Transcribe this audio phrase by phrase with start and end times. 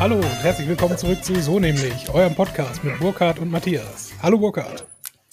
[0.00, 4.12] Hallo und herzlich willkommen zurück zu So nämlich, eurem Podcast mit Burkhard und Matthias.
[4.22, 4.86] Hallo Burkhard.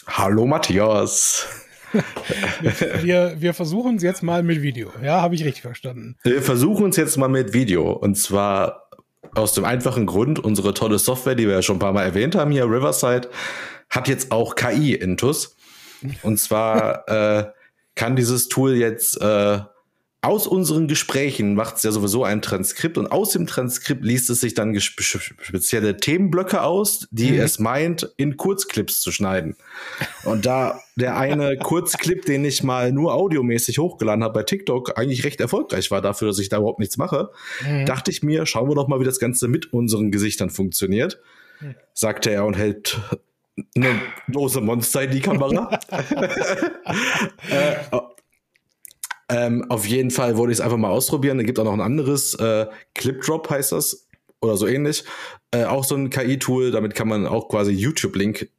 [0.07, 1.47] Hallo Matthias.
[3.01, 4.91] wir, wir versuchen es jetzt mal mit Video.
[5.01, 6.17] Ja, habe ich richtig verstanden.
[6.23, 7.93] Wir versuchen es jetzt mal mit Video.
[7.93, 8.89] Und zwar
[9.35, 12.35] aus dem einfachen Grund, unsere tolle Software, die wir ja schon ein paar Mal erwähnt
[12.35, 13.29] haben hier, Riverside,
[13.89, 15.55] hat jetzt auch KI-Intus.
[16.23, 17.45] Und zwar äh,
[17.95, 19.59] kann dieses Tool jetzt äh,
[20.21, 24.41] aus unseren Gesprächen macht es ja sowieso ein Transkript und aus dem Transkript liest es
[24.41, 27.39] sich dann spezielle Themenblöcke aus, die mhm.
[27.39, 29.55] es meint, in Kurzclips zu schneiden.
[30.23, 35.23] Und da der eine Kurzclip, den ich mal nur audiomäßig hochgeladen habe bei TikTok, eigentlich
[35.23, 37.29] recht erfolgreich war dafür, dass ich da überhaupt nichts mache,
[37.63, 37.85] mhm.
[37.85, 41.19] dachte ich mir, schauen wir doch mal, wie das Ganze mit unseren Gesichtern funktioniert.
[41.61, 41.75] Mhm.
[41.93, 42.99] Sagte er und hält
[43.75, 45.79] eine lose Monster in die Kamera.
[47.49, 47.75] äh,
[49.29, 51.39] ähm, auf jeden Fall wollte ich es einfach mal ausprobieren.
[51.39, 54.07] Es gibt auch noch ein anderes, äh, ClipDrop heißt das
[54.41, 55.03] oder so ähnlich.
[55.51, 58.49] Äh, auch so ein KI-Tool, damit kann man auch quasi YouTube-Link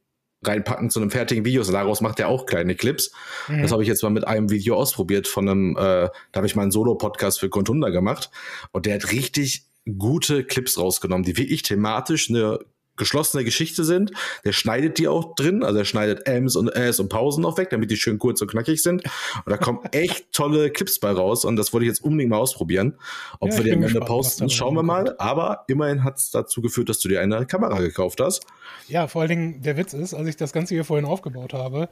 [0.43, 1.61] reinpacken zu einem fertigen Video.
[1.61, 3.11] Und daraus macht er auch kleine Clips.
[3.47, 3.61] Mhm.
[3.61, 6.55] Das habe ich jetzt mal mit einem Video ausprobiert von einem, äh, da habe ich
[6.55, 8.29] mal einen Solo-Podcast für Contunda gemacht.
[8.71, 9.65] Und der hat richtig
[9.97, 12.59] gute Clips rausgenommen, die wirklich thematisch eine
[12.99, 14.11] geschlossene Geschichte sind.
[14.45, 17.71] Der schneidet die auch drin, also er schneidet Ms und Äs und Pausen noch weg,
[17.71, 19.03] damit die schön kurz und knackig sind.
[19.03, 22.37] Und da kommen echt tolle Clips bei raus und das wollte ich jetzt unbedingt mal
[22.37, 22.95] ausprobieren.
[23.39, 25.15] Ob ja, wir die am Ende posten, schauen wir mal.
[25.17, 28.45] Aber immerhin hat es dazu geführt, dass du dir eine Kamera gekauft hast.
[28.87, 31.89] Ja, vor allen Dingen der Witz ist, als ich das Ganze hier vorhin aufgebaut habe,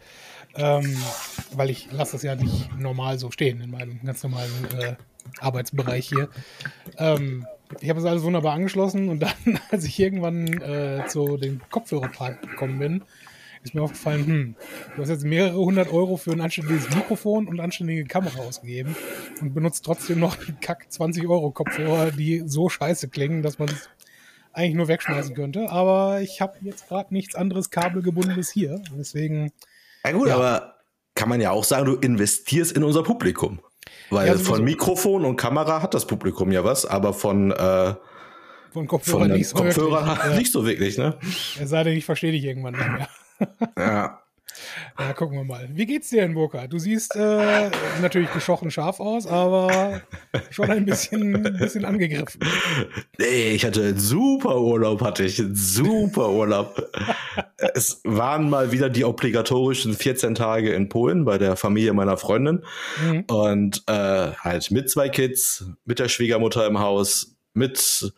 [0.55, 0.97] ähm,
[1.55, 4.95] weil ich lasse das ja nicht normal so stehen in meinem ganz normalen äh,
[5.39, 6.29] Arbeitsbereich hier.
[6.97, 7.45] Ähm,
[7.81, 9.31] ich habe es alles wunderbar angeschlossen und dann,
[9.71, 13.03] als ich irgendwann äh, zu dem Kopfhörerpark gekommen bin,
[13.63, 14.55] ist mir aufgefallen, hm,
[14.95, 18.95] du hast jetzt mehrere hundert Euro für ein anständiges Mikrofon und anständige Kamera ausgegeben
[19.41, 23.69] und benutzt trotzdem noch einen Kack 20 Euro Kopfhörer, die so scheiße klingen, dass man
[23.69, 23.89] es
[24.53, 25.69] eigentlich nur wegschmeißen könnte.
[25.69, 28.81] Aber ich habe jetzt gerade nichts anderes kabelgebundenes hier.
[28.97, 29.51] Deswegen.
[30.05, 30.35] Ja gut, ja.
[30.35, 30.75] aber
[31.15, 33.59] kann man ja auch sagen, du investierst in unser Publikum.
[34.09, 37.93] Weil ja, von Mikrofon und Kamera hat das Publikum ja was, aber von, äh,
[38.71, 41.17] von Kopfhörern nicht, so Kopfhörer nicht so wirklich, ne?
[41.59, 43.09] Es sei denn, ich verstehe dich irgendwann nicht mehr.
[43.77, 44.21] ja.
[44.99, 45.69] Ja, gucken wir mal.
[45.71, 46.67] Wie geht's dir denn, Burka?
[46.67, 47.69] Du siehst äh,
[48.01, 50.01] natürlich geschochen scharf aus, aber
[50.49, 52.41] schon ein bisschen, ein bisschen angegriffen.
[53.19, 55.39] Nee, ich hatte einen super Urlaub, hatte ich.
[55.39, 56.91] Einen super Urlaub.
[57.73, 62.63] es waren mal wieder die obligatorischen 14 Tage in Polen bei der Familie meiner Freundin.
[63.03, 63.25] Mhm.
[63.27, 68.13] Und äh, halt mit zwei Kids, mit der Schwiegermutter im Haus, mit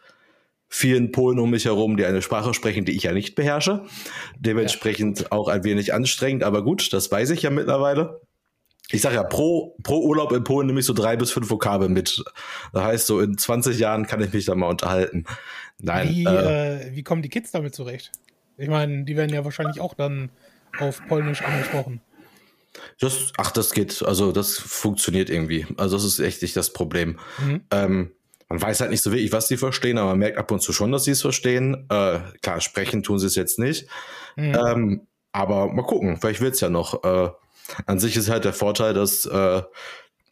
[0.69, 3.85] vielen Polen um mich herum, die eine Sprache sprechen, die ich ja nicht beherrsche.
[4.38, 5.31] Dementsprechend ja.
[5.31, 8.22] auch ein wenig anstrengend, aber gut, das weiß ich ja mittlerweile.
[8.91, 11.94] Ich sage ja, pro, pro Urlaub in Polen nehme ich so drei bis fünf Vokabeln
[11.94, 12.24] mit.
[12.74, 15.25] Das heißt, so in 20 Jahren kann ich mich da mal unterhalten.
[15.79, 16.09] Nein.
[16.09, 18.12] Wie, äh, äh, wie kommen die Kids damit zurecht?
[18.58, 20.29] Ich meine, die werden ja wahrscheinlich auch dann
[20.79, 22.02] auf Polnisch angesprochen.
[23.00, 25.66] Das, ach, das geht, also das funktioniert irgendwie.
[25.78, 27.19] Also das ist echt nicht das Problem.
[27.40, 27.62] Mhm.
[27.72, 28.12] Ähm,
[28.50, 30.74] man weiß halt nicht so wirklich, was sie verstehen, aber man merkt ab und zu
[30.74, 31.86] schon, dass sie es verstehen.
[31.90, 33.88] Äh, klar, sprechen tun sie es jetzt nicht.
[34.36, 34.56] Mhm.
[34.56, 37.04] Ähm, aber mal gucken, vielleicht wird's ja noch.
[37.04, 37.30] Äh,
[37.86, 39.62] an sich ist halt der Vorteil, dass äh,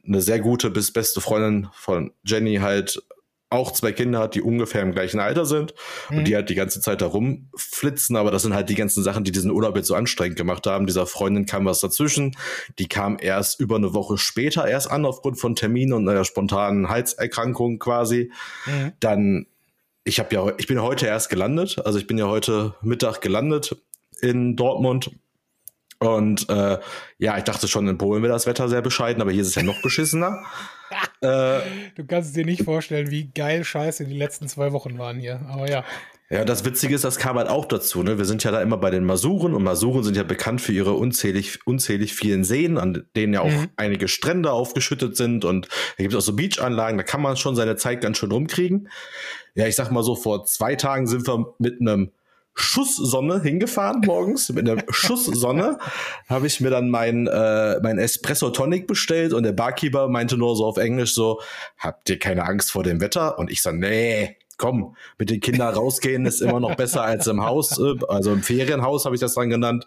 [0.06, 3.03] eine sehr gute bis beste Freundin von Jenny halt
[3.49, 5.73] auch zwei Kinder hat, die ungefähr im gleichen Alter sind
[6.09, 6.17] mhm.
[6.17, 9.23] und die halt die ganze Zeit da rumflitzen, aber das sind halt die ganzen Sachen,
[9.23, 10.85] die diesen Urlaub jetzt so anstrengend gemacht haben.
[10.85, 12.35] Dieser Freundin kam was dazwischen,
[12.77, 16.89] die kam erst über eine Woche später erst an aufgrund von Terminen und einer spontanen
[16.89, 18.31] Halserkrankung quasi.
[18.65, 18.91] Mhm.
[18.99, 19.47] Dann
[20.03, 23.77] ich habe ja ich bin heute erst gelandet, also ich bin ja heute Mittag gelandet
[24.21, 25.11] in Dortmund
[25.99, 26.77] und äh,
[27.17, 29.55] ja, ich dachte schon, in Polen wäre das Wetter sehr bescheiden, aber hier ist es
[29.55, 30.43] ja noch beschissener.
[31.21, 31.59] äh,
[31.95, 35.41] du kannst es dir nicht vorstellen, wie geil scheiße die letzten zwei Wochen waren hier.
[35.47, 35.83] Aber ja.
[36.29, 38.03] Ja, das Witzige ist, das kam halt auch dazu.
[38.03, 38.17] Ne?
[38.17, 40.91] Wir sind ja da immer bei den Masuren und Masuren sind ja bekannt für ihre
[40.94, 43.69] unzählig, unzählig vielen Seen, an denen ja auch mhm.
[43.77, 47.56] einige Strände aufgeschüttet sind und da gibt es auch so Beachanlagen, da kann man schon
[47.56, 48.89] seine Zeit ganz schön rumkriegen.
[49.56, 52.12] Ja, ich sag mal so, vor zwei Tagen sind wir mit einem
[52.59, 54.50] Schusssonne hingefahren morgens.
[54.50, 55.77] Mit einer Schusssonne
[56.27, 60.56] habe ich mir dann mein, äh, mein Espresso Tonic bestellt und der Barkeeper meinte nur
[60.56, 61.39] so auf Englisch so,
[61.77, 63.38] habt ihr keine Angst vor dem Wetter?
[63.38, 67.44] Und ich so, nee, komm, mit den Kindern rausgehen ist immer noch besser als im
[67.44, 69.86] Haus, äh, also im Ferienhaus habe ich das dann genannt,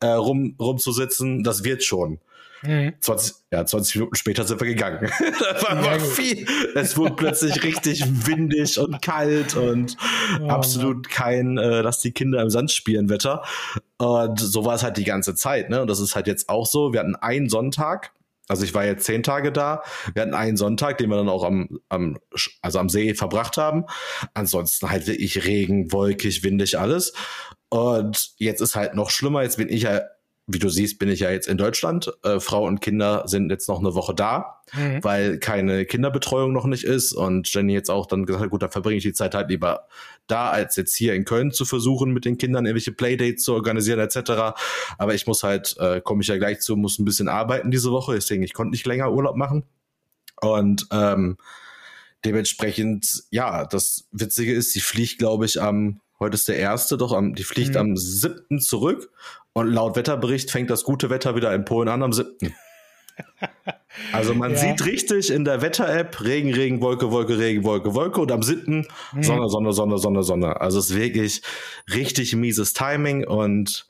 [0.00, 1.42] äh, rum, rumzusitzen.
[1.42, 2.20] Das wird schon.
[2.62, 2.94] Mhm.
[3.00, 5.10] 20, ja, 20 Minuten später sind wir gegangen.
[5.38, 6.46] das war ja, viel.
[6.74, 9.96] Es wurde plötzlich richtig windig und kalt und
[10.40, 13.42] oh, absolut kein, äh, dass die Kinder im Sand spielen Wetter.
[13.98, 15.70] Und so war es halt die ganze Zeit.
[15.70, 15.80] Ne?
[15.80, 16.92] Und das ist halt jetzt auch so.
[16.92, 18.12] Wir hatten einen Sonntag,
[18.48, 19.82] Also ich war jetzt zehn Tage da.
[20.12, 22.18] Wir hatten einen Sonntag, den wir dann auch am, am,
[22.62, 23.86] also am See verbracht haben.
[24.34, 27.12] Ansonsten halt wirklich Regen, wolkig, windig, alles.
[27.68, 29.42] Und jetzt ist halt noch schlimmer.
[29.42, 30.00] Jetzt bin ich ja
[30.52, 32.12] wie du siehst, bin ich ja jetzt in Deutschland.
[32.22, 35.02] Äh, Frau und Kinder sind jetzt noch eine Woche da, mhm.
[35.02, 37.12] weil keine Kinderbetreuung noch nicht ist.
[37.12, 39.86] Und Jenny jetzt auch dann gesagt hat, gut, dann verbringe ich die Zeit halt lieber
[40.26, 44.00] da, als jetzt hier in Köln zu versuchen, mit den Kindern irgendwelche Playdates zu organisieren
[44.00, 44.56] etc.
[44.98, 47.90] Aber ich muss halt, äh, komme ich ja gleich zu, muss ein bisschen arbeiten diese
[47.90, 48.14] Woche.
[48.14, 49.64] Deswegen, ich konnte nicht länger Urlaub machen.
[50.40, 51.36] Und ähm,
[52.24, 57.14] dementsprechend, ja, das Witzige ist, sie fliegt, glaube ich, am Heute ist der erste, doch
[57.14, 57.76] am, die fliegt mhm.
[57.78, 59.10] am siebten zurück
[59.52, 62.54] und laut Wetterbericht fängt das gute Wetter wieder in Polen an am siebten.
[64.12, 64.56] Also man ja.
[64.56, 68.86] sieht richtig in der Wetter-App Regen, Regen, Wolke, Wolke, Regen, Wolke, Wolke und am siebten
[69.12, 69.22] mhm.
[69.22, 70.60] Sonne, Sonne, Sonne, Sonne, Sonne.
[70.60, 71.42] Also es ist wirklich
[71.92, 73.86] richtig mieses Timing und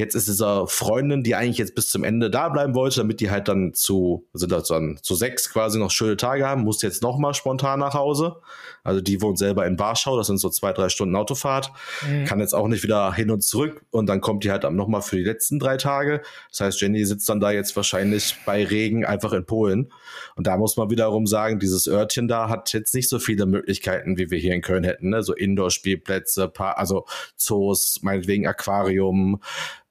[0.00, 3.32] Jetzt ist dieser Freundin, die eigentlich jetzt bis zum Ende da bleiben wollte, damit die
[3.32, 7.02] halt dann zu, sind das dann zu sechs quasi noch schöne Tage haben, muss jetzt
[7.02, 8.36] noch mal spontan nach Hause.
[8.84, 11.72] Also die wohnt selber in Warschau, das sind so zwei, drei Stunden Autofahrt,
[12.08, 12.26] mhm.
[12.26, 15.00] kann jetzt auch nicht wieder hin und zurück und dann kommt die halt noch mal
[15.00, 16.22] für die letzten drei Tage.
[16.50, 19.92] Das heißt, Jenny sitzt dann da jetzt wahrscheinlich bei Regen einfach in Polen.
[20.36, 24.16] Und da muss man wiederum sagen, dieses Örtchen da hat jetzt nicht so viele Möglichkeiten,
[24.16, 25.10] wie wir hier in Köln hätten.
[25.10, 25.24] Ne?
[25.24, 27.04] So Indoor-Spielplätze, also
[27.36, 29.40] Zoos, meinetwegen Aquarium,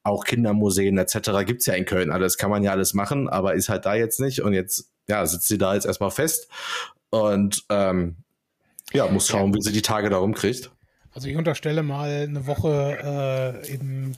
[0.08, 1.44] auch Kindermuseen etc.
[1.46, 4.20] gibt's ja in Köln alles, kann man ja alles machen, aber ist halt da jetzt
[4.20, 6.48] nicht und jetzt ja, sitzt sie da jetzt erstmal fest
[7.10, 8.16] und ähm,
[8.92, 10.70] ja, muss schauen, wie sie die Tage darum kriegt.
[11.12, 14.16] Also ich unterstelle mal, eine Woche äh, in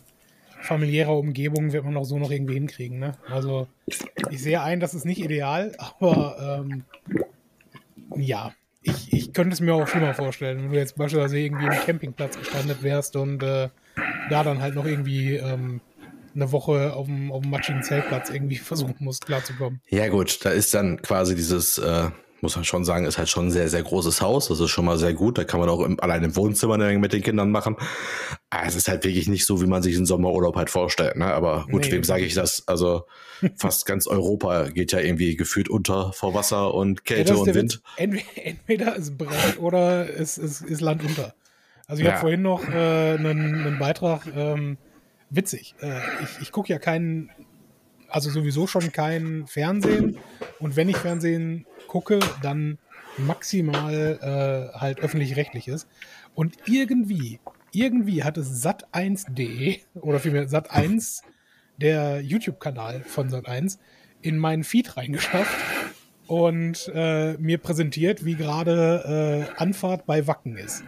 [0.60, 2.98] familiärer Umgebung wird man auch so noch irgendwie hinkriegen.
[2.98, 3.16] Ne?
[3.28, 3.68] Also
[4.30, 6.84] ich sehe ein, das ist nicht ideal, aber ähm,
[8.16, 8.52] ja,
[8.82, 12.38] ich, ich könnte es mir auch schlimmer vorstellen, wenn du jetzt beispielsweise irgendwie im Campingplatz
[12.38, 13.68] gestrandet wärst und äh,
[14.30, 15.80] da dann halt noch irgendwie ähm,
[16.34, 19.80] eine Woche auf dem, auf dem matschigen Zeltplatz irgendwie versuchen musst, klarzukommen.
[19.88, 22.10] Ja gut, da ist dann quasi dieses, äh,
[22.40, 24.48] muss man schon sagen, ist halt schon ein sehr, sehr großes Haus.
[24.48, 25.36] Das ist schon mal sehr gut.
[25.36, 27.76] Da kann man auch im, allein im Wohnzimmer mit den Kindern machen.
[28.48, 31.16] Aber es ist halt wirklich nicht so, wie man sich einen Sommerurlaub halt vorstellt.
[31.16, 31.26] Ne?
[31.26, 32.66] Aber gut, nee, wem sage ich das?
[32.66, 33.04] Also
[33.56, 37.82] fast ganz Europa geht ja irgendwie gefühlt unter vor Wasser und Kälte ja, und Wind.
[37.96, 41.34] Entweder, entweder ist Brett oder es ist, ist Land unter.
[41.90, 42.12] Also ich ja.
[42.12, 44.78] habe vorhin noch äh, einen, einen, Beitrag, ähm,
[45.28, 45.74] witzig.
[45.80, 47.30] Äh, ich ich gucke ja keinen,
[48.08, 50.16] also sowieso schon kein Fernsehen.
[50.60, 52.78] Und wenn ich Fernsehen gucke, dann
[53.18, 55.88] maximal äh, halt öffentlich-rechtliches.
[56.36, 57.40] Und irgendwie,
[57.72, 61.22] irgendwie hat es Sat1.de oder vielmehr Sat1,
[61.76, 63.78] der YouTube-Kanal von Sat1,
[64.22, 65.58] in meinen Feed reingeschafft
[66.28, 70.84] und äh, mir präsentiert, wie gerade äh, Anfahrt bei Wacken ist.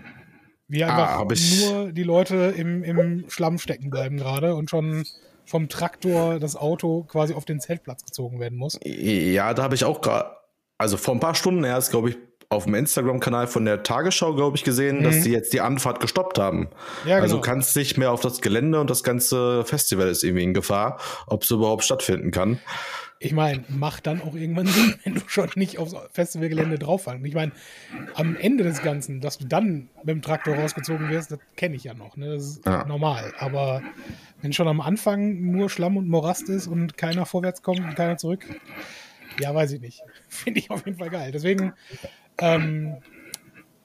[0.73, 5.05] Wie einfach ah, nur die Leute im, im Schlamm stecken bleiben gerade und schon
[5.45, 8.81] vom Traktor das Auto quasi auf den Zeltplatz gezogen werden muss.
[8.83, 10.31] Ja, da habe ich auch gerade,
[10.79, 12.17] also vor ein paar Stunden erst, glaube ich,
[12.49, 15.03] auf dem Instagram-Kanal von der Tagesschau, glaube ich, gesehen, mhm.
[15.05, 16.71] dass sie jetzt die Anfahrt gestoppt haben.
[17.05, 17.41] Ja, also genau.
[17.41, 20.99] Also kannst nicht mehr auf das Gelände und das ganze Festival ist irgendwie in Gefahr,
[21.27, 22.61] ob es überhaupt stattfinden kann
[23.25, 27.25] ich meine, macht dann auch irgendwann Sinn, wenn du schon nicht aufs Festivalgelände drauffallst.
[27.25, 27.53] Ich meine,
[28.15, 31.85] am Ende des Ganzen, dass du dann mit dem Traktor rausgezogen wirst, das kenne ich
[31.85, 32.17] ja noch.
[32.17, 32.35] Ne?
[32.35, 32.85] Das ist ja.
[32.85, 33.33] normal.
[33.39, 33.83] Aber
[34.41, 38.17] wenn schon am Anfang nur Schlamm und Morast ist und keiner vorwärts kommt und keiner
[38.17, 38.45] zurück,
[39.41, 40.03] ja, weiß ich nicht.
[40.29, 41.31] Finde ich auf jeden Fall geil.
[41.33, 41.75] Deswegen,
[42.39, 42.97] ähm,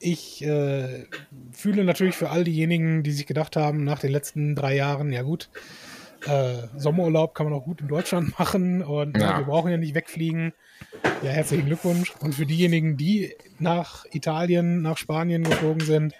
[0.00, 1.06] ich äh,
[1.52, 5.22] fühle natürlich für all diejenigen, die sich gedacht haben, nach den letzten drei Jahren, ja
[5.22, 5.48] gut,
[6.26, 9.36] äh, Sommerurlaub kann man auch gut in Deutschland machen und ja.
[9.36, 10.52] äh, wir brauchen ja nicht wegfliegen.
[11.22, 12.14] Ja, herzlichen Glückwunsch.
[12.20, 16.14] Und für diejenigen, die nach Italien, nach Spanien geflogen sind,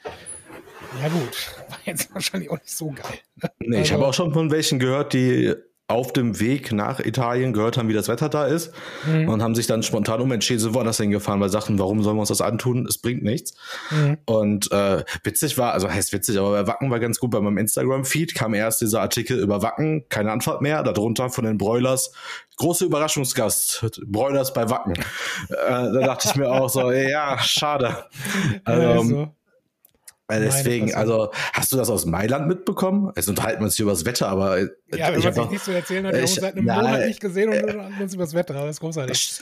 [1.00, 3.18] ja gut, war jetzt wahrscheinlich auch nicht so geil.
[3.60, 5.54] Nee, also, ich habe auch schon von welchen gehört, die
[5.88, 8.72] auf dem Weg nach Italien gehört haben, wie das Wetter da ist
[9.06, 9.26] mhm.
[9.26, 12.28] und haben sich dann spontan umentschieden, sind woanders hingefahren, weil sagten, warum sollen wir uns
[12.28, 12.86] das antun?
[12.86, 13.54] Es bringt nichts.
[13.90, 14.18] Mhm.
[14.26, 17.30] Und äh, witzig war, also heißt witzig, aber bei Wacken war ganz gut.
[17.30, 21.56] Bei meinem Instagram-Feed kam erst dieser Artikel über Wacken, keine Antwort mehr, darunter von den
[21.56, 22.12] Broilers,
[22.58, 24.92] große Überraschungsgast, Broilers bei Wacken.
[24.92, 25.02] äh,
[25.48, 28.04] da dachte ich mir auch so, ja, schade.
[28.64, 29.37] Also, ja, so.
[30.28, 33.10] Weil deswegen, also hast du das aus Mailand mitbekommen?
[33.16, 34.60] Jetzt unterhalten wir uns hier über das Wetter, aber.
[34.60, 34.68] Ja,
[35.10, 37.20] wenn man sich nicht zu erzählen hat, wir haben uns seit einem na, Monat nicht
[37.20, 39.40] gesehen und äh, unterhalten uns über das Wetter, das ist großartig.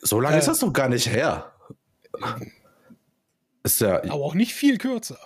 [0.00, 1.50] So lange äh, ist das doch gar nicht her.
[3.64, 3.96] Ist ja.
[4.04, 5.18] Aber auch nicht viel kürzer.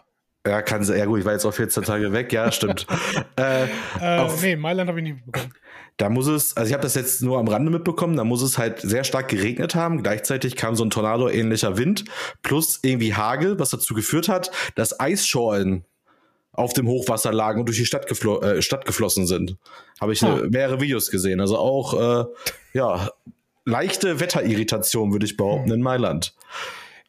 [0.47, 2.87] Ja, kann ja gut, ich war jetzt auch 14 Tage weg, ja, stimmt.
[3.39, 3.65] äh,
[4.01, 5.53] äh, nee, Mailand habe ich nicht mitbekommen.
[5.97, 8.59] Da muss es, also ich habe das jetzt nur am Rande mitbekommen, da muss es
[8.59, 10.03] halt sehr stark geregnet haben.
[10.03, 12.05] Gleichzeitig kam so ein Tornado-ähnlicher Wind
[12.43, 15.85] plus irgendwie Hagel, was dazu geführt hat, dass Eisschollen
[16.53, 19.57] auf dem Hochwasser lagen und durch die Stadt, geflo äh, Stadt geflossen sind.
[20.01, 21.41] Habe ich ne, mehrere Videos gesehen.
[21.41, 22.25] Also auch, äh,
[22.75, 23.11] ja,
[23.65, 25.77] leichte Wetterirritation, würde ich behaupten, hm.
[25.77, 26.35] in Mailand.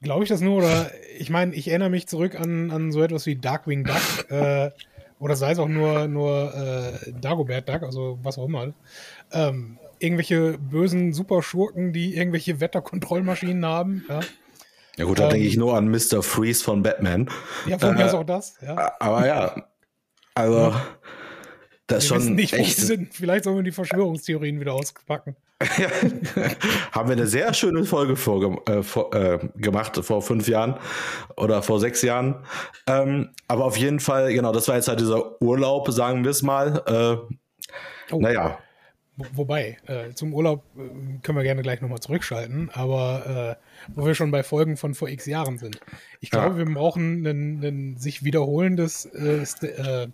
[0.02, 0.58] Glaube ich das nur?
[0.58, 4.32] Oder ich meine, ich erinnere mich zurück an, an so etwas wie Darkwing Duck.
[4.32, 4.72] äh,
[5.24, 8.74] oder sei es auch nur, nur äh, Dagobert Duck, also was auch immer.
[9.32, 14.04] Ähm, irgendwelche bösen Superschurken, die irgendwelche Wetterkontrollmaschinen haben.
[14.10, 14.20] Ja,
[14.98, 16.22] ja gut, da ähm, denke ich nur an Mr.
[16.22, 17.30] Freeze von Batman.
[17.66, 18.56] Ja, von mir äh, ist auch das.
[18.62, 18.92] Ja.
[19.00, 19.56] Aber ja,
[20.36, 20.76] also
[21.88, 22.78] das ist schon nicht, echt.
[22.78, 23.14] Sind.
[23.14, 25.36] Vielleicht sollen wir die Verschwörungstheorien wieder auspacken.
[26.92, 30.76] Haben wir eine sehr schöne Folge vor, äh, vor, äh, gemacht vor fünf Jahren
[31.38, 32.44] oder vor sechs Jahren.
[32.88, 36.42] Ähm, aber auf jeden Fall, genau, das war jetzt halt dieser Urlaub, sagen wir es
[36.42, 36.84] mal.
[36.86, 38.20] Äh, oh.
[38.20, 38.60] Naja.
[39.16, 44.16] Wobei, äh, zum Urlaub äh, können wir gerne gleich nochmal zurückschalten, aber äh, wo wir
[44.16, 45.80] schon bei Folgen von vor x Jahren sind.
[46.20, 46.66] Ich glaube, ja.
[46.66, 50.08] wir brauchen ein, sich wiederholendes äh, äh,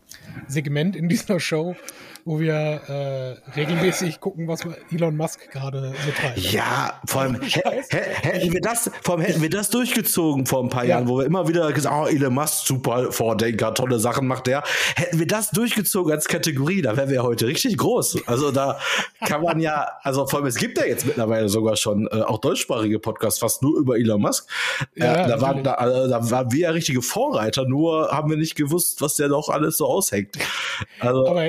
[0.48, 1.78] Segment in dieser Show,
[2.26, 4.62] wo wir äh, regelmäßig gucken, was
[4.92, 6.38] Elon Musk gerade so treibt.
[6.38, 10.84] Ja, vor allem hätten wir das, vor allem hätten wir das durchgezogen vor ein paar
[10.84, 10.92] ja.
[10.92, 14.64] Jahren, wo wir immer wieder gesagt, oh, Elon Musk, super Vordenker, tolle Sachen macht der.
[14.96, 18.28] Hätten wir das durchgezogen als Kategorie, da wären wir heute richtig groß.
[18.28, 18.80] Also da
[19.26, 22.40] kann man ja, also vor allem, es gibt ja jetzt mittlerweile sogar schon äh, auch
[22.40, 24.50] deutschsprachige Podcasts fast nur über Elon Musk.
[24.96, 28.38] Äh, ja, da, waren, da, also, da waren wir ja richtige Vorreiter, nur haben wir
[28.38, 30.38] nicht gewusst, was der doch alles so aushängt.
[31.00, 31.44] Also, Aber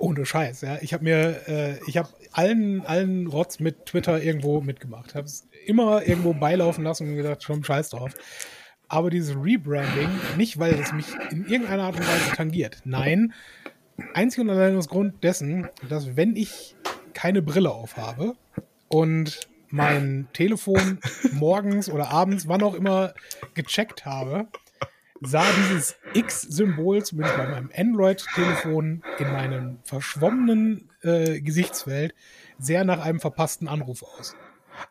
[0.00, 0.78] ohne Scheiß, ja.
[0.80, 5.14] Ich habe mir, äh, ich habe allen, allen Rotz mit Twitter irgendwo mitgemacht.
[5.14, 8.14] Habe es immer irgendwo beilaufen lassen und gedacht, schon Scheiß drauf.
[8.88, 12.80] Aber dieses Rebranding, nicht weil es mich in irgendeiner Art und Weise tangiert.
[12.84, 13.34] Nein,
[14.14, 16.74] einzig und allein aus Grund dessen, dass wenn ich
[17.12, 18.34] keine Brille aufhabe
[18.88, 20.98] und mein Telefon
[21.32, 23.12] morgens oder abends, wann auch immer,
[23.54, 24.48] gecheckt habe,
[25.20, 32.14] sah dieses X-Symbol, zumindest bei meinem Android-Telefon, in meinem verschwommenen äh, Gesichtsfeld
[32.58, 34.36] sehr nach einem verpassten Anruf aus.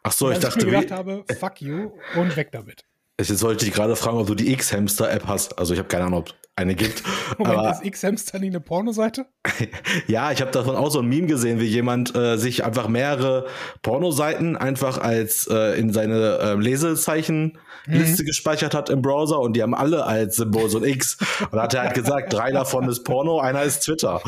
[0.03, 2.83] Ach so, ich dachte, ich mir gedacht habe, fuck you und weg damit.
[3.19, 5.57] Jetzt sollte ich gerade fragen, ob du die X-Hamster-App hast.
[5.57, 7.03] Also ich habe keine Ahnung, ob eine gibt.
[7.37, 9.27] Moment, aber, ist X-Hamster nicht eine Pornoseite?
[10.07, 13.45] ja, ich habe davon auch so ein Meme gesehen, wie jemand äh, sich einfach mehrere
[13.83, 18.25] Pornoseiten einfach als äh, in seine äh, Lesezeichenliste mhm.
[18.25, 21.17] gespeichert hat im Browser und die haben alle als Symbol so ein X.
[21.51, 24.19] Und hat er halt gesagt, drei davon ist Porno, einer ist Twitter.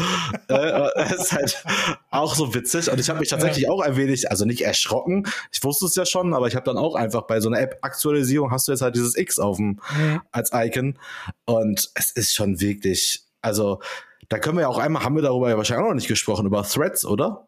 [0.47, 1.63] äh, das ist halt
[2.11, 2.91] auch so witzig.
[2.91, 3.71] Und ich habe mich tatsächlich ja.
[3.71, 6.77] auch ein wenig, also nicht erschrocken, ich wusste es ja schon, aber ich habe dann
[6.77, 10.21] auch einfach bei so einer App-Aktualisierung hast du jetzt halt dieses X auf dem mhm.
[10.31, 10.99] als Icon.
[11.45, 13.81] Und es ist schon wirklich, also
[14.27, 16.45] da können wir ja auch einmal, haben wir darüber ja wahrscheinlich auch noch nicht gesprochen,
[16.45, 17.47] über Threads, oder?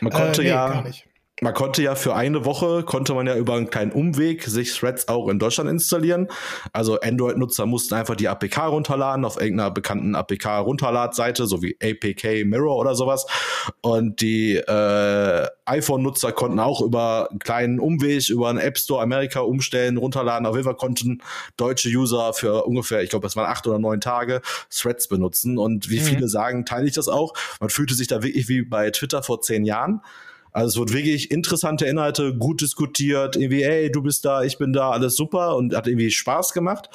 [0.00, 0.68] Man konnte äh, nee, ja.
[0.68, 1.06] Gar nicht
[1.42, 5.08] man konnte ja für eine Woche, konnte man ja über einen kleinen Umweg sich Threads
[5.08, 6.28] auch in Deutschland installieren.
[6.72, 12.76] Also Android-Nutzer mussten einfach die APK runterladen auf irgendeiner bekannten APK-Runterladseite, so wie APK Mirror
[12.76, 13.26] oder sowas.
[13.80, 19.40] Und die äh, iPhone-Nutzer konnten auch über einen kleinen Umweg über einen App Store Amerika
[19.40, 20.46] umstellen, runterladen.
[20.46, 21.22] Auf jeden Fall konnten
[21.56, 25.58] deutsche User für ungefähr, ich glaube, das waren acht oder neun Tage, Threads benutzen.
[25.58, 26.04] Und wie mhm.
[26.04, 27.34] viele sagen, teile ich das auch.
[27.58, 30.02] Man fühlte sich da wirklich wie bei Twitter vor zehn Jahren.
[30.52, 34.72] Also es wird wirklich interessante Inhalte, gut diskutiert, irgendwie, ey, du bist da, ich bin
[34.72, 36.88] da, alles super und hat irgendwie Spaß gemacht.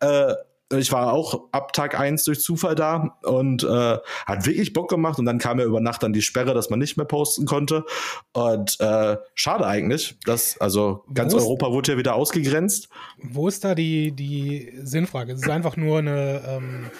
[0.00, 0.34] Äh,
[0.76, 5.18] ich war auch ab Tag eins durch Zufall da und äh, hat wirklich Bock gemacht
[5.18, 7.84] und dann kam ja über Nacht dann die Sperre, dass man nicht mehr posten konnte.
[8.34, 12.90] Und äh, schade eigentlich, dass, also ganz Europa wurde ja wieder ausgegrenzt.
[13.22, 15.32] Wo ist da die, die Sinnfrage?
[15.32, 16.90] Es ist einfach nur eine ähm,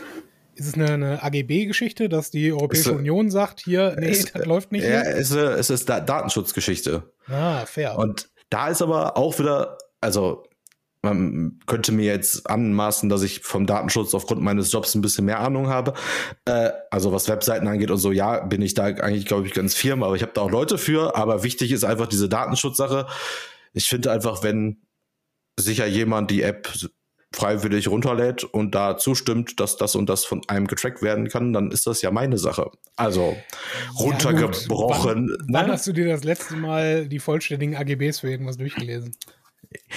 [0.59, 4.45] ist es eine, eine AGB-Geschichte, dass die Europäische ist, Union sagt, hier, nee, ist, das
[4.45, 4.85] läuft nicht?
[4.85, 7.13] Ja, es ist, es ist Datenschutzgeschichte.
[7.29, 7.97] Ah, fair.
[7.97, 10.45] Und da ist aber auch wieder, also
[11.03, 15.39] man könnte mir jetzt anmaßen, dass ich vom Datenschutz aufgrund meines Jobs ein bisschen mehr
[15.39, 15.95] Ahnung habe.
[16.45, 19.75] Äh, also was Webseiten angeht und so, ja, bin ich da eigentlich, glaube ich, ganz
[19.75, 21.15] firm, aber ich habe da auch Leute für.
[21.17, 23.07] Aber wichtig ist einfach diese Datenschutzsache.
[23.75, 24.83] Ich finde einfach, wenn
[25.59, 26.69] sicher jemand die App
[27.33, 31.71] freiwillig runterlädt und da zustimmt, dass das und das von einem getrackt werden kann, dann
[31.71, 32.71] ist das ja meine Sache.
[32.97, 33.37] Also
[33.99, 35.29] runtergebrochen.
[35.29, 35.73] Ja, wann, wann, ne?
[35.73, 39.15] hast du dir das letzte Mal die vollständigen AGBs für irgendwas durchgelesen?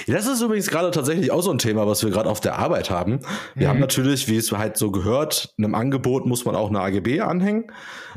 [0.07, 2.89] Das ist übrigens gerade tatsächlich auch so ein Thema, was wir gerade auf der Arbeit
[2.89, 3.21] haben.
[3.55, 3.71] Wir mhm.
[3.71, 7.71] haben natürlich, wie es halt so gehört, einem Angebot muss man auch eine AGB anhängen.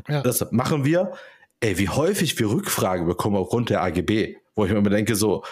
[0.09, 0.21] Ja.
[0.21, 1.13] Das machen wir.
[1.61, 5.43] Ey, wie häufig wir Rückfragen bekommen aufgrund der AGB, wo ich mir immer denke, so,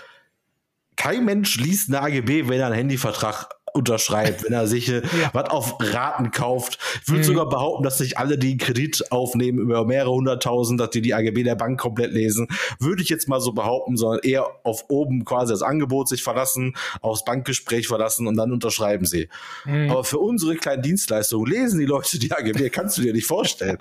[0.96, 5.02] kein Mensch liest eine AGB, wenn er einen Handyvertrag unterschreibt, wenn er sich ja.
[5.34, 6.78] was auf Raten kauft.
[7.02, 7.28] Ich würde mhm.
[7.28, 11.14] sogar behaupten, dass sich alle, die einen Kredit aufnehmen über mehrere hunderttausend, dass die die
[11.14, 12.48] AGB der Bank komplett lesen.
[12.80, 16.76] Würde ich jetzt mal so behaupten, sondern eher auf oben quasi das Angebot sich verlassen,
[17.02, 19.28] aufs Bankgespräch verlassen und dann unterschreiben sie.
[19.66, 19.90] Mhm.
[19.90, 23.78] Aber für unsere kleinen Dienstleistungen lesen die Leute die AGB, kannst du dir nicht vorstellen.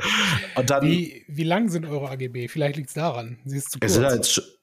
[0.54, 2.49] Und dann, wie, wie lang sind eure AGB?
[2.49, 3.38] Vielleicht liegt es daran.
[3.45, 3.90] Sie ist zu kurz.
[3.90, 4.62] Es sind halt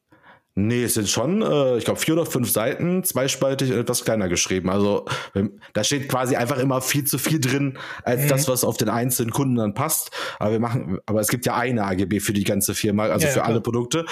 [0.62, 4.28] Nee, es sind schon, äh, ich glaube, vier oder fünf Seiten, zweispaltig und etwas kleiner
[4.28, 4.70] geschrieben.
[4.70, 5.06] Also
[5.74, 8.28] da steht quasi einfach immer viel zu viel drin, als mhm.
[8.28, 10.12] das, was auf den einzelnen Kunden dann passt.
[10.38, 13.32] Aber wir machen, aber es gibt ja eine AGB für die ganze Firma, also ja,
[13.32, 14.06] für ja, alle Produkte.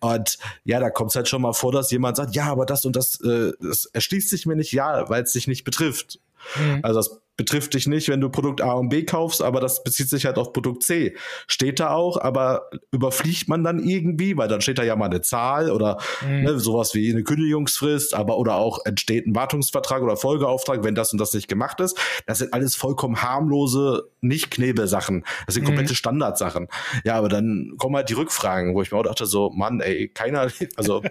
[0.00, 2.84] Und ja, da kommt es halt schon mal vor, dass jemand sagt, ja, aber das
[2.84, 6.20] und das, äh, das erschließt sich mir nicht, ja, weil es sich nicht betrifft.
[6.56, 6.80] Mhm.
[6.82, 10.08] Also das betrifft dich nicht, wenn du Produkt A und B kaufst, aber das bezieht
[10.08, 11.16] sich halt auf Produkt C.
[11.46, 15.20] Steht da auch, aber überfliegt man dann irgendwie, weil dann steht da ja mal eine
[15.20, 16.42] Zahl oder mhm.
[16.42, 21.12] ne, sowas wie eine Kündigungsfrist, aber oder auch entsteht ein Wartungsvertrag oder Folgeauftrag, wenn das
[21.12, 21.98] und das nicht gemacht ist.
[22.26, 25.24] Das sind alles vollkommen harmlose, nicht Knebelsachen.
[25.46, 25.68] Das sind mhm.
[25.68, 26.68] komplette Standardsachen.
[27.04, 30.08] Ja, aber dann kommen halt die Rückfragen, wo ich mir auch dachte so, Mann, ey,
[30.08, 31.02] keiner, also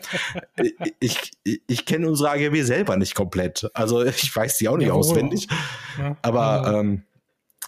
[1.00, 3.70] ich, ich, ich kenne unsere AGB selber nicht komplett.
[3.74, 5.48] Also ich weiß die auch nicht ja, auswendig.
[5.98, 6.13] Ja.
[6.22, 6.80] Aber ja.
[6.80, 7.04] ähm,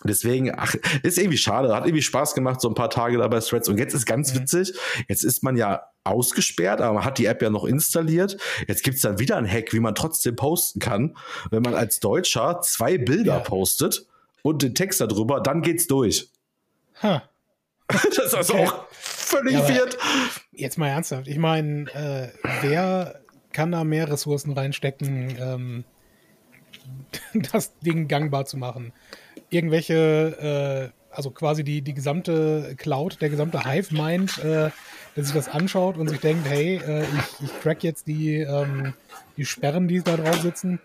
[0.03, 1.75] deswegen, ach, ist irgendwie schade.
[1.75, 3.69] Hat irgendwie Spaß gemacht, so ein paar Tage da bei Threads.
[3.69, 4.41] Und jetzt ist ganz mhm.
[4.41, 4.73] witzig,
[5.07, 8.37] jetzt ist man ja ausgesperrt, aber man hat die App ja noch installiert.
[8.67, 11.17] Jetzt gibt's dann wieder einen Hack, wie man trotzdem posten kann.
[11.49, 13.39] Wenn man als Deutscher zwei Bilder ja.
[13.39, 14.05] postet
[14.43, 16.29] und den Text darüber, dann geht's durch.
[17.01, 17.19] Huh.
[17.87, 18.67] das ist also okay.
[18.67, 19.97] auch völlig ja, wird.
[20.51, 21.27] Jetzt mal ernsthaft.
[21.27, 22.29] Ich meine, äh,
[22.61, 23.21] wer
[23.51, 25.37] kann da mehr Ressourcen reinstecken?
[25.39, 25.83] Ähm,
[27.51, 28.93] das Ding gangbar zu machen.
[29.49, 34.69] Irgendwelche, äh, also quasi die, die gesamte Cloud, der gesamte Hive-Mind, äh,
[35.15, 38.93] der sich das anschaut und sich denkt, hey, äh, ich, ich crack jetzt die, ähm,
[39.37, 40.79] die Sperren, die da drauf sitzen,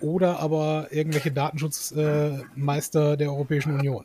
[0.00, 4.04] oder aber irgendwelche Datenschutzmeister der Europäischen Union.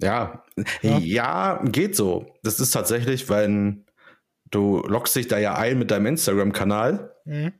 [0.00, 0.44] Ja.
[0.82, 2.26] ja, ja, geht so.
[2.42, 3.84] Das ist tatsächlich, wenn
[4.50, 7.14] du loggst dich da ja ein mit deinem Instagram-Kanal.
[7.24, 7.52] Mhm.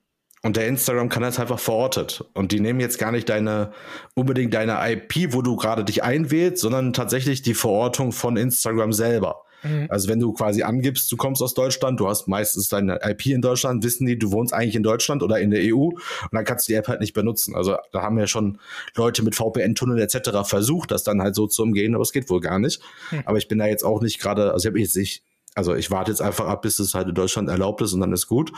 [0.42, 2.24] Und der Instagram-Kanal ist einfach verortet.
[2.34, 3.72] Und die nehmen jetzt gar nicht deine,
[4.14, 9.42] unbedingt deine IP, wo du gerade dich einwählst, sondern tatsächlich die Verortung von Instagram selber.
[9.62, 9.86] Mhm.
[9.88, 13.42] Also wenn du quasi angibst, du kommst aus Deutschland, du hast meistens deine IP in
[13.42, 15.98] Deutschland, wissen die, du wohnst eigentlich in Deutschland oder in der EU und
[16.32, 17.54] dann kannst du die App halt nicht benutzen.
[17.54, 18.58] Also da haben ja schon
[18.96, 20.30] Leute mit VPN-Tunnel etc.
[20.44, 22.80] versucht, das dann halt so zu umgehen, aber es geht wohl gar nicht.
[23.10, 23.22] Mhm.
[23.24, 25.24] Aber ich bin da jetzt auch nicht gerade, also ich habe jetzt nicht
[25.58, 28.12] also ich warte jetzt einfach ab, bis es halt in Deutschland erlaubt ist und dann
[28.12, 28.52] ist gut,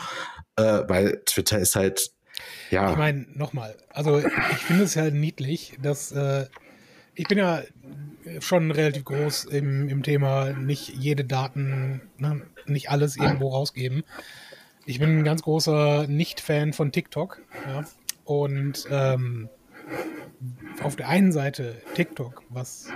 [0.55, 2.11] äh, weil Twitter ist halt,
[2.69, 2.91] ja.
[2.91, 6.45] Ich meine, nochmal, also ich finde es ja niedlich, dass äh,
[7.15, 7.63] ich bin ja
[8.39, 14.03] schon relativ groß im, im Thema nicht jede Daten, ne, nicht alles irgendwo rausgeben.
[14.85, 17.41] Ich bin ein ganz großer Nicht-Fan von TikTok.
[17.67, 17.83] Ja,
[18.25, 19.49] und ähm,
[20.83, 22.89] auf der einen Seite TikTok, was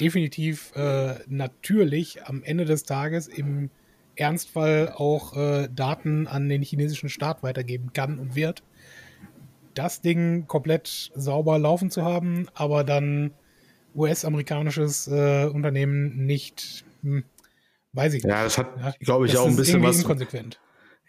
[0.00, 3.70] definitiv äh, natürlich am Ende des Tages im
[4.16, 8.62] Ernstfall auch äh, Daten an den chinesischen Staat weitergeben kann und wird.
[9.74, 13.32] Das Ding komplett sauber laufen zu haben, aber dann
[13.94, 17.24] US-amerikanisches äh, Unternehmen nicht, hm,
[17.92, 18.32] weiß ich nicht.
[18.32, 20.00] Ja, das hat, glaube ich, auch ein bisschen was.
[20.00, 20.58] Inkonsequent.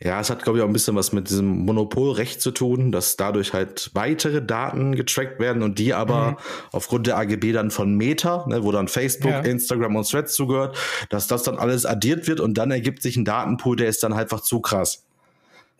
[0.01, 3.17] Ja, es hat, glaube ich, auch ein bisschen was mit diesem Monopolrecht zu tun, dass
[3.17, 6.37] dadurch halt weitere Daten getrackt werden und die aber mhm.
[6.71, 9.39] aufgrund der AGB dann von Meta, ne, wo dann Facebook, ja.
[9.41, 10.77] Instagram und Threads zugehört,
[11.09, 14.13] dass das dann alles addiert wird und dann ergibt sich ein Datenpool, der ist dann
[14.13, 15.03] einfach zu krass.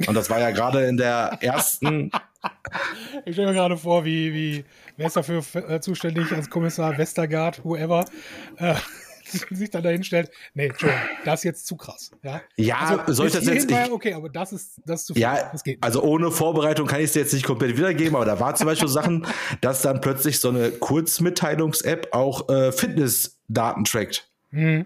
[0.05, 2.12] Und das war ja gerade in der ersten.
[3.25, 7.65] Ich stelle mir gerade vor, wie, wie, wer ist dafür äh, zuständig als Kommissar Westergaard,
[7.65, 8.05] whoever,
[8.55, 8.75] äh,
[9.52, 12.12] sich dann dahin stellt, nee, Entschuldigung, das ist jetzt zu krass.
[12.24, 13.92] Ja, ja also, soll ich das jetzt nicht?
[13.92, 15.22] Okay, aber das ist, das ist zu viel.
[15.22, 18.39] Ja, das geht also ohne Vorbereitung kann ich es jetzt nicht komplett wiedergeben, aber da
[18.39, 19.26] war zum Beispiel Sachen,
[19.62, 24.30] dass dann plötzlich so eine Kurzmitteilungs-App auch äh, Fitnessdaten trackt.
[24.52, 24.86] Mhm.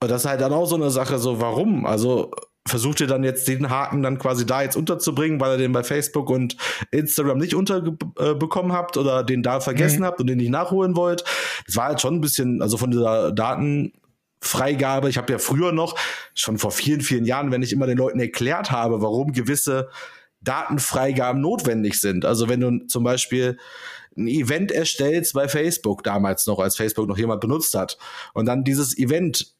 [0.00, 1.86] Und das ist halt dann auch so eine Sache, so warum?
[1.86, 2.30] Also
[2.66, 5.84] versucht ihr dann jetzt den Haken dann quasi da jetzt unterzubringen, weil ihr den bei
[5.84, 6.56] Facebook und
[6.90, 10.04] Instagram nicht unterbekommen habt oder den da vergessen mhm.
[10.04, 11.24] habt und den nicht nachholen wollt.
[11.66, 15.08] Das war halt schon ein bisschen, also von dieser Datenfreigabe.
[15.08, 15.98] Ich habe ja früher noch,
[16.34, 19.88] schon vor vielen, vielen Jahren, wenn ich immer den Leuten erklärt habe, warum gewisse
[20.40, 22.24] Datenfreigaben notwendig sind.
[22.24, 23.58] Also wenn du zum Beispiel
[24.16, 27.98] ein Event erstellst bei Facebook, damals noch, als Facebook noch jemand benutzt hat,
[28.32, 29.55] und dann dieses Event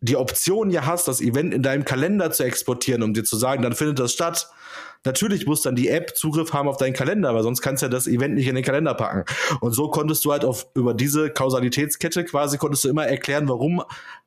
[0.00, 3.62] die Option ja hast, das Event in deinem Kalender zu exportieren, um dir zu sagen,
[3.62, 4.48] dann findet das statt.
[5.04, 7.90] Natürlich muss dann die App Zugriff haben auf deinen Kalender, weil sonst kannst du ja
[7.90, 9.24] das Event nicht in den Kalender packen.
[9.60, 13.82] Und so konntest du halt auf, über diese Kausalitätskette quasi, konntest du immer erklären, warum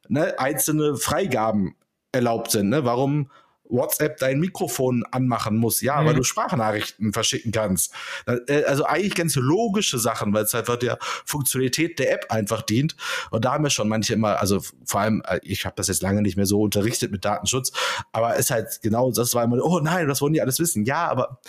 [0.08, 1.76] ne, einzelne Freigaben
[2.12, 2.70] erlaubt sind.
[2.70, 2.86] Ne?
[2.86, 3.30] Warum
[3.66, 5.82] WhatsApp dein Mikrofon anmachen muss.
[5.82, 6.06] Ja, mhm.
[6.06, 7.94] weil du Sprachnachrichten verschicken kannst.
[8.26, 12.96] Äh, also eigentlich ganz logische Sachen, weil es einfach der Funktionalität der App einfach dient.
[13.32, 16.02] Und da haben wir schon manche immer, also vor allem, äh, ich habe das jetzt
[16.02, 17.72] lange nicht mehr so unterrichtet mit Datenschutz,
[18.12, 20.86] aber es ist halt genau, das war immer, oh nein, das wollen die alles wissen.
[20.86, 21.40] Ja, aber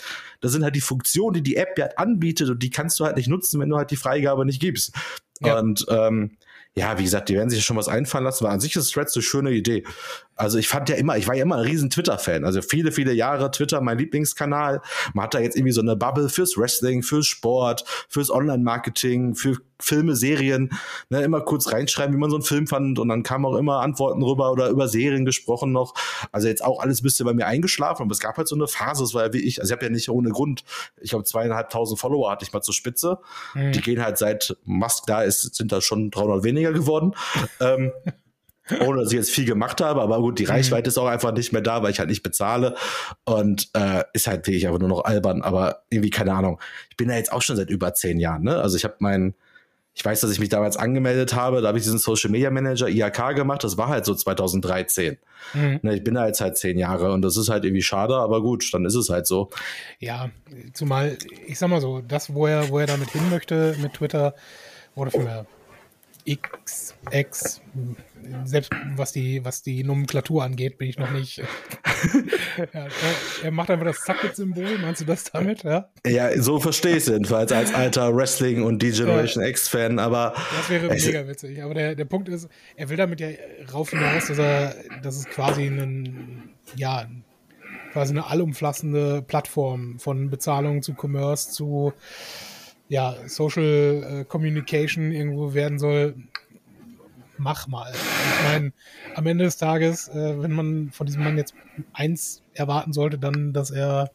[0.41, 3.17] das sind halt die Funktionen, die die App ja anbietet und die kannst du halt
[3.17, 4.93] nicht nutzen, wenn du halt die Freigabe nicht gibst.
[5.41, 5.59] Ja.
[5.59, 6.37] Und ähm,
[6.77, 9.15] ja, wie gesagt, die werden sich schon was einfallen lassen, weil an sich ist Threads
[9.15, 9.85] eine schöne Idee.
[10.35, 12.43] Also ich fand ja immer, ich war ja immer ein riesen Twitter-Fan.
[12.43, 14.81] Also viele, viele Jahre Twitter, mein Lieblingskanal.
[15.13, 19.57] Man hat da jetzt irgendwie so eine Bubble fürs Wrestling, fürs Sport, fürs Online-Marketing, für
[19.79, 20.71] Filme, Serien.
[21.09, 22.99] Ne, immer kurz reinschreiben, wie man so einen Film fand.
[22.99, 25.93] Und dann kamen auch immer Antworten rüber oder über Serien gesprochen noch.
[26.31, 28.03] Also jetzt auch alles ein bisschen bei mir eingeschlafen.
[28.03, 29.85] Aber es gab halt so eine Phase, es war ja wie ich, also ich habe
[29.85, 30.63] ja nicht ohne Grund,
[31.01, 33.19] ich glaube zweieinhalbtausend Follower hatte ich mal zur Spitze.
[33.53, 33.71] Mhm.
[33.71, 37.13] Die gehen halt seit Musk da ist, sind da schon 300 weniger geworden.
[37.59, 37.91] ähm,
[38.79, 40.51] ohne dass ich jetzt viel gemacht habe, aber gut, die mhm.
[40.51, 42.75] Reichweite ist auch einfach nicht mehr da, weil ich halt nicht bezahle
[43.23, 46.59] und äh, ist halt wirklich einfach nur noch albern, aber irgendwie keine Ahnung.
[46.89, 48.59] Ich bin da jetzt auch schon seit über zehn Jahren, ne?
[48.59, 49.35] Also ich habe meinen,
[49.95, 52.89] ich weiß, dass ich mich damals angemeldet habe, da habe ich diesen Social Media Manager
[52.89, 55.17] IAK gemacht, das war halt so 2013.
[55.53, 55.79] Mhm.
[55.81, 58.41] Ne, ich bin da jetzt halt zehn Jahre und das ist halt irgendwie schade, aber
[58.41, 59.49] gut, dann ist es halt so.
[59.99, 60.29] Ja,
[60.73, 64.35] zumal, ich sag mal so, das, wo er, wo er damit hin möchte mit Twitter,
[64.95, 65.45] oder vielmehr
[66.25, 67.61] X, X,
[68.45, 71.37] selbst was die, was die Nomenklatur angeht, bin ich noch nicht.
[72.73, 72.87] ja,
[73.43, 75.63] er, macht einfach das Zacket-Symbol, meinst du das damit?
[75.63, 80.33] Ja, ja so verstehe ich es jedenfalls als alter Wrestling- und D-Generation äh, X-Fan, aber.
[80.57, 81.61] Das wäre mega witzig.
[81.63, 83.29] Aber der, der Punkt ist, er will damit ja
[83.73, 87.07] rauf hinaus, dass er, dass es quasi ein, ja,
[87.93, 91.93] quasi eine allumfassende Plattform von Bezahlung zu Commerce zu
[92.87, 96.15] ja, Social äh, Communication irgendwo werden soll,
[97.37, 97.91] mach mal.
[97.93, 98.73] Ich meine,
[99.15, 101.53] am Ende des Tages, äh, wenn man von diesem Mann jetzt
[101.93, 104.11] eins erwarten sollte, dann, dass er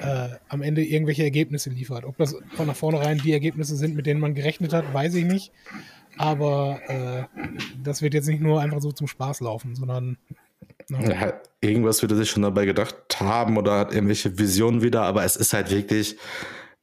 [0.00, 2.04] äh, am Ende irgendwelche Ergebnisse liefert.
[2.04, 5.24] Ob das von nach vornherein die Ergebnisse sind, mit denen man gerechnet hat, weiß ich
[5.24, 5.52] nicht.
[6.16, 7.24] Aber äh,
[7.82, 10.16] das wird jetzt nicht nur einfach so zum Spaß laufen, sondern
[10.88, 15.24] ja, irgendwas wird er sich schon dabei gedacht haben oder hat irgendwelche Visionen wieder, aber
[15.24, 16.16] es ist halt wirklich,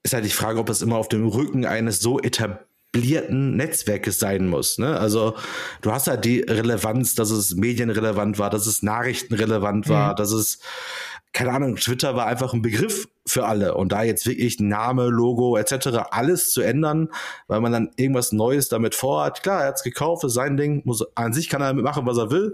[0.04, 4.48] ist halt die Frage, ob das immer auf dem Rücken eines so etablierten Netzwerkes sein
[4.48, 4.78] muss.
[4.78, 5.00] Ne?
[5.00, 5.36] Also
[5.82, 10.16] du hast halt die Relevanz, dass es medienrelevant war, dass es nachrichtenrelevant war, mhm.
[10.18, 10.60] dass es
[11.34, 15.58] keine Ahnung, Twitter war einfach ein Begriff für alle und da jetzt wirklich Name, Logo
[15.58, 16.00] etc.
[16.12, 17.10] alles zu ändern,
[17.48, 19.44] weil man dann irgendwas Neues damit vorhat.
[19.44, 22.18] Klar, er hat's gekauft, ist sein Ding, muss an sich kann er damit machen, was
[22.18, 22.54] er will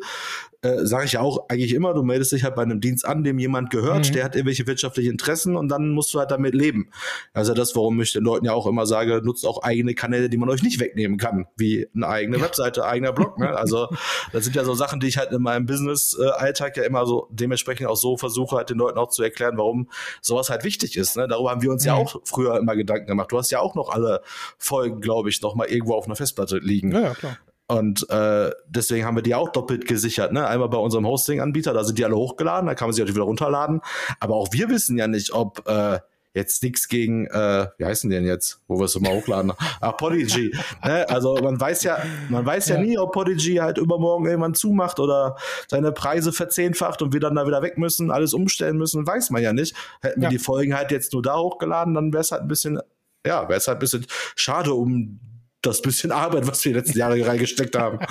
[0.62, 3.24] äh, sage ich ja auch eigentlich immer, du meldest dich halt bei einem Dienst an,
[3.24, 4.14] dem jemand gehört, mhm.
[4.14, 6.90] der hat irgendwelche wirtschaftlichen Interessen und dann musst du halt damit leben.
[7.34, 10.38] Also das, warum ich den Leuten ja auch immer sage, nutzt auch eigene Kanäle, die
[10.38, 12.42] man euch nicht wegnehmen kann, wie eine eigene.
[12.42, 13.40] Webseite, eigener Blog.
[13.40, 13.56] Ne?
[13.56, 13.88] Also
[14.32, 17.88] das sind ja so Sachen, die ich halt in meinem Business-Alltag ja immer so dementsprechend
[17.88, 19.90] auch so versuche, halt den Leuten auch zu erklären, warum
[20.22, 21.18] sowas halt wichtig ist.
[21.18, 21.28] Ne?
[21.28, 21.88] Darüber haben wir uns mhm.
[21.88, 23.32] ja auch früher immer Gedanken gemacht.
[23.32, 24.22] Du hast ja auch noch alle
[24.58, 26.92] Folgen, glaube ich, noch mal irgendwo auf einer Festplatte liegen.
[26.92, 27.38] Ja, ja klar.
[27.68, 30.32] Und äh, deswegen haben wir die auch doppelt gesichert.
[30.32, 30.48] Ne?
[30.48, 33.26] Einmal bei unserem Hosting-Anbieter, da sind die alle hochgeladen, da kann man sie natürlich wieder
[33.26, 33.82] runterladen.
[34.22, 36.00] Aber auch wir wissen ja nicht, ob äh,
[36.38, 39.52] jetzt nichts gegen, äh, wie heißen die denn jetzt, wo wir es immer hochladen?
[39.82, 40.56] Ah, Podigy.
[40.86, 41.10] ne?
[41.10, 42.76] Also man weiß ja, man weiß ja.
[42.76, 42.82] ja.
[42.82, 45.36] nie, ob Podigy halt übermorgen irgendwann zumacht oder
[45.68, 49.42] seine Preise verzehnfacht und wir dann da wieder weg müssen, alles umstellen müssen, weiß man
[49.42, 49.76] ja nicht.
[50.02, 50.30] Hätten ja.
[50.30, 52.80] wir die Folgen halt jetzt nur da hochgeladen, dann wäre es halt ein bisschen,
[53.26, 55.20] ja, wäre es halt ein bisschen schade um
[55.62, 58.00] das bisschen Arbeit, was wir die letzten Jahre reingesteckt haben.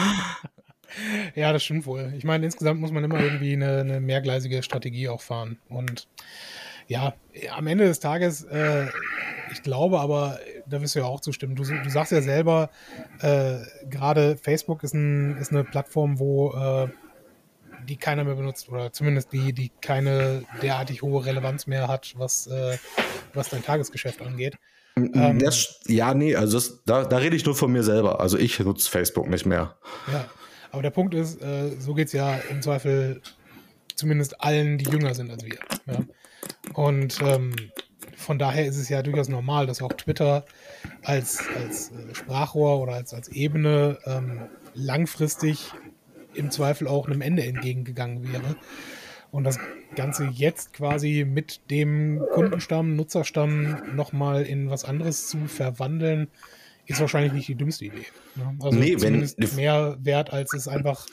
[1.35, 2.13] Ja, das stimmt wohl.
[2.17, 5.59] Ich meine, insgesamt muss man immer irgendwie eine, eine mehrgleisige Strategie auch fahren.
[5.69, 6.09] Und
[6.89, 7.15] ja,
[7.53, 8.87] am Ende des Tages, äh,
[9.53, 11.55] ich glaube aber, da wirst du ja auch zustimmen.
[11.55, 12.71] Du, du sagst ja selber,
[13.21, 13.57] äh,
[13.89, 16.89] gerade Facebook ist, ein, ist, eine Plattform, wo äh,
[17.89, 22.47] die keiner mehr benutzt oder zumindest die, die keine derartig hohe Relevanz mehr hat, was,
[22.47, 22.79] äh,
[23.35, 24.57] was dein Tagesgeschäft angeht.
[24.97, 28.21] Ähm, das, ja, nee, also das, da, da rede ich nur von mir selber.
[28.21, 29.77] Also ich nutze Facebook nicht mehr.
[30.11, 30.25] Ja,
[30.71, 33.21] aber der Punkt ist, äh, so geht es ja im Zweifel
[33.95, 35.59] zumindest allen, die jünger sind als wir.
[35.87, 35.99] Ja?
[36.75, 37.55] Und ähm,
[38.17, 40.45] von daher ist es ja durchaus normal, dass auch Twitter
[41.03, 45.73] als, als äh, Sprachrohr oder als, als Ebene ähm, langfristig
[46.35, 48.57] im Zweifel auch einem Ende entgegengegangen wäre.
[49.31, 49.59] Und das
[49.95, 56.29] Ganze jetzt quasi mit dem Kundenstamm, Nutzerstamm nochmal in was anderes zu verwandeln,
[56.87, 58.07] ist wahrscheinlich nicht die dümmste Idee.
[58.37, 58.57] Ne?
[58.61, 61.07] Also nee, zumindest wenn, mehr wert, als es einfach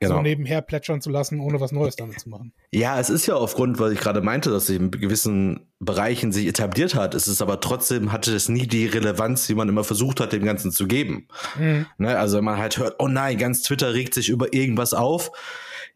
[0.00, 0.16] genau.
[0.16, 2.52] so nebenher plätschern zu lassen, ohne was Neues damit zu machen.
[2.72, 6.46] Ja, es ist ja aufgrund, was ich gerade meinte, dass sich in gewissen Bereichen sich
[6.46, 7.14] etabliert hat.
[7.14, 10.44] Es ist aber trotzdem, hatte es nie die Relevanz, die man immer versucht hat, dem
[10.44, 11.28] Ganzen zu geben.
[11.58, 11.86] Mhm.
[11.98, 15.32] Ne, also man halt hört, oh nein, ganz Twitter regt sich über irgendwas auf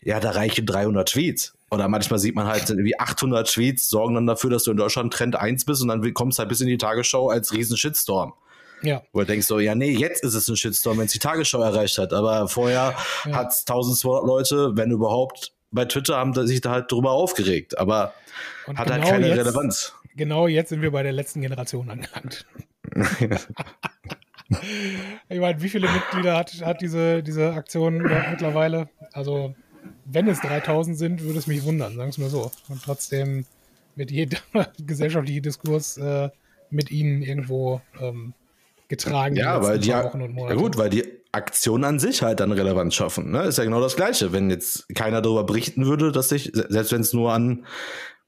[0.02, 1.54] ja, da reichen 300 Tweets.
[1.70, 5.12] Oder manchmal sieht man halt wie 800 Tweets sorgen dann dafür, dass du in Deutschland
[5.12, 8.34] Trend 1 bist und dann kommst du halt bis in die Tagesschau als riesen Shitstorm.
[8.82, 9.02] Ja.
[9.12, 11.60] Wo du denkst so, ja, nee, jetzt ist es ein Shitstorm, wenn es die Tagesschau
[11.62, 12.12] erreicht hat.
[12.12, 13.36] Aber vorher ja.
[13.36, 17.78] hat es 1200 Leute, wenn überhaupt, bei Twitter haben sich da halt drüber aufgeregt.
[17.78, 18.12] Aber
[18.66, 19.94] und hat halt genau halt keine jetzt, Relevanz.
[20.16, 22.44] Genau jetzt sind wir bei der letzten Generation angelangt.
[25.28, 28.88] ich meine, wie viele Mitglieder hat, hat diese, diese Aktion mittlerweile?
[29.12, 29.54] Also,
[30.04, 32.50] wenn es 3000 sind, würde es mich wundern, sagen wir es mal so.
[32.68, 33.46] Und trotzdem
[33.96, 34.38] wird jeder
[34.86, 36.30] gesellschaftliche Diskurs äh,
[36.70, 38.34] mit ihnen irgendwo ähm,
[38.92, 39.36] getragen.
[39.36, 40.02] Ja, weil die, ja
[40.54, 43.30] gut, weil die Aktionen an sich halt dann Relevanz schaffen.
[43.30, 43.44] Ne?
[43.44, 44.32] Ist ja genau das Gleiche.
[44.32, 47.64] Wenn jetzt keiner darüber berichten würde, dass sich, selbst wenn es nur an,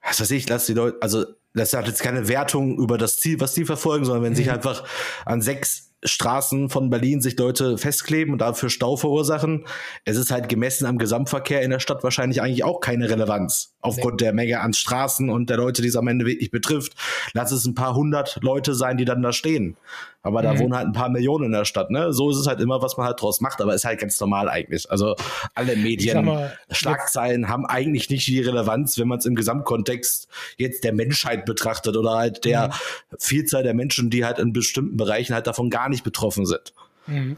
[0.02, 3.40] was weiß ich, lass die Leute, also das hat jetzt keine Wertung über das Ziel,
[3.40, 4.36] was die verfolgen, sondern wenn mhm.
[4.36, 4.84] sich einfach
[5.26, 9.64] an sechs Straßen von Berlin sich Leute festkleben und dafür Stau verursachen.
[10.04, 13.74] Es ist halt gemessen am Gesamtverkehr in der Stadt wahrscheinlich eigentlich auch keine Relevanz.
[13.80, 14.26] Aufgrund nee.
[14.26, 16.94] der Menge an Straßen und der Leute, die es am Ende wirklich betrifft.
[17.32, 19.76] Lass es ein paar hundert Leute sein, die dann da stehen.
[20.24, 20.44] Aber mhm.
[20.44, 22.12] da wohnen halt ein paar Millionen in der Stadt, ne?
[22.12, 24.48] So ist es halt immer, was man halt draus macht, aber ist halt ganz normal
[24.48, 24.90] eigentlich.
[24.90, 25.14] Also
[25.54, 30.82] alle Medien, mal, Schlagzeilen haben eigentlich nicht die Relevanz, wenn man es im Gesamtkontext jetzt
[30.82, 33.16] der Menschheit betrachtet oder halt der mhm.
[33.18, 36.72] Vielzahl der Menschen, die halt in bestimmten Bereichen halt davon gar nicht betroffen sind.
[37.06, 37.36] Mhm.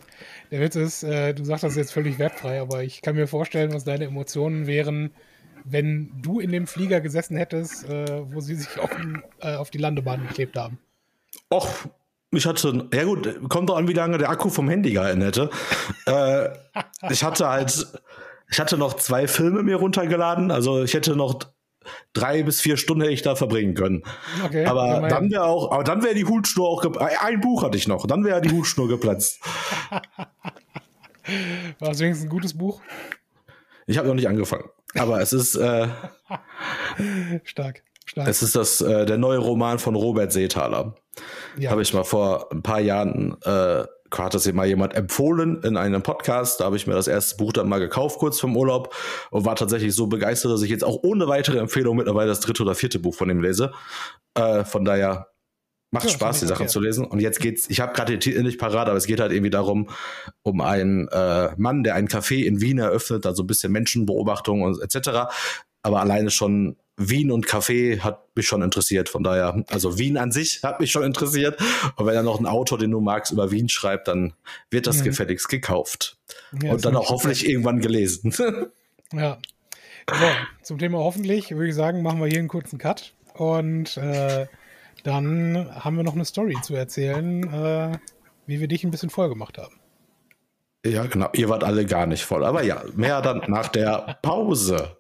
[0.53, 3.75] Der Witz ist, äh, du sagst das jetzt völlig wertfrei, aber ich kann mir vorstellen,
[3.75, 5.11] was deine Emotionen wären,
[5.65, 8.91] wenn du in dem Flieger gesessen hättest, äh, wo sie sich auf,
[9.41, 10.79] äh, auf die Landebahn geklebt haben.
[11.53, 11.89] Och,
[12.37, 15.51] ich hatte, ja gut, kommt doch an, wie lange der Akku vom Handy gehalten hätte.
[16.07, 16.49] äh,
[17.11, 17.87] ich hatte halt,
[18.51, 21.41] ich hatte noch zwei Filme mir runtergeladen, also ich hätte noch
[22.13, 24.03] drei bis vier Stunden hätte ich da verbringen können.
[24.45, 27.17] Okay, aber dann wäre auch, aber dann wäre die Hutschnur auch geplatzt.
[27.23, 29.41] Ein Buch hatte ich noch, dann wäre die Hutschnur geplatzt.
[31.81, 32.81] War es wenigstens ein gutes Buch?
[33.87, 34.69] Ich habe noch nicht angefangen.
[34.95, 35.89] Aber es ist äh,
[37.45, 37.83] stark.
[38.17, 38.29] Stark.
[38.29, 40.95] Es ist das, äh, der neue Roman von Robert Seethaler.
[41.59, 41.71] Ja.
[41.71, 46.03] Habe ich mal vor ein paar Jahren, äh, hat das mal jemand empfohlen in einem
[46.03, 46.61] Podcast.
[46.61, 48.95] Da habe ich mir das erste Buch dann mal gekauft, kurz vom Urlaub,
[49.31, 52.63] und war tatsächlich so begeistert, dass ich jetzt auch ohne weitere Empfehlung mittlerweile das dritte
[52.63, 53.73] oder vierte Buch von ihm lese.
[54.33, 55.27] Äh, von daher
[55.91, 56.73] macht ja, Spaß, die Sachen okay.
[56.73, 57.05] zu lesen.
[57.05, 59.51] Und jetzt geht's, ich habe gerade den Titel nicht parat, aber es geht halt irgendwie
[59.51, 59.91] darum,
[60.41, 64.81] um einen äh, Mann, der ein Café in Wien eröffnet, also ein bisschen Menschenbeobachtung und
[64.81, 65.29] etc.
[65.83, 69.09] Aber alleine schon Wien und Kaffee hat mich schon interessiert.
[69.09, 71.61] Von daher, also Wien an sich hat mich schon interessiert.
[71.97, 74.33] Und wenn er noch ein Autor, den du magst, über Wien schreibt, dann
[74.71, 75.05] wird das mhm.
[75.05, 76.19] gefälligst gekauft.
[76.63, 77.51] Ja, und dann auch hoffentlich gut.
[77.51, 78.35] irgendwann gelesen.
[79.13, 79.39] ja.
[80.09, 80.27] So,
[80.63, 83.13] zum Thema hoffentlich würde ich sagen, machen wir hier einen kurzen Cut.
[83.35, 84.47] Und äh,
[85.03, 87.99] dann haben wir noch eine Story zu erzählen, äh,
[88.47, 89.75] wie wir dich ein bisschen voll gemacht haben.
[90.87, 91.29] Ja, genau.
[91.33, 92.45] Ihr wart alle gar nicht voll.
[92.45, 94.96] Aber ja, mehr dann nach der Pause.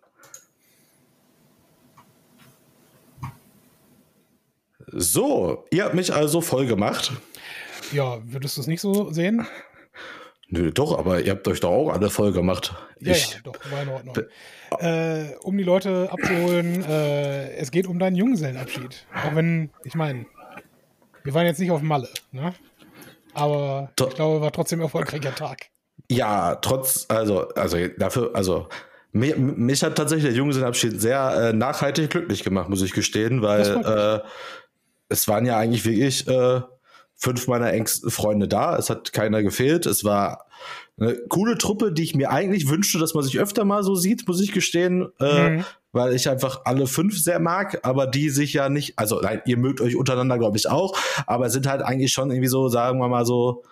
[4.89, 7.13] So, ihr habt mich also voll gemacht.
[7.93, 9.47] Ja, würdest du es nicht so sehen?
[10.49, 12.75] Nö, doch, aber ihr habt euch doch auch alle voll gemacht.
[13.01, 14.17] Ja, ich, ja doch, war in Ordnung.
[14.79, 19.07] Äh, um die Leute abzuholen, äh, es geht um deinen Junggesellenabschied.
[19.13, 20.27] Auch wenn, ich meine,
[21.25, 22.55] wir waren jetzt nicht auf Malle, ne?
[23.35, 24.09] Aber doch.
[24.09, 25.67] ich glaube, war trotzdem ein erfolgreicher Tag.
[26.09, 28.69] Ja, trotz, also, also dafür, also
[29.13, 34.23] mich, mich hat tatsächlich der Junggesellenabschied sehr äh, nachhaltig glücklich gemacht, muss ich gestehen, weil
[35.09, 36.61] es waren ja eigentlich wirklich äh,
[37.15, 38.77] fünf meiner engsten Freunde da.
[38.77, 39.87] Es hat keiner gefehlt.
[39.87, 40.47] Es war
[40.99, 44.27] eine coole Truppe, die ich mir eigentlich wünschte, dass man sich öfter mal so sieht,
[44.27, 45.65] muss ich gestehen, äh, mhm.
[45.93, 49.59] weil ich einfach alle fünf sehr mag, aber die sich ja nicht, also nein, ihr
[49.59, 53.09] mögt euch untereinander, glaube ich, auch, aber sind halt eigentlich schon irgendwie so, sagen wir
[53.09, 53.63] mal so,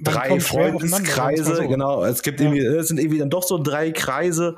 [0.00, 2.04] drei Freundeskreise, genau.
[2.04, 2.46] Es gibt ja.
[2.46, 4.56] irgendwie, es sind irgendwie dann doch so drei Kreise.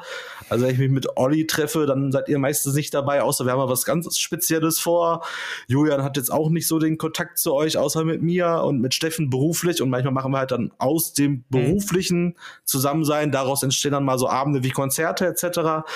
[0.49, 3.53] Also wenn ich mich mit Olli treffe, dann seid ihr meistens nicht dabei, außer wir
[3.53, 5.25] haben mal was ganz Spezielles vor.
[5.67, 8.95] Julian hat jetzt auch nicht so den Kontakt zu euch, außer mit mir und mit
[8.95, 9.83] Steffen beruflich.
[9.83, 11.45] Und manchmal machen wir halt dann aus dem mhm.
[11.51, 15.87] beruflichen Zusammensein, daraus entstehen dann mal so Abende wie Konzerte etc.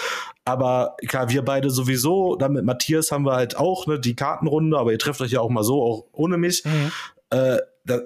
[0.44, 4.78] Aber klar, wir beide sowieso, dann mit Matthias haben wir halt auch ne, die Kartenrunde,
[4.78, 6.64] aber ihr trefft euch ja auch mal so, auch ohne mich.
[6.64, 6.92] Mhm.
[7.32, 7.58] Äh,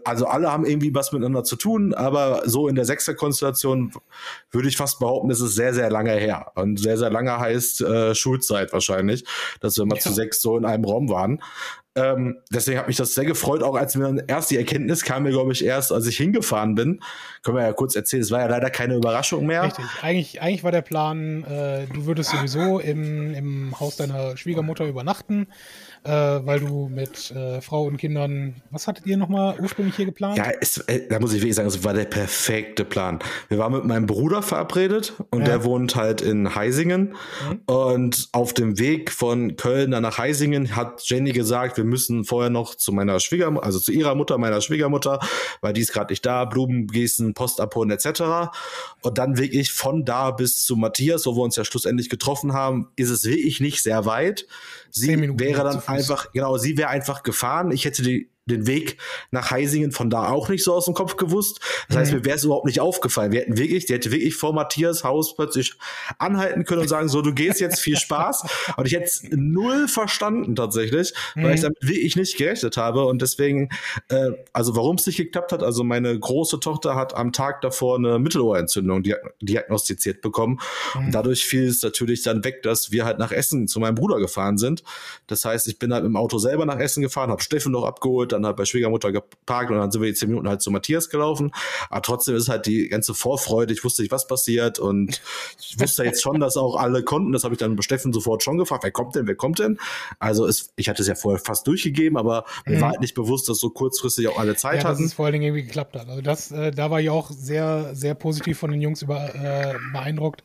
[0.04, 3.92] also alle haben irgendwie was miteinander zu tun, aber so in der Sechser-Konstellation
[4.50, 6.52] würde ich fast behaupten, es ist sehr, sehr lange her.
[6.54, 9.24] Und sehr, sehr lange heißt äh, Schulzeit wahrscheinlich,
[9.60, 10.00] dass wir mal ja.
[10.00, 11.42] zu sechs so in einem Raum waren.
[11.96, 15.22] Ähm, deswegen hat mich das sehr gefreut, auch als mir dann erst die Erkenntnis kam
[15.22, 17.00] mir, glaube ich, erst, als ich hingefahren bin.
[17.42, 19.62] Können wir ja kurz erzählen, es war ja leider keine Überraschung mehr.
[19.62, 19.84] Richtig.
[20.02, 25.48] Eigentlich, eigentlich war der Plan, äh, du würdest sowieso im, im Haus deiner Schwiegermutter übernachten,
[26.06, 29.56] äh, weil du mit äh, Frau und Kindern, was hattet ihr nochmal?
[29.60, 30.38] ursprünglich hier geplant?
[30.38, 33.18] Ja, es, äh, da muss ich wirklich sagen, es war der perfekte Plan.
[33.48, 35.46] Wir waren mit meinem Bruder verabredet und ja.
[35.46, 37.14] der wohnt halt in Heisingen.
[37.50, 37.60] Mhm.
[37.66, 42.50] Und auf dem Weg von Köln dann nach Heisingen hat Jenny gesagt, wir müssen vorher
[42.50, 45.20] noch zu meiner Schwiegermutter, also zu ihrer Mutter, meiner Schwiegermutter,
[45.60, 48.50] weil die ist gerade nicht da, Blumen gießen, Post abholen etc.
[49.02, 52.88] Und dann wirklich von da bis zu Matthias, wo wir uns ja schlussendlich getroffen haben,
[52.96, 54.46] ist es wirklich nicht sehr weit.
[54.96, 57.70] Sie wäre dann einfach, genau, sie wäre einfach gefahren.
[57.70, 58.98] Ich hätte die den Weg
[59.32, 61.60] nach Heisingen von da auch nicht so aus dem Kopf gewusst.
[61.88, 62.18] Das heißt, mhm.
[62.18, 63.32] mir wäre es überhaupt nicht aufgefallen.
[63.32, 65.74] Wir hätten wirklich, der hätte wirklich vor Matthias Haus plötzlich
[66.18, 68.44] anhalten können und sagen, so, du gehst jetzt, viel Spaß.
[68.76, 71.42] und ich hätte es null verstanden tatsächlich, mhm.
[71.42, 73.06] weil ich damit wirklich nicht gerechnet habe.
[73.06, 73.68] Und deswegen,
[74.08, 77.96] äh, also warum es nicht geklappt hat, also meine große Tochter hat am Tag davor
[77.96, 79.02] eine Mittelohrentzündung
[79.40, 80.60] diagnostiziert bekommen.
[80.94, 81.06] Mhm.
[81.06, 84.20] Und dadurch fiel es natürlich dann weg, dass wir halt nach Essen zu meinem Bruder
[84.20, 84.84] gefahren sind.
[85.26, 88.35] Das heißt, ich bin halt im Auto selber nach Essen gefahren, habe Steffen noch abgeholt,
[88.36, 91.08] dann halt bei Schwiegermutter geparkt und dann sind wir die zehn Minuten halt zu Matthias
[91.08, 91.52] gelaufen.
[91.90, 95.20] Aber trotzdem ist halt die ganze Vorfreude, ich wusste nicht, was passiert und
[95.58, 97.32] ich wusste jetzt schon, dass auch alle konnten.
[97.32, 99.78] Das habe ich dann bei Steffen sofort schon gefragt, wer kommt denn, wer kommt denn?
[100.18, 102.74] Also es, ich hatte es ja vorher fast durchgegeben, aber mhm.
[102.74, 104.98] mir war halt nicht bewusst, dass so kurzfristig auch alle Zeit ja, hatten.
[104.98, 106.08] Dass es vor allen Dingen irgendwie geklappt hat.
[106.08, 109.74] Also das, äh, da war ich auch sehr, sehr positiv von den Jungs über, äh,
[109.92, 110.44] beeindruckt,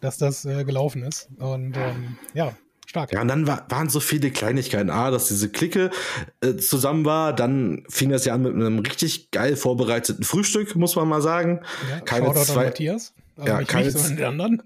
[0.00, 1.28] dass das äh, gelaufen ist.
[1.38, 2.54] Und ähm, ja,
[2.96, 3.12] Stark.
[3.12, 4.90] Ja, und dann war, waren so viele Kleinigkeiten.
[4.90, 5.90] A, dass diese Clique
[6.40, 7.32] äh, zusammen war.
[7.34, 11.60] Dann fing das ja an mit einem richtig geil vorbereiteten Frühstück, muss man mal sagen.
[11.90, 13.12] Ja, keine zwei, Matthias.
[13.36, 14.62] Also ja, keine, nicht, anderen.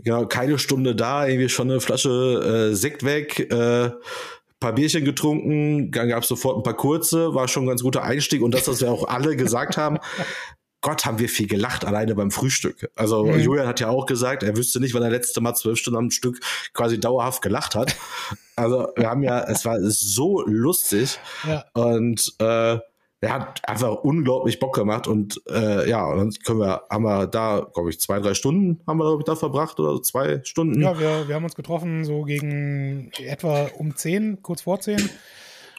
[0.00, 3.50] Genau, keine Stunde da, irgendwie schon eine Flasche äh, Sekt weg.
[3.50, 3.90] Äh,
[4.60, 8.02] paar Bierchen getrunken, dann gab es sofort ein paar kurze, war schon ein ganz guter
[8.02, 9.96] Einstieg und das, was wir auch alle gesagt haben,
[10.82, 12.90] Gott, haben wir viel gelacht, alleine beim Frühstück.
[12.96, 13.40] Also mhm.
[13.40, 16.10] Julian hat ja auch gesagt, er wüsste nicht, wann er letzte Mal zwölf Stunden am
[16.10, 16.40] Stück
[16.72, 17.96] quasi dauerhaft gelacht hat.
[18.56, 21.64] Also wir haben ja, es war so lustig ja.
[21.74, 22.78] und äh,
[23.22, 27.26] er hat einfach unglaublich Bock gemacht und äh, ja, und dann können wir, haben wir
[27.26, 30.80] da, glaube ich, zwei, drei Stunden haben wir glaube ich, da verbracht oder zwei Stunden.
[30.80, 35.10] Ja, wir, wir haben uns getroffen so gegen etwa um zehn, kurz vor zehn.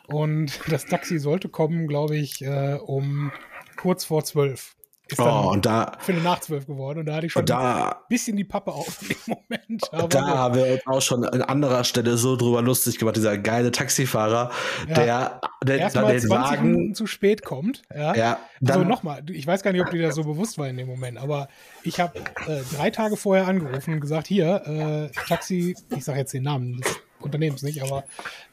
[0.06, 3.32] Und das Taxi sollte kommen, glaube ich, äh, um
[3.76, 4.76] kurz vor zwölf.
[5.12, 7.96] Ist oh, und da Viertel nach zwölf geworden und da hatte ich schon da, ein
[8.08, 9.82] bisschen die Pappe auf im Moment.
[10.10, 13.72] Da haben wir uns auch schon an anderer Stelle so drüber lustig gemacht, dieser geile
[13.72, 14.52] Taxifahrer,
[14.88, 14.94] ja.
[14.94, 17.82] der, der Erstmal dann den 20 Wagen Minuten zu spät kommt.
[17.94, 20.78] Ja, ja also nochmal, ich weiß gar nicht, ob dir das so bewusst war in
[20.78, 21.48] dem Moment, aber
[21.84, 26.34] ich habe äh, drei Tage vorher angerufen und gesagt, hier, äh, Taxi, ich sage jetzt
[26.34, 28.04] den Namen des Unternehmens nicht, aber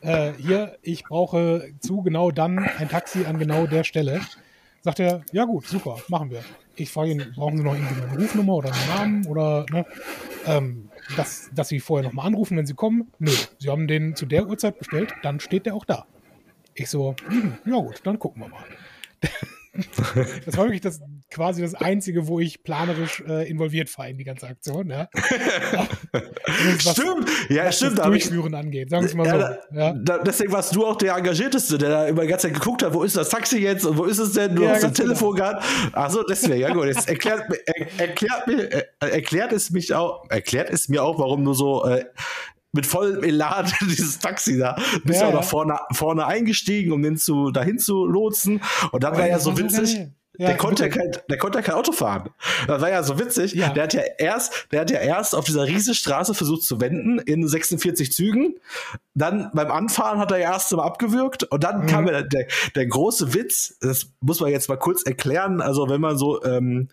[0.01, 4.21] äh, hier, ich brauche zu genau dann ein Taxi an genau der Stelle.
[4.83, 6.45] Sagt er, ja gut, super, machen wir.
[6.77, 9.85] Ich frage ihn, brauchen Sie noch irgendwie eine Rufnummer oder einen Namen oder ne,
[10.47, 13.11] ähm, dass, dass Sie vorher nochmal anrufen, wenn Sie kommen?
[13.19, 16.07] Nö, Sie haben den zu der Uhrzeit bestellt, dann steht der auch da.
[16.75, 18.64] Ich so, hm, ja gut, dann gucken wir mal.
[20.45, 24.25] das war wirklich das, quasi das Einzige, wo ich planerisch äh, involviert war in die
[24.25, 24.91] ganze Aktion.
[24.91, 25.09] Ja.
[26.12, 27.99] was, stimmt, ja, was stimmt.
[27.99, 29.77] Das Durchführen angeht, sagen wir es mal ja, so.
[29.77, 29.93] Ja.
[29.93, 32.95] Da, deswegen warst du auch der Engagierteste, der da immer die ganze Zeit geguckt hat,
[32.95, 34.55] wo ist das Taxi jetzt und wo ist es denn?
[34.55, 35.51] Du ja, hast ein Telefon genau.
[35.51, 35.64] gehabt.
[35.93, 36.87] Achso, deswegen, ja gut.
[36.87, 41.45] Jetzt erklärt, er, erklärt, mir, äh, erklärt es mich auch, erklärt es mir auch, warum
[41.45, 42.05] du so äh,
[42.73, 44.77] mit vollem Elan dieses Taxi da.
[45.05, 48.62] Bist ja, ja, vorne, vorne eingestiegen, um den zu, dahin zu lotsen.
[48.93, 50.09] Und dann oh, war ja so witzig.
[50.38, 52.31] Ja, der, konnte ja kein, der konnte ja kein Auto fahren.
[52.68, 53.55] Das war ja so witzig.
[53.55, 53.70] Ja.
[53.70, 57.18] Der hat ja erst, der hat ja erst auf dieser riesigen Straße versucht zu wenden
[57.18, 58.55] in 46 Zügen.
[59.14, 61.87] Dann beim Anfahren hat er ja erst mal abgewürgt und dann mhm.
[61.87, 62.46] kam der, der,
[62.77, 63.79] der große Witz.
[63.81, 65.61] Das muss man jetzt mal kurz erklären.
[65.61, 66.88] Also wenn man so ähm,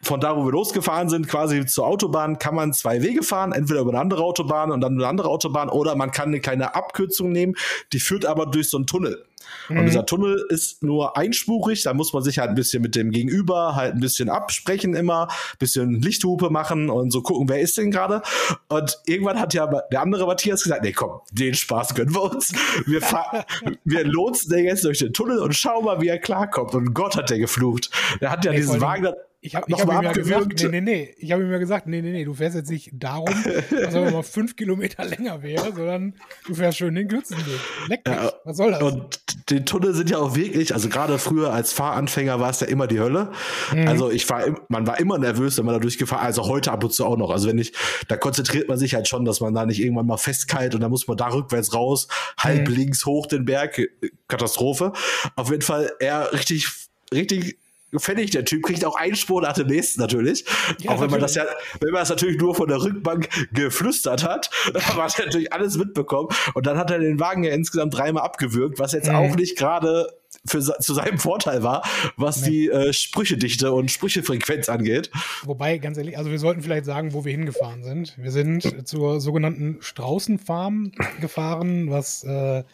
[0.00, 3.80] von da, wo wir losgefahren sind, quasi zur Autobahn, kann man zwei Wege fahren, entweder
[3.80, 7.30] über eine andere Autobahn und dann eine andere Autobahn, oder man kann eine kleine Abkürzung
[7.30, 7.54] nehmen,
[7.92, 9.24] die führt aber durch so einen Tunnel.
[9.68, 9.78] Mhm.
[9.78, 13.10] Und dieser Tunnel ist nur einspurig, da muss man sich halt ein bisschen mit dem
[13.10, 15.28] Gegenüber halt ein bisschen absprechen immer,
[15.58, 18.22] bisschen Lichthupe machen und so gucken, wer ist denn gerade.
[18.68, 22.52] Und irgendwann hat ja der andere Matthias gesagt, nee, komm, den Spaß gönnen wir uns.
[22.86, 23.00] Wir,
[23.84, 26.74] wir lotsen den jetzt durch den Tunnel und schauen mal, wie er klarkommt.
[26.74, 27.90] Und Gott hat der geflucht.
[28.20, 29.12] Der hat ja nee, diesen Wagen
[29.44, 31.14] ich habe hab ihm ja gesagt, nee, nee, nee.
[31.18, 33.34] Ich habe ihm ja gesagt, nee, nee, nee, du fährst jetzt nicht darum,
[33.70, 36.14] dass er mal fünf Kilometer länger wäre, sondern
[36.46, 37.60] du fährst schön den kürzen Weg.
[37.88, 38.16] Leck mich.
[38.16, 38.80] Ja, Was soll das?
[38.80, 42.68] Und die Tunnel sind ja auch wirklich, also gerade früher als Fahranfänger war es ja
[42.68, 43.32] immer die Hölle.
[43.74, 43.88] Mhm.
[43.88, 46.92] Also ich war, man war immer nervös, wenn man da durchgefahren, also heute ab und
[46.92, 47.30] zu auch noch.
[47.30, 47.72] Also wenn ich,
[48.06, 50.90] da konzentriert man sich halt schon, dass man da nicht irgendwann mal festkalt und dann
[50.90, 52.06] muss man da rückwärts raus,
[52.38, 52.74] halb mhm.
[52.76, 53.80] links hoch den Berg.
[54.28, 54.92] Katastrophe.
[55.34, 56.68] Auf jeden Fall eher richtig
[57.12, 57.58] richtig
[57.92, 60.44] gefällig, der Typ kriegt auch Einspur nach dem nächsten natürlich.
[60.80, 61.44] Ja, auch wenn man das ja,
[61.80, 64.50] wenn man das natürlich nur von der Rückbank geflüstert hat,
[64.90, 66.28] aber hat er natürlich alles mitbekommen.
[66.54, 69.14] Und dann hat er den Wagen ja insgesamt dreimal abgewürgt, was jetzt mhm.
[69.14, 70.08] auch nicht gerade
[70.46, 71.82] für, zu seinem Vorteil war,
[72.16, 72.48] was nee.
[72.48, 75.10] die äh, Sprüchedichte und Sprüchefrequenz angeht.
[75.44, 78.16] Wobei, ganz ehrlich, also wir sollten vielleicht sagen, wo wir hingefahren sind.
[78.16, 82.64] Wir sind zur sogenannten Straußenfarm gefahren, was äh,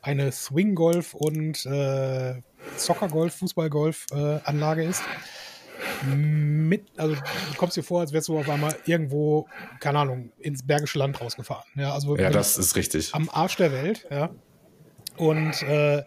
[0.00, 2.36] eine Swing-Golf und äh,
[2.76, 5.02] Soccer-Golf, Fußball-Golf-Anlage äh, ist.
[6.06, 9.46] Mit, also du kommst dir vor, als wärst du auf einmal irgendwo,
[9.80, 11.64] keine Ahnung, ins Bergische Land rausgefahren.
[11.76, 13.14] Ja, also ja das ist richtig.
[13.14, 14.30] Am Arsch der Welt, ja.
[15.16, 16.04] Und äh,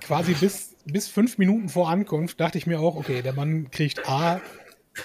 [0.00, 4.08] quasi bis, bis fünf Minuten vor Ankunft dachte ich mir auch, okay, der Mann kriegt
[4.08, 4.40] A,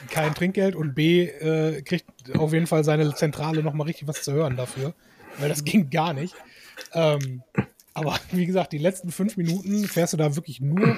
[0.09, 4.33] kein Trinkgeld und B, äh, kriegt auf jeden Fall seine Zentrale nochmal richtig was zu
[4.33, 4.93] hören dafür,
[5.38, 6.36] weil das ging gar nicht.
[6.93, 7.43] Ähm,
[7.96, 10.98] aber wie gesagt, die letzten fünf Minuten fährst du da wirklich nur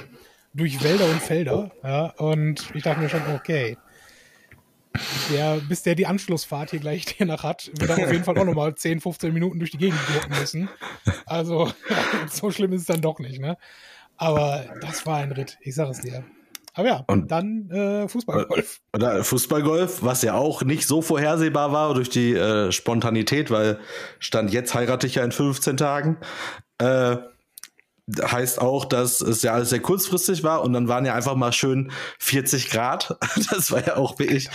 [0.53, 1.71] durch Wälder und Felder.
[1.83, 3.77] Ja, und ich dachte mir schon, okay,
[5.31, 8.45] der, bis der die Anschlussfahrt hier gleich nach hat, wird er auf jeden Fall auch
[8.45, 10.69] nochmal 10, 15 Minuten durch die Gegend gurken müssen.
[11.25, 11.71] Also,
[12.29, 13.57] so schlimm ist es dann doch nicht, ne?
[14.17, 16.23] Aber das war ein Ritt, ich sag es dir.
[16.73, 18.81] Aber ja, und dann äh, Fußballgolf.
[18.93, 23.79] Oder Fußballgolf, was ja auch nicht so vorhersehbar war durch die äh, Spontanität, weil
[24.19, 26.17] Stand jetzt heirate ich ja in 15 Tagen.
[26.79, 27.17] Äh,
[28.21, 31.51] heißt auch, dass es ja alles sehr kurzfristig war und dann waren ja einfach mal
[31.51, 33.17] schön 40 Grad.
[33.51, 34.49] Das war ja auch wirklich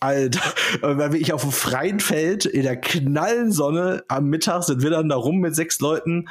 [0.00, 0.40] Alter,
[0.80, 5.10] weil ich auf dem freien Feld in der knallen Sonne am Mittag sind wir dann
[5.10, 6.28] da rum mit sechs Leuten,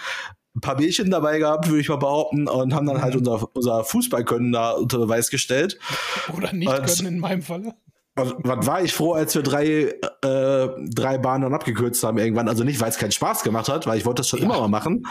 [0.55, 3.19] ein paar Bierchen dabei gehabt, würde ich mal behaupten, und haben dann halt mhm.
[3.19, 5.77] unser, unser Fußballkönnen da unter Beweis gestellt.
[6.35, 7.75] Oder nicht und, können in meinem Falle.
[8.39, 12.47] Was war ich froh, als wir drei, äh, drei Bahnen dann abgekürzt haben irgendwann.
[12.47, 14.45] Also nicht, weil es keinen Spaß gemacht hat, weil ich wollte das schon ja.
[14.45, 15.05] immer mal machen.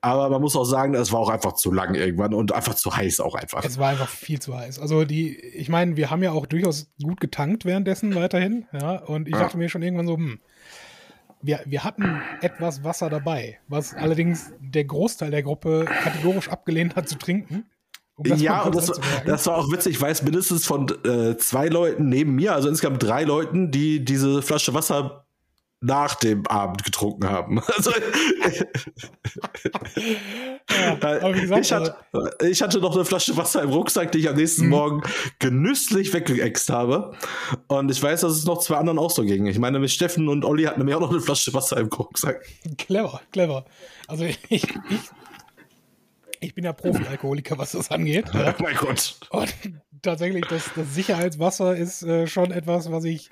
[0.00, 2.96] Aber man muss auch sagen, es war auch einfach zu lang irgendwann und einfach zu
[2.96, 3.64] heiß auch einfach.
[3.64, 4.78] Es war einfach viel zu heiß.
[4.78, 8.66] Also die, ich meine, wir haben ja auch durchaus gut getankt währenddessen weiterhin.
[8.72, 9.40] Ja, und ich ja.
[9.40, 10.40] dachte mir schon irgendwann so, hm,
[11.42, 17.08] wir, wir hatten etwas Wasser dabei, was allerdings der Großteil der Gruppe kategorisch abgelehnt hat
[17.08, 17.66] zu trinken.
[18.28, 18.92] Um ja, und das,
[19.24, 19.96] das, war auch witzig.
[19.96, 24.42] Ich weiß mindestens von äh, zwei Leuten neben mir, also insgesamt drei Leuten, die diese
[24.42, 25.24] Flasche Wasser
[25.82, 27.62] nach dem Abend getrunken haben.
[27.76, 27.92] Also,
[31.02, 34.28] ja, gesagt, ich, hatte, also ich, hatte, noch eine Flasche Wasser im Rucksack, die ich
[34.28, 34.70] am nächsten mhm.
[34.70, 35.02] Morgen
[35.38, 37.12] genüsslich weggeext habe.
[37.68, 39.46] Und ich weiß, dass es noch zwei anderen auch so ging.
[39.46, 42.46] Ich meine, mit Steffen und Olli hatten nämlich auch noch eine Flasche Wasser im Rucksack.
[42.76, 43.64] Clever, clever.
[44.06, 44.66] Also ich, ich
[46.40, 48.26] ich bin ja Profi-Alkoholiker, was das angeht.
[48.34, 48.54] Ja.
[48.58, 49.16] Oh mein Gott.
[49.30, 49.54] Und
[50.02, 53.28] tatsächlich, das, das Sicherheitswasser ist äh, schon etwas, was ich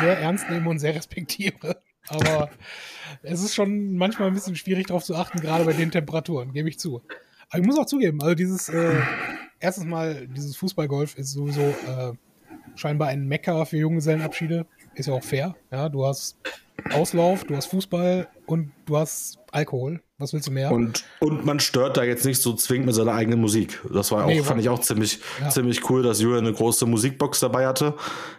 [0.00, 1.80] sehr ernst nehme und sehr respektiere.
[2.08, 2.50] Aber
[3.22, 6.68] es ist schon manchmal ein bisschen schwierig darauf zu achten, gerade bei den Temperaturen, gebe
[6.68, 7.02] ich zu.
[7.50, 9.00] Aber ich muss auch zugeben, also dieses, äh,
[9.60, 12.12] erstens mal, dieses Fußballgolf ist sowieso äh,
[12.76, 14.66] scheinbar ein Mecker für Junggesellenabschiede.
[14.94, 15.56] Ist ja auch fair.
[15.70, 16.38] Ja, du hast
[16.92, 20.02] Auslauf, du hast Fußball und du hast Alkohol.
[20.22, 20.70] Was willst du mehr?
[20.70, 23.80] Und, und man stört da jetzt nicht so zwingend mit seiner eigenen Musik.
[23.92, 25.48] Das war auch, nee, fand ich auch ziemlich, ja.
[25.48, 27.94] ziemlich cool, dass Julian eine große Musikbox dabei hatte.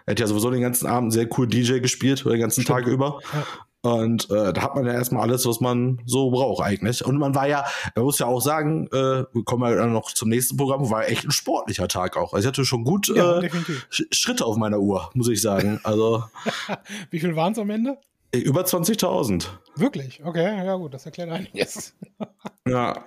[0.06, 2.80] Er hat ja sowieso den ganzen Abend sehr cool DJ gespielt, den ganzen Stimmt.
[2.80, 3.20] Tag über.
[3.34, 3.46] Ja.
[3.82, 7.04] Und äh, da hat man ja erstmal alles, was man so braucht eigentlich.
[7.04, 7.66] Und man war ja,
[7.96, 11.10] man muss ja auch sagen, äh, wir kommen ja dann noch zum nächsten Programm, war
[11.10, 12.34] echt ein sportlicher Tag auch.
[12.34, 13.50] Also ich hatte schon gut ja, äh,
[13.90, 15.82] Schritte auf meiner Uhr, muss ich sagen.
[15.84, 16.24] Also
[17.12, 17.98] Wie viel waren es am Ende?
[18.34, 19.48] Über 20.000.
[19.76, 20.24] Wirklich?
[20.24, 21.96] Okay, ja gut, das erklärt einiges.
[22.68, 23.06] ja.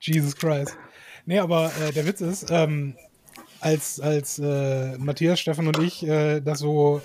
[0.00, 0.76] Jesus Christ.
[1.24, 2.94] Nee, aber äh, der Witz ist, ähm,
[3.60, 7.00] als, als äh, Matthias, Stefan und ich äh, das so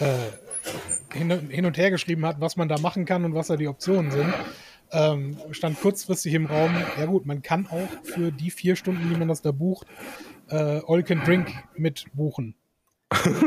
[0.00, 3.56] äh, hin, hin, und her geschrieben hat, was man da machen kann und was da
[3.56, 4.32] die Optionen sind,
[4.90, 9.16] ähm, stand kurzfristig im Raum, ja gut, man kann auch für die vier Stunden, die
[9.16, 9.86] man das da bucht,
[10.48, 12.54] äh, All Can Drink mit buchen.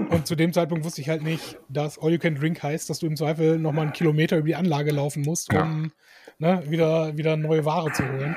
[0.10, 3.00] Und zu dem Zeitpunkt wusste ich halt nicht, dass All You Can Drink heißt, dass
[3.00, 5.92] du im Zweifel nochmal einen Kilometer über die Anlage laufen musst, um
[6.40, 6.56] ja.
[6.56, 8.36] ne, wieder, wieder neue Ware zu holen.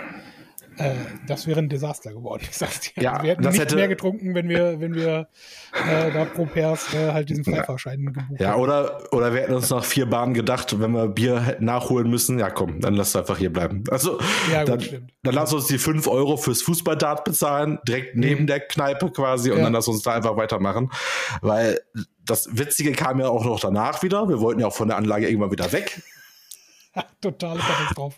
[0.79, 0.95] Äh,
[1.27, 2.43] das wäre ein Desaster geworden.
[2.51, 3.03] Ich sag's dir.
[3.03, 3.77] Ja, wir hätten nicht hätte...
[3.77, 5.29] mehr getrunken, wenn wir, wenn wir
[5.73, 9.71] äh, da pro Pers äh, halt diesen Freifahrschein gebucht Ja, oder, oder wir hätten uns
[9.71, 13.39] nach vier Bahnen gedacht, wenn wir Bier hätten nachholen müssen, ja komm, dann lass einfach
[13.39, 13.85] hier bleiben.
[13.91, 14.19] Also,
[14.51, 15.13] ja, gut, dann, stimmt.
[15.23, 18.21] dann lass uns die fünf Euro fürs Fußballdart bezahlen, direkt mhm.
[18.21, 19.65] neben der Kneipe quasi, und ja.
[19.65, 20.91] dann lass uns da einfach weitermachen.
[21.43, 21.81] Weil
[22.25, 24.29] das Witzige kam ja auch noch danach wieder.
[24.29, 26.03] Wir wollten ja auch von der Anlage irgendwann wieder weg.
[27.21, 28.17] Totale Katastrophe.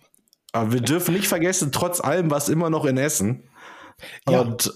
[0.53, 3.45] Aber wir dürfen nicht vergessen, trotz allem war es immer noch in Essen.
[4.29, 4.41] Ja.
[4.41, 4.73] Und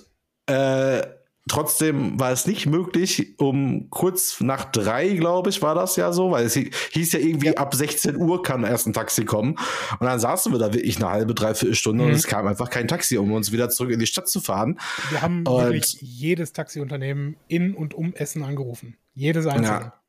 [0.47, 1.03] äh,
[1.49, 6.31] trotzdem war es nicht möglich, um kurz nach drei, glaube ich, war das ja so,
[6.31, 7.55] weil es hieß ja irgendwie, ja.
[7.55, 9.57] ab 16 Uhr kann erst ein Taxi kommen.
[9.99, 12.11] Und dann saßen wir da wirklich eine halbe, dreiviertel Stunde mhm.
[12.11, 14.79] und es kam einfach kein Taxi, um uns wieder zurück in die Stadt zu fahren.
[15.11, 18.97] Wir haben und wirklich jedes Taxiunternehmen in und um Essen angerufen.
[19.15, 19.67] Jedes einzelne.
[19.67, 20.04] Ja.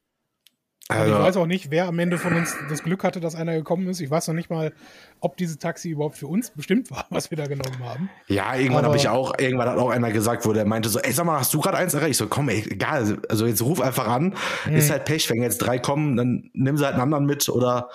[0.88, 3.55] Also, ich weiß auch nicht, wer am Ende von uns das Glück hatte, dass einer
[3.55, 4.01] gekommen ist.
[4.01, 4.71] Ich weiß noch nicht mal,
[5.19, 8.09] ob dieses Taxi überhaupt für uns bestimmt war, was wir da genommen haben.
[8.27, 11.11] Ja, irgendwann habe ich auch, irgendwann hat auch einer gesagt, wo der meinte so, ey,
[11.11, 12.11] sag mal, hast du gerade eins erreicht?
[12.11, 14.36] Ich so, komm, ey, egal, also jetzt ruf einfach an.
[14.67, 14.75] Mhm.
[14.75, 17.89] Ist halt Pech, wenn jetzt drei kommen, dann nimm sie halt einen anderen mit oder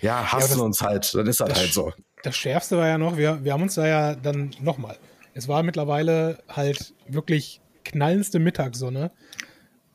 [0.00, 1.92] ja, hassen ja, uns halt, dann ist das, das halt so.
[2.22, 4.96] Das Schärfste war ja noch, wir, wir haben uns da ja dann nochmal,
[5.34, 9.10] es war mittlerweile halt wirklich knallendste Mittagssonne.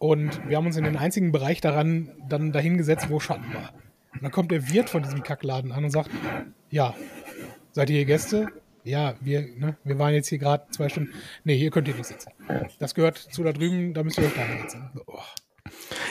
[0.05, 3.73] Und wir haben uns in den einzigen Bereich daran dann dahingesetzt, wo Schatten war.
[4.13, 6.11] Und dann kommt der Wirt von diesem Kackladen an und sagt,
[6.69, 6.93] ja,
[7.71, 8.49] seid ihr hier Gäste?
[8.83, 11.11] Ja, wir, ne, wir waren jetzt hier gerade zwei Stunden.
[11.43, 12.31] Nee, hier könnt ihr nicht sitzen.
[12.77, 14.91] Das gehört zu da drüben, da müsst ihr euch da sitzen.
[15.07, 15.17] Oh.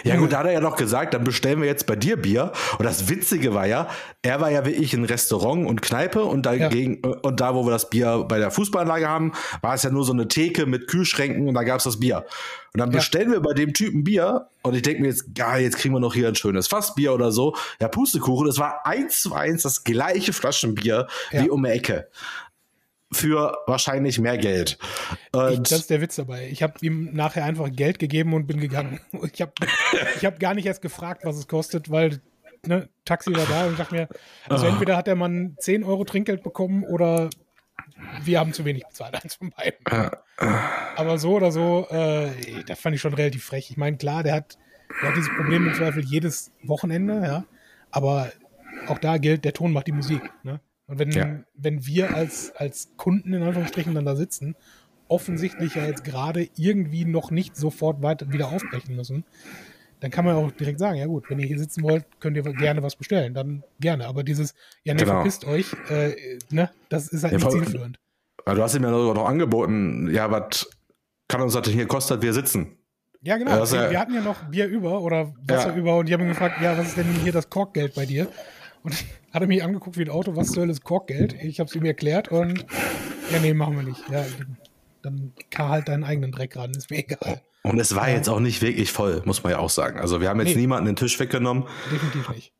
[0.04, 2.52] Ja gut, da hat er ja noch gesagt, dann bestellen wir jetzt bei dir Bier.
[2.78, 3.88] Und das Witzige war ja,
[4.22, 7.10] er war ja wie ich in Restaurant und Kneipe und dagegen ja.
[7.22, 9.32] und da, wo wir das Bier bei der Fußballanlage haben,
[9.62, 12.24] war es ja nur so eine Theke mit Kühlschränken und da gab es das Bier.
[12.74, 12.96] Und dann ja.
[12.96, 16.00] bestellen wir bei dem Typen Bier und ich denke mir jetzt, geil, jetzt kriegen wir
[16.00, 17.54] noch hier ein schönes Fassbier oder so.
[17.80, 21.44] Ja, Pustekuchen, das war eins zu eins das gleiche Flaschenbier ja.
[21.44, 22.08] wie um die Ecke
[23.14, 24.78] für wahrscheinlich mehr Geld.
[25.50, 26.48] Ich, das ist der Witz dabei.
[26.48, 29.00] Ich habe ihm nachher einfach Geld gegeben und bin gegangen.
[29.32, 29.52] Ich habe
[30.16, 32.20] ich hab gar nicht erst gefragt, was es kostet, weil
[32.66, 34.08] ne, Taxi war da und ich dachte mir,
[34.48, 34.68] also oh.
[34.68, 37.30] entweder hat der Mann 10 Euro Trinkgeld bekommen oder
[38.22, 40.10] wir haben zu wenig bezahlt, eins von beiden.
[40.96, 42.30] Aber so oder so, äh,
[42.66, 43.70] das fand ich schon relativ frech.
[43.70, 44.58] Ich meine, klar, der hat,
[45.00, 47.44] der hat dieses Problem im Zweifel jedes Wochenende, ja.
[47.90, 48.32] Aber
[48.88, 50.22] auch da gilt, der Ton macht die Musik.
[50.42, 50.60] Ne?
[50.86, 51.40] Und wenn, ja.
[51.54, 54.54] wenn wir als, als Kunden in Anführungsstrichen dann da sitzen,
[55.08, 59.24] offensichtlich ja jetzt gerade irgendwie noch nicht sofort weiter wieder aufbrechen müssen,
[60.00, 62.42] dann kann man auch direkt sagen, ja gut, wenn ihr hier sitzen wollt, könnt ihr
[62.42, 64.06] gerne was bestellen, dann gerne.
[64.06, 65.14] Aber dieses, ja ne, genau.
[65.14, 66.14] verpisst euch, äh,
[66.50, 67.98] ne, das ist halt ja, nicht zielführend.
[68.44, 70.68] Du hast ihm ja noch angeboten, ja, was
[71.28, 72.76] kann uns das hier kostet, wir sitzen.
[73.22, 73.52] Ja, genau.
[73.52, 75.76] Wir, wir hatten ja noch Bier über oder Wasser ja.
[75.76, 78.28] über und die haben ihn gefragt, ja, was ist denn hier das Korkgeld bei dir?
[78.84, 78.94] Und
[79.32, 81.34] hat er mich angeguckt wie ein Auto, was soll das Korkgeld?
[81.42, 82.64] Ich habe es ihm erklärt und
[83.32, 84.02] ja, nee, machen wir nicht.
[84.08, 84.24] Ja,
[85.02, 87.42] dann kann halt deinen eigenen Dreck ran, ist mir egal.
[87.62, 89.98] Und es war jetzt auch nicht wirklich voll, muss man ja auch sagen.
[89.98, 90.60] Also wir haben jetzt nee.
[90.60, 91.64] niemanden den Tisch weggenommen.
[91.90, 92.52] Definitiv nicht.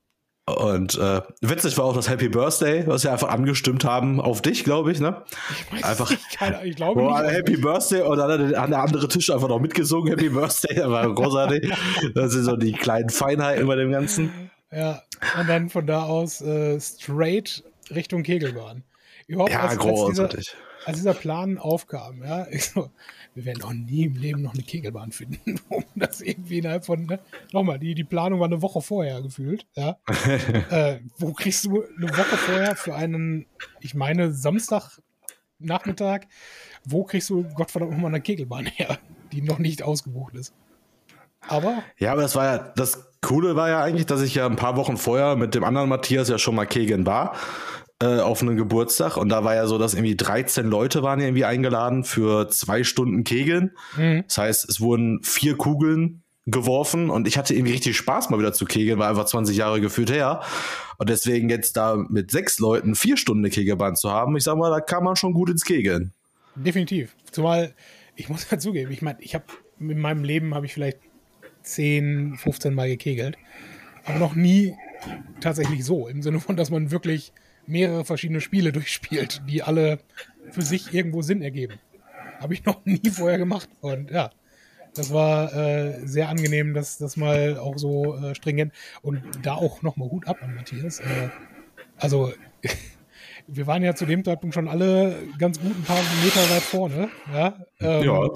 [0.46, 4.62] Und äh, witzig war auch das Happy Birthday, was wir einfach angestimmt haben auf dich,
[4.62, 5.22] glaube ich, ne?
[5.50, 7.32] Ich weiß einfach, nicht, keine, ich glaube nicht.
[7.32, 11.14] Happy Birthday und dann hat der andere Tisch einfach noch mitgesungen, Happy Birthday, das war
[11.14, 11.72] großartig.
[12.14, 14.43] das sind so die kleinen Feinheiten bei dem Ganzen.
[14.74, 15.02] Ja,
[15.38, 18.82] und dann von da aus äh, straight Richtung Kegelbahn.
[19.26, 20.38] Überhaupt ja, als, großartig.
[20.38, 22.90] Als dieser, als dieser Plan aufkam, ja, ich so,
[23.34, 27.06] wir werden auch nie im Leben noch eine Kegelbahn finden, um das irgendwie innerhalb von,
[27.06, 27.20] ne?
[27.52, 29.96] nochmal, die, die Planung war eine Woche vorher gefühlt, ja.
[30.70, 33.46] äh, wo kriegst du eine Woche vorher für einen,
[33.80, 36.22] ich meine, Samstagnachmittag,
[36.84, 38.98] wo kriegst du Gottverdammt nochmal eine Kegelbahn her,
[39.32, 40.52] die noch nicht ausgebucht ist?
[41.48, 41.82] Aber.
[41.98, 44.76] Ja, aber das war ja, das Coole war ja eigentlich, dass ich ja ein paar
[44.76, 47.34] Wochen vorher mit dem anderen Matthias ja schon mal kegeln war
[48.02, 51.44] äh, auf einem Geburtstag und da war ja so, dass irgendwie 13 Leute waren irgendwie
[51.44, 53.72] eingeladen für zwei Stunden Kegeln.
[53.96, 54.24] Mhm.
[54.26, 58.52] Das heißt, es wurden vier Kugeln geworfen und ich hatte irgendwie richtig Spaß mal wieder
[58.52, 60.42] zu kegeln, war einfach 20 Jahre gefühlt her.
[60.98, 64.70] Und deswegen jetzt da mit sechs Leuten vier Stunden Kegelbahn zu haben, ich sag mal,
[64.70, 66.12] da kann man schon gut ins Kegeln.
[66.54, 67.16] Definitiv.
[67.30, 67.74] Zumal,
[68.14, 69.44] ich muss dazugeben, ich meine, ich habe
[69.80, 70.98] in meinem Leben habe ich vielleicht
[71.64, 73.36] 10, 15 Mal gekegelt.
[74.04, 74.74] Aber noch nie
[75.40, 77.32] tatsächlich so, im Sinne von, dass man wirklich
[77.66, 79.98] mehrere verschiedene Spiele durchspielt, die alle
[80.50, 81.78] für sich irgendwo Sinn ergeben.
[82.40, 83.68] Habe ich noch nie vorher gemacht.
[83.80, 84.30] Und ja,
[84.94, 89.82] das war äh, sehr angenehm, dass das mal auch so äh, stringent und da auch
[89.82, 91.00] nochmal Hut ab an Matthias.
[91.00, 91.30] Äh,
[91.96, 92.32] also,
[93.46, 97.08] wir waren ja zu dem Zeitpunkt schon alle ganz gut ein paar Meter weit vorne.
[97.32, 97.66] Ja.
[97.80, 98.30] Ähm, ja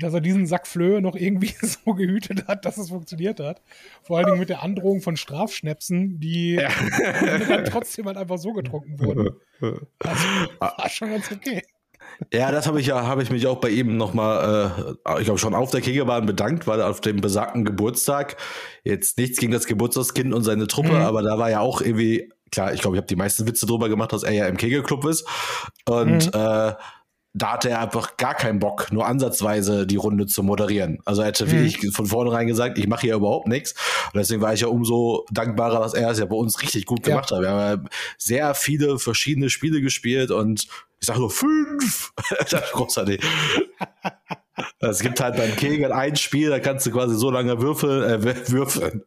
[0.00, 3.62] dass er diesen Sack Flöhe noch irgendwie so gehütet hat, dass es funktioniert hat.
[4.02, 6.70] Vor allen Dingen mit der Androhung von Strafschnäpsen, die ja.
[7.48, 9.30] dann trotzdem halt einfach so getrunken wurden.
[9.98, 10.18] Das
[10.58, 11.62] war schon ganz okay.
[12.32, 15.38] Ja, das habe ich ja, habe ich mich auch bei ihm nochmal, äh, ich glaube
[15.38, 18.36] schon auf der Kegelbahn bedankt, weil auf dem besagten Geburtstag
[18.84, 21.02] jetzt nichts gegen das Geburtstagskind und seine Truppe, mhm.
[21.02, 23.88] aber da war ja auch irgendwie, klar, ich glaube, ich habe die meisten Witze drüber
[23.88, 25.26] gemacht, dass er ja im Kegelclub ist
[25.86, 26.40] und mhm.
[26.40, 26.74] äh,
[27.34, 30.98] da hatte er einfach gar keinen Bock, nur ansatzweise die Runde zu moderieren.
[31.04, 31.64] Also er hätte, wie mhm.
[31.64, 33.74] ich von vornherein gesagt, ich mache hier überhaupt nichts.
[34.12, 37.02] Und deswegen war ich ja umso dankbarer, dass er es ja bei uns richtig gut
[37.02, 37.36] gemacht ja.
[37.36, 37.42] hat.
[37.42, 40.66] Wir haben ja sehr viele verschiedene Spiele gespielt und
[41.00, 42.12] ich sage nur fünf.
[42.38, 43.22] das ist großartig.
[44.80, 48.50] Es gibt halt beim Kegel ein Spiel, da kannst du quasi so lange würfeln, äh,
[48.50, 49.02] würfeln.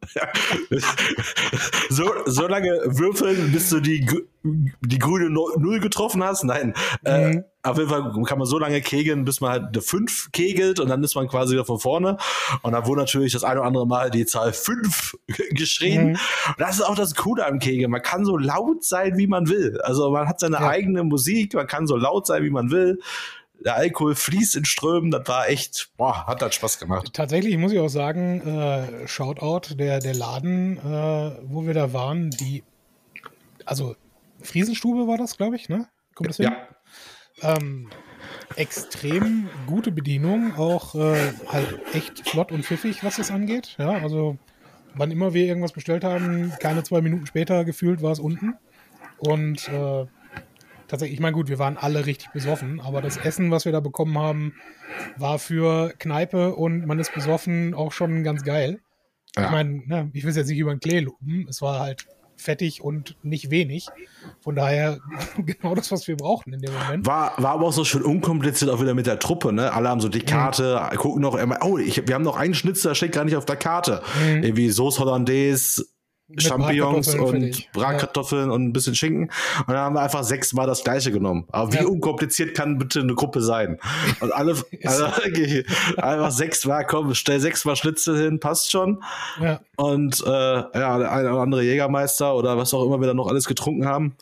[1.89, 4.07] so, so lange würfeln, bis du die,
[4.43, 6.43] die grüne Null getroffen hast.
[6.45, 6.73] Nein.
[7.03, 7.37] Äh, mhm.
[7.37, 10.79] Äh, auf jeden Fall kann man so lange kegeln, bis man halt eine 5 kegelt
[10.79, 12.17] und dann ist man quasi wieder von vorne.
[12.61, 15.15] Und dann wurde natürlich das eine oder andere Mal die Zahl 5
[15.51, 16.09] geschrien.
[16.09, 16.17] Mhm.
[16.47, 17.91] Und das ist auch das Coole am Kegeln.
[17.91, 19.79] Man kann so laut sein, wie man will.
[19.81, 20.67] Also man hat seine ja.
[20.67, 22.99] eigene Musik, man kann so laut sein, wie man will
[23.63, 27.13] der Alkohol fließt in Strömen, das war echt, boah, hat das Spaß gemacht.
[27.13, 32.29] Tatsächlich muss ich auch sagen, äh, Shoutout, der, der Laden, äh, wo wir da waren,
[32.29, 32.63] die,
[33.65, 33.95] also
[34.41, 35.87] Friesenstube war das, glaube ich, ne?
[36.13, 36.51] Kommt das hin?
[37.41, 37.55] Ja.
[37.57, 37.89] Ähm,
[38.55, 43.75] extrem gute Bedienung, auch äh, halt echt flott und pfiffig, was das angeht.
[43.77, 44.37] Ja, also
[44.93, 48.55] wann immer wir irgendwas bestellt haben, keine zwei Minuten später gefühlt war es unten.
[49.17, 50.05] Und äh,
[50.87, 53.79] tatsächlich, ich meine, gut, wir waren alle richtig besoffen, aber das Essen, was wir da
[53.79, 54.53] bekommen haben,
[55.17, 58.79] war für Kneipe und man ist besoffen auch schon ganz geil.
[59.35, 59.45] Ja.
[59.45, 62.07] Ich meine, ne, ich will es jetzt nicht über den Klee loben, es war halt
[62.37, 63.87] fettig und nicht wenig.
[64.41, 64.99] Von daher
[65.37, 67.05] genau das, was wir brauchten in dem Moment.
[67.05, 69.71] War, war aber auch so schön unkompliziert auch wieder mit der Truppe, ne?
[69.73, 70.97] Alle haben so die Karte, mhm.
[70.97, 73.45] gucken noch immer, oh, ich, wir haben noch einen Schnitzel, der steht gar nicht auf
[73.45, 74.01] der Karte.
[74.21, 74.43] Mhm.
[74.43, 75.85] Irgendwie Sauce Hollandaise,
[76.37, 78.53] Champignons und Bratkartoffeln ja.
[78.53, 79.29] und ein bisschen Schinken.
[79.59, 81.45] Und dann haben wir einfach sechsmal das gleiche genommen.
[81.51, 81.85] Aber wie ja.
[81.85, 83.79] unkompliziert kann bitte eine Gruppe sein?
[84.21, 84.55] Und alle,
[84.85, 85.65] alle
[85.97, 89.03] einfach sechsmal, komm, stell sechsmal Schnitzel hin, passt schon.
[89.39, 89.59] Ja.
[89.75, 93.27] Und äh, ja, der eine oder andere Jägermeister oder was auch immer wir da noch
[93.27, 94.15] alles getrunken haben.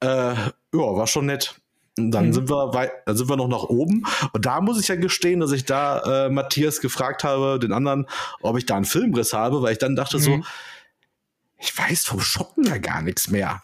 [0.00, 1.54] Äh, ja, war schon nett.
[1.98, 2.32] Und dann mhm.
[2.32, 4.04] sind wir weit, dann sind wir noch nach oben.
[4.32, 8.06] Und da muss ich ja gestehen, dass ich da äh, Matthias gefragt habe, den anderen,
[8.42, 10.22] ob ich da einen Filmriss habe, weil ich dann dachte mhm.
[10.22, 10.40] so,
[11.60, 13.62] ich weiß vom Schocken ja gar nichts mehr.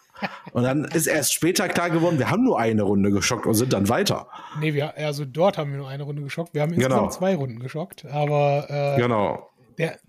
[0.51, 3.73] Und dann ist erst später klar geworden, wir haben nur eine Runde geschockt und sind
[3.73, 4.27] dann weiter.
[4.59, 6.53] Nee, wir, also dort haben wir nur eine Runde geschockt.
[6.53, 7.09] Wir haben insgesamt genau.
[7.09, 8.05] zwei Runden geschockt.
[8.05, 9.49] Aber äh, genau.
[9.77, 9.99] Der,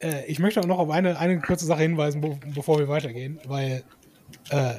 [0.00, 3.38] äh, ich möchte auch noch auf eine, eine kurze Sache hinweisen, be bevor wir weitergehen,
[3.46, 3.84] weil
[4.50, 4.74] äh,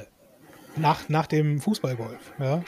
[0.76, 2.62] nach, nach dem Fußballgolf, ja,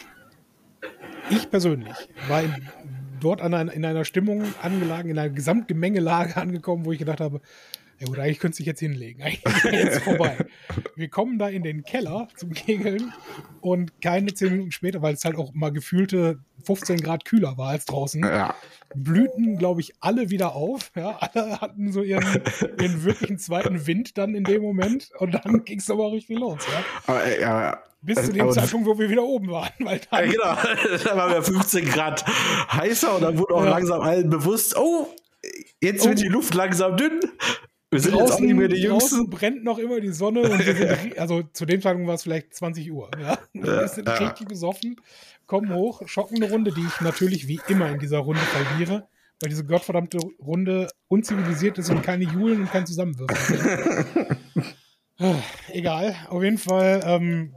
[1.30, 1.96] ich persönlich
[2.28, 2.54] war in,
[3.20, 7.40] dort an in einer Stimmung angelagen, in einer Gesamtgemengelage angekommen, wo ich gedacht habe,
[7.98, 9.22] ja gut, eigentlich könnte ich jetzt hinlegen.
[9.22, 10.36] Eigentlich ist jetzt vorbei.
[10.96, 13.12] Wir kommen da in den Keller zum Kegeln
[13.60, 17.70] und keine zehn Minuten später, weil es halt auch mal gefühlte 15 Grad kühler war
[17.70, 18.54] als draußen, ja.
[18.94, 20.90] blühten, glaube ich, alle wieder auf.
[20.96, 22.24] Ja, alle hatten so ihren,
[22.80, 26.60] ihren wirklichen zweiten Wind dann in dem Moment und dann ging es aber richtig los.
[26.72, 26.84] Ja.
[27.06, 29.72] Aber, äh, ja, bis zu dem aber Zeitpunkt, wo wir wieder oben waren.
[29.80, 32.24] Weil dann ja, genau, da waren wir 15 Grad
[32.72, 33.70] heißer und dann wurde auch ja.
[33.70, 35.08] langsam allen bewusst, oh,
[35.80, 36.08] jetzt oh.
[36.08, 37.20] wird die Luft langsam dünn.
[37.94, 39.30] Wir sind draußen, jetzt auch nicht mehr die Jüngsten.
[39.30, 42.52] brennt noch immer die Sonne und wir sind, also zu dem Zeitpunkt war es vielleicht
[42.52, 43.08] 20 Uhr.
[43.20, 43.38] Ja?
[43.52, 44.14] Wir sind ja.
[44.14, 44.96] richtig besoffen,
[45.46, 49.06] kommen hoch, schocken eine Runde, die ich natürlich wie immer in dieser Runde verliere,
[49.40, 54.38] weil diese gottverdammte Runde unzivilisiert ist und keine Julen und kein Zusammenwürfen.
[55.68, 57.54] Egal, auf jeden Fall, ähm,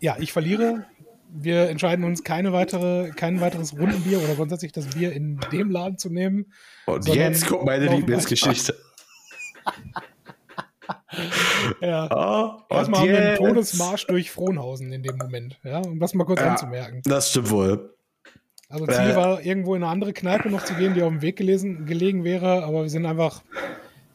[0.00, 0.84] ja, ich verliere.
[1.30, 5.96] Wir entscheiden uns, keine weitere, kein weiteres Rundenbier oder grundsätzlich das Bier in dem Laden
[5.96, 6.52] zu nehmen.
[6.84, 8.74] Und jetzt kommt meine Lieblingsgeschichte.
[11.80, 12.08] ja.
[12.10, 16.24] Oh, Erstmal haben wir einen Todesmarsch durch Frohnhausen in dem Moment, ja, um das mal
[16.24, 17.02] kurz ja, anzumerken.
[17.04, 17.94] Das stimmt wohl.
[18.68, 19.16] Also Ziel äh.
[19.16, 22.24] war, irgendwo in eine andere Kneipe noch zu gehen, die auf dem Weg gelesen, gelegen
[22.24, 23.42] wäre, aber wir sind einfach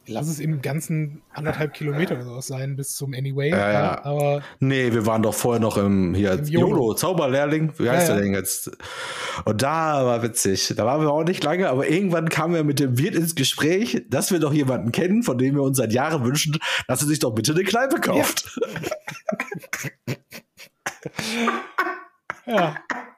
[0.06, 3.50] lass es im ganzen anderthalb Kilometer oder sowas sein bis zum Anyway.
[3.50, 4.04] Ja, ja.
[4.04, 6.68] Aber nee, wir waren doch vorher noch im hier im YOLO.
[6.68, 7.72] YOLO Zauberlehrling.
[7.78, 8.70] Wie heißt ja, der denn jetzt?
[9.44, 10.74] Und da war witzig.
[10.76, 14.04] Da waren wir auch nicht lange, aber irgendwann kamen wir mit dem Wirt ins Gespräch,
[14.08, 17.18] dass wir doch jemanden kennen, von dem wir uns seit Jahren wünschen, dass er sich
[17.18, 18.58] doch bitte eine Kneipe kauft.
[22.46, 22.76] Ja.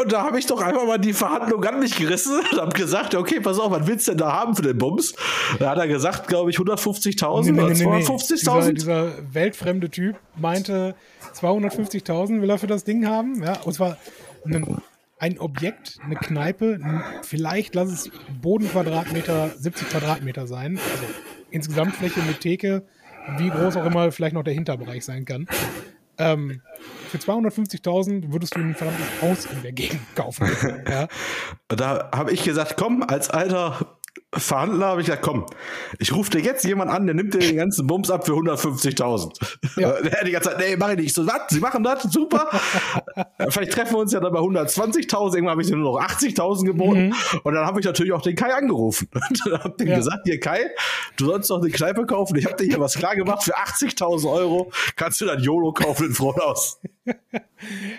[0.00, 3.14] Und da habe ich doch einfach mal die Verhandlung an mich gerissen und habe gesagt,
[3.14, 5.14] okay, pass auf, was willst du denn da haben für den Bums?
[5.58, 8.66] Da hat er gesagt, glaube ich, 150.000 nee, nee, oder 250.000.
[8.66, 10.94] Nee, dieser, dieser, weltfremde Typ meinte,
[11.34, 13.42] 250.000 will er für das Ding haben.
[13.42, 13.96] Ja, und zwar
[14.46, 14.80] ein,
[15.18, 16.80] ein Objekt, eine Kneipe,
[17.22, 18.10] vielleicht lass es
[18.40, 20.78] Bodenquadratmeter, 70 Quadratmeter sein.
[20.78, 21.04] Also
[21.50, 22.84] insgesamt Fläche mit Theke,
[23.38, 25.46] wie groß auch immer vielleicht noch der Hinterbereich sein kann.
[26.20, 26.60] Ähm,
[27.08, 30.48] für 250.000 würdest du ein verdammtes Haus in der Gegend kaufen.
[30.88, 31.08] ja.
[31.68, 33.98] Da habe ich gesagt, komm, als alter
[34.32, 35.46] Verhandler habe ich gesagt, komm,
[35.98, 39.80] ich rufe dir jetzt jemand an, der nimmt dir den ganzen Bums ab für 150.000.
[39.80, 40.00] Ja.
[40.02, 41.14] Der hat die ganze Zeit, nee, mach ich nicht.
[41.14, 41.42] So, was?
[41.48, 42.04] Sie machen das?
[42.04, 42.48] Super.
[43.48, 45.34] Vielleicht treffen wir uns ja dann bei 120.000.
[45.34, 47.08] Irgendwann habe ich dir nur noch 80.000 geboten.
[47.08, 47.40] Mhm.
[47.42, 49.08] Und dann habe ich natürlich auch den Kai angerufen.
[49.12, 49.96] Und dann habe ich ja.
[49.96, 50.70] gesagt, hier Kai,
[51.16, 52.36] du sollst doch eine Kneipe kaufen.
[52.36, 53.42] Ich habe dir hier was klar gemacht.
[53.42, 56.80] Für 80.000 Euro kannst du dann YOLO kaufen in Frohnhaus.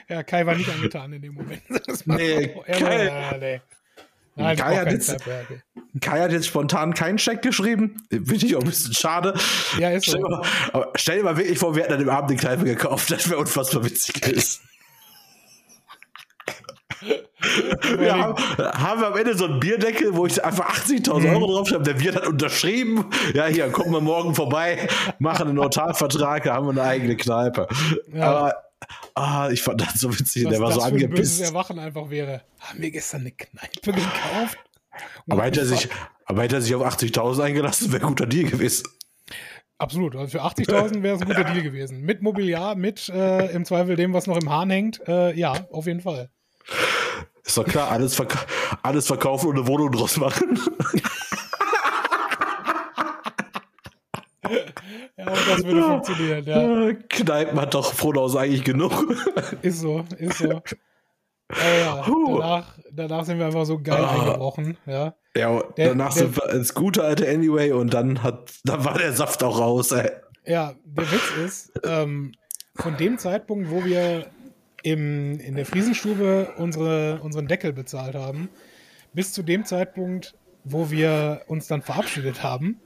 [0.08, 1.62] ja, Kai war nicht angetan in dem Moment.
[2.06, 3.62] nee, Kai, war, nee.
[4.42, 5.18] Nein, Kai, hat jetzt,
[6.02, 7.98] Kai hat jetzt spontan keinen Scheck geschrieben.
[8.10, 9.34] Finde ich auch ein bisschen schade.
[9.78, 10.28] Ja, ist stell, so.
[10.28, 10.42] mal,
[10.74, 13.12] aber stell dir mal wirklich vor, wir hätten an dem Abend die Kneipe gekauft.
[13.12, 14.60] Das wäre unfassbar witzig gewesen.
[17.98, 21.36] Wir haben, haben, wir am Ende so einen Bierdeckel, wo ich einfach 80.000 mhm.
[21.36, 21.84] Euro drauf habe.
[21.84, 23.06] Der Wirt hat unterschrieben.
[23.34, 24.88] Ja, hier, kommen wir morgen vorbei,
[25.20, 27.68] machen einen Notarvertrag, da haben wir eine eigene Kneipe.
[28.14, 28.24] Ja.
[28.24, 28.56] Aber
[29.16, 31.42] Ah, ich fand das so witzig, Was der war so angepisst.
[31.42, 32.42] Was Erwachen einfach wäre.
[32.60, 34.58] Haben wir gestern eine Kneipe gekauft?
[35.30, 35.90] aber hätte, er sich,
[36.26, 38.88] aber hätte er sich auf 80.000 eingelassen, wäre ein guter Deal gewesen.
[39.78, 40.16] Absolut.
[40.16, 42.02] Also für 80.000 wäre es ein guter Deal gewesen.
[42.02, 45.02] Mit Mobiliar, mit äh, im Zweifel dem, was noch im Hahn hängt.
[45.08, 46.30] Äh, ja, auf jeden Fall.
[47.44, 48.46] Ist doch klar, alles, verk
[48.84, 50.60] alles verkaufen und eine Wohnung draus machen.
[55.18, 56.94] Ja, und das würde funktionieren, ja.
[57.10, 58.92] Kneipen hat doch Frohnaus eigentlich genug.
[59.62, 60.62] Ist so, ist so.
[61.60, 64.12] Ja, danach, danach sind wir einfach so geil ah.
[64.12, 65.14] eingebrochen, ja.
[65.36, 68.98] Ja, der, danach der, sind wir ins gute alte Anyway und dann hat, dann war
[68.98, 70.10] der Saft auch raus, ey.
[70.46, 72.34] Ja, der Witz ist, ähm,
[72.76, 74.28] von dem Zeitpunkt, wo wir
[74.84, 78.50] im, in der Friesenstube unsere, unseren Deckel bezahlt haben,
[79.14, 82.80] bis zu dem Zeitpunkt, wo wir uns dann verabschiedet haben,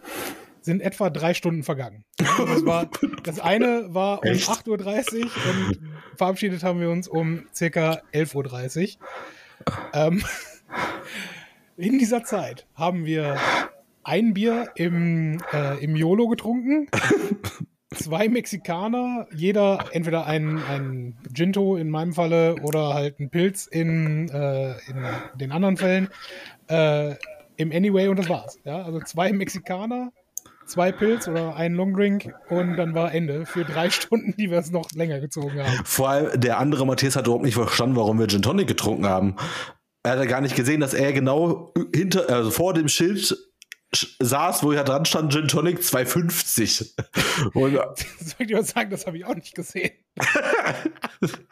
[0.66, 2.04] sind etwa drei Stunden vergangen.
[2.18, 2.90] Das, war,
[3.24, 5.80] das eine war um 8.30 Uhr und
[6.18, 9.06] verabschiedet haben wir uns um circa 11.30 Uhr.
[9.94, 10.24] Ähm,
[11.78, 13.38] in dieser Zeit haben wir
[14.04, 16.88] ein Bier im, äh, im YOLO getrunken,
[17.96, 24.30] zwei Mexikaner, jeder entweder ein, ein Ginto in meinem Falle oder halt ein Pilz in,
[24.30, 25.06] äh, in
[25.36, 26.10] den anderen Fällen.
[26.68, 27.16] Äh,
[27.58, 28.60] Im Anyway und das war's.
[28.66, 28.84] Ja?
[28.84, 30.12] Also zwei Mexikaner,
[30.66, 34.72] zwei Pilz oder einen Longdrink und dann war Ende für drei Stunden, die wir es
[34.72, 35.86] noch länger gezogen haben.
[35.86, 39.36] Vor allem der andere Matthias hat überhaupt nicht verstanden, warum wir Gin Tonic getrunken haben.
[40.04, 43.36] Er hat gar nicht gesehen, dass er genau hinter, also vor dem Schild
[44.20, 47.54] saß, wo ja dran stand, Gin Tonic 2,50.
[47.54, 49.92] Und, Soll ich dir was sagen, das habe ich auch nicht gesehen.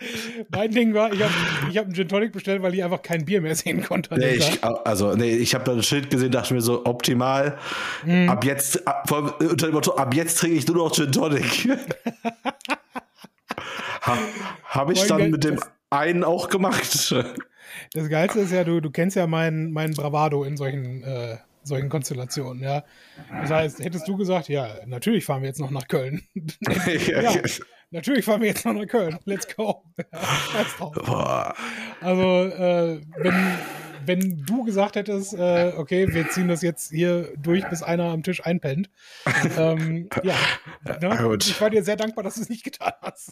[0.54, 1.34] mein Ding war, ich habe
[1.70, 4.18] ich hab einen Gin Tonic bestellt, weil ich einfach kein Bier mehr sehen konnte.
[4.18, 7.58] Nee, ich, also, nee, ich habe da ein Schild gesehen, dachte mir so, optimal.
[8.06, 8.30] Mm.
[8.30, 11.68] Ab jetzt, ab, unter dem Motto, ab jetzt trinke ich nur noch Gin Tonic.
[14.02, 14.18] ha,
[14.66, 17.14] habe ich dann mit dem einen auch gemacht.
[17.94, 21.90] Das Geilste ist ja, du, du kennst ja meinen mein Bravado in solchen äh, solchen
[21.90, 22.84] Konstellationen, ja.
[23.42, 26.24] Das heißt, hättest du gesagt, ja, natürlich fahren wir jetzt noch nach Köln.
[27.08, 27.34] ja,
[27.94, 29.18] natürlich fahren wir jetzt noch nach Köln.
[29.26, 29.84] Let's go.
[32.02, 33.58] also, äh, wenn,
[34.06, 38.24] wenn du gesagt hättest, äh, okay, wir ziehen das jetzt hier durch, bis einer am
[38.24, 38.90] Tisch einpennt.
[39.58, 40.36] Ähm, ja,
[41.02, 41.38] ne?
[41.40, 43.32] ich war dir sehr dankbar, dass du es nicht getan hast.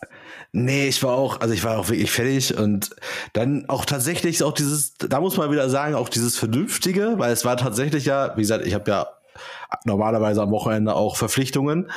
[0.51, 2.91] Nee, ich war auch, also ich war auch wirklich fertig und
[3.34, 7.43] dann auch tatsächlich auch dieses, da muss man wieder sagen, auch dieses Vernünftige, weil es
[7.43, 9.07] war tatsächlich ja, wie gesagt, ich habe ja
[9.86, 11.89] normalerweise am Wochenende auch Verpflichtungen.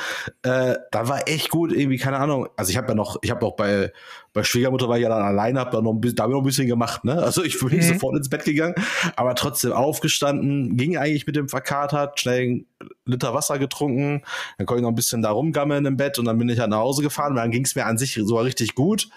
[0.43, 2.47] Äh, da war echt gut, irgendwie, keine Ahnung.
[2.55, 3.91] Also ich habe ja noch, ich habe auch bei,
[4.33, 6.33] bei Schwiegermutter war ich ja dann alleine, habe da noch ein bisschen, da hab ich
[6.33, 7.21] noch ein bisschen gemacht, ne?
[7.21, 7.93] Also ich bin nicht mhm.
[7.93, 8.75] sofort ins Bett gegangen,
[9.15, 12.65] aber trotzdem aufgestanden, ging eigentlich mit dem verkatert, schnell einen
[13.05, 14.23] Liter Wasser getrunken,
[14.57, 16.69] dann konnte ich noch ein bisschen da rumgammeln im Bett und dann bin ich halt
[16.69, 19.09] nach Hause gefahren und dann ging es mir an sich sogar richtig gut.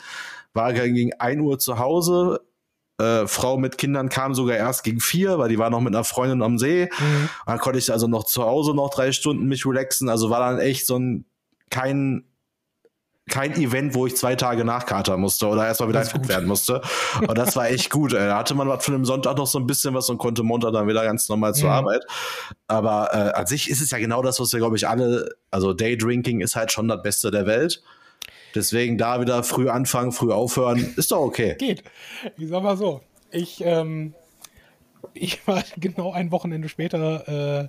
[0.54, 2.40] War gegen 1 Uhr zu Hause,
[2.98, 6.04] äh, Frau mit Kindern kam sogar erst gegen vier, weil die war noch mit einer
[6.04, 6.90] Freundin am See.
[6.98, 7.28] Mhm.
[7.46, 10.08] Dann konnte ich also noch zu Hause noch drei Stunden mich relaxen.
[10.08, 11.24] Also war dann echt so ein
[11.70, 12.24] kein
[13.28, 16.80] kein Event, wo ich zwei Tage nachkatern musste oder erstmal wieder fit werden musste.
[17.20, 18.12] Und das war echt gut.
[18.12, 18.26] Ey.
[18.26, 20.88] Da hatte man von dem Sonntag noch so ein bisschen was und konnte Montag dann
[20.88, 21.74] wieder ganz normal zur mhm.
[21.74, 22.04] Arbeit.
[22.66, 25.72] Aber äh, an sich ist es ja genau das, was wir, glaube ich, alle, also
[25.72, 27.82] Daydrinking ist halt schon das Beste der Welt.
[28.54, 31.54] Deswegen da wieder früh anfangen, früh aufhören, ist doch okay.
[31.58, 31.82] Geht.
[32.36, 34.14] Ich sag mal so, ich, ähm,
[35.14, 37.68] ich war genau ein Wochenende später, äh,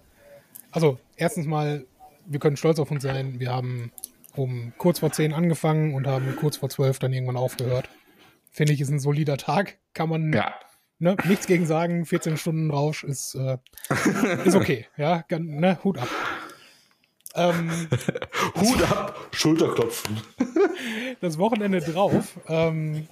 [0.71, 1.85] also erstens mal,
[2.25, 3.91] wir können stolz auf uns sein, wir haben
[4.35, 7.89] um kurz vor zehn angefangen und haben kurz vor zwölf dann irgendwann aufgehört.
[8.51, 9.77] Finde ich, ist ein solider Tag.
[9.93, 10.53] Kann man ja.
[10.99, 12.05] ne, nichts gegen sagen.
[12.05, 13.57] 14 Stunden Rausch ist, äh,
[14.45, 14.87] ist okay.
[14.97, 16.07] Ja, ne, Hut ab.
[17.35, 17.87] Ähm,
[18.55, 20.19] Hut ab, Schulterklopfen.
[21.21, 23.07] das Wochenende drauf ähm,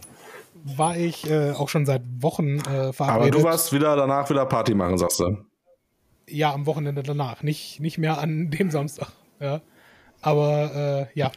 [0.63, 3.01] war ich äh, auch schon seit Wochen äh, verabredet.
[3.05, 5.37] Aber du warst wieder danach wieder Party machen, sagst du?
[6.29, 9.09] ja, am Wochenende danach, nicht, nicht mehr an dem Samstag.
[9.39, 9.61] Ja.
[10.21, 11.31] Aber äh, ja.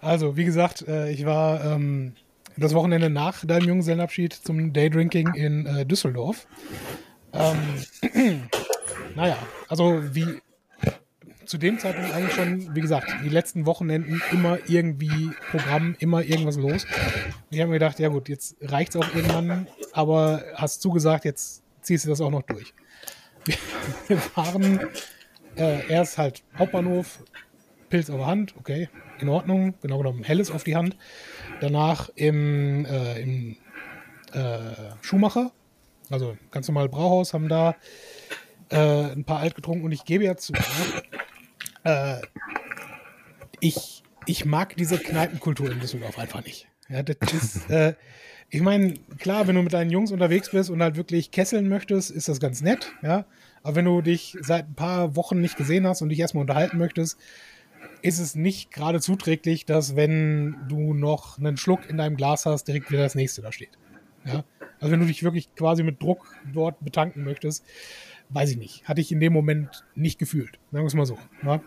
[0.00, 2.14] also, wie gesagt, äh, ich war ähm,
[2.56, 6.46] das Wochenende nach deinem Junggesellenabschied zum Daydrinking in äh, Düsseldorf.
[7.32, 8.42] Ähm,
[9.16, 9.36] naja,
[9.68, 10.40] also wie
[11.46, 16.56] zu dem Zeitpunkt eigentlich schon, wie gesagt, die letzten Wochenenden immer irgendwie Programm, immer irgendwas
[16.56, 16.86] los.
[17.50, 21.62] Ich habe mir gedacht, ja gut, jetzt reicht es auch irgendwann, aber hast zugesagt, jetzt
[21.82, 22.74] ziehst du das auch noch durch.
[24.08, 24.80] Wir waren
[25.56, 27.22] äh, erst halt Hauptbahnhof,
[27.90, 28.88] Pilz auf der Hand, okay,
[29.20, 30.96] in Ordnung, genau genommen Helles auf die Hand.
[31.60, 33.56] Danach im, äh, im
[34.32, 34.58] äh,
[35.02, 35.52] Schuhmacher,
[36.10, 37.76] also ganz normal Brauhaus, haben da
[38.70, 40.52] äh, ein paar alt getrunken und ich gebe ja zu,
[41.84, 42.20] äh,
[43.60, 46.68] ich, ich mag diese Kneipenkultur in Düsseldorf einfach nicht.
[46.88, 47.94] Ja, das ist, äh,
[48.50, 52.10] ich meine, klar, wenn du mit deinen Jungs unterwegs bist und halt wirklich kesseln möchtest,
[52.10, 53.26] ist das ganz nett, ja.
[53.62, 56.76] Aber wenn du dich seit ein paar Wochen nicht gesehen hast und dich erstmal unterhalten
[56.76, 57.18] möchtest,
[58.02, 62.64] ist es nicht gerade zuträglich, dass wenn du noch einen Schluck in deinem Glas hast,
[62.64, 63.78] direkt wieder das nächste da steht.
[64.26, 64.44] Ja?
[64.80, 67.64] Also wenn du dich wirklich quasi mit Druck dort betanken möchtest,
[68.34, 68.86] weiß ich nicht.
[68.86, 70.58] Hatte ich in dem Moment nicht gefühlt.
[70.72, 71.18] Sagen wir es mal so.
[71.42, 71.62] Ja?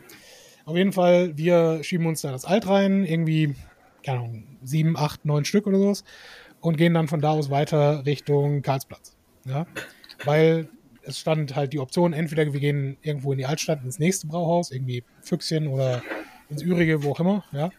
[0.65, 3.55] Auf jeden Fall, wir schieben uns da das Alt rein, irgendwie,
[4.03, 6.03] keine Ahnung, sieben, acht, neun Stück oder sowas
[6.59, 9.15] und gehen dann von da aus weiter Richtung Karlsplatz.
[9.45, 9.65] Ja?
[10.25, 10.67] Weil
[11.03, 14.71] es stand halt die Option, entweder wir gehen irgendwo in die Altstadt ins nächste Brauhaus,
[14.71, 16.03] irgendwie Füchschen oder
[16.49, 17.71] ins Ürige, wo auch immer, ja.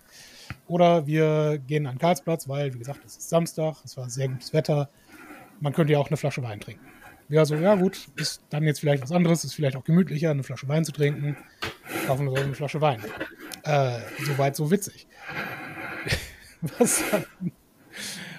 [0.67, 4.55] Oder wir gehen an Karlsplatz, weil, wie gesagt, es ist Samstag, es war sehr gutes
[4.55, 4.89] Wetter.
[5.61, 6.88] Man könnte ja auch eine Flasche Wein trinken.
[7.29, 10.43] Ja, so, ja gut, ist dann jetzt vielleicht was anderes, ist vielleicht auch gemütlicher, eine
[10.43, 11.37] Flasche Wein zu trinken.
[12.07, 13.01] Kaufen wir so eine Flasche Wein.
[13.65, 15.07] Äh, Soweit so witzig.
[16.79, 17.05] was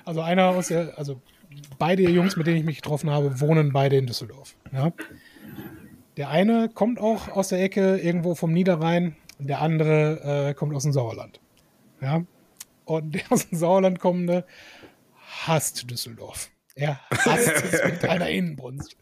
[0.06, 1.22] also einer aus der, also
[1.78, 4.56] beide Jungs, mit denen ich mich getroffen habe, wohnen beide in Düsseldorf.
[4.72, 4.92] Ja.
[6.18, 10.84] Der eine kommt auch aus der Ecke irgendwo vom Niederrhein, der andere äh, kommt aus
[10.84, 11.40] dem Sauerland.
[12.02, 12.24] Ja.
[12.86, 14.46] Und der aus dem Sauerland kommende
[15.46, 16.50] hasst Düsseldorf.
[16.76, 18.96] Er hasst es mit einer Innenbrunst.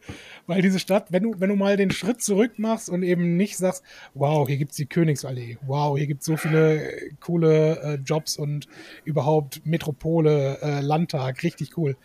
[0.46, 3.56] Weil diese Stadt, wenn du, wenn du mal den Schritt zurück machst und eben nicht
[3.56, 3.82] sagst,
[4.14, 7.94] wow, hier gibt es die Königsallee, wow, hier gibt es so viele äh, coole äh,
[7.96, 8.68] Jobs und
[9.04, 11.96] überhaupt Metropole, äh, Landtag, richtig cool.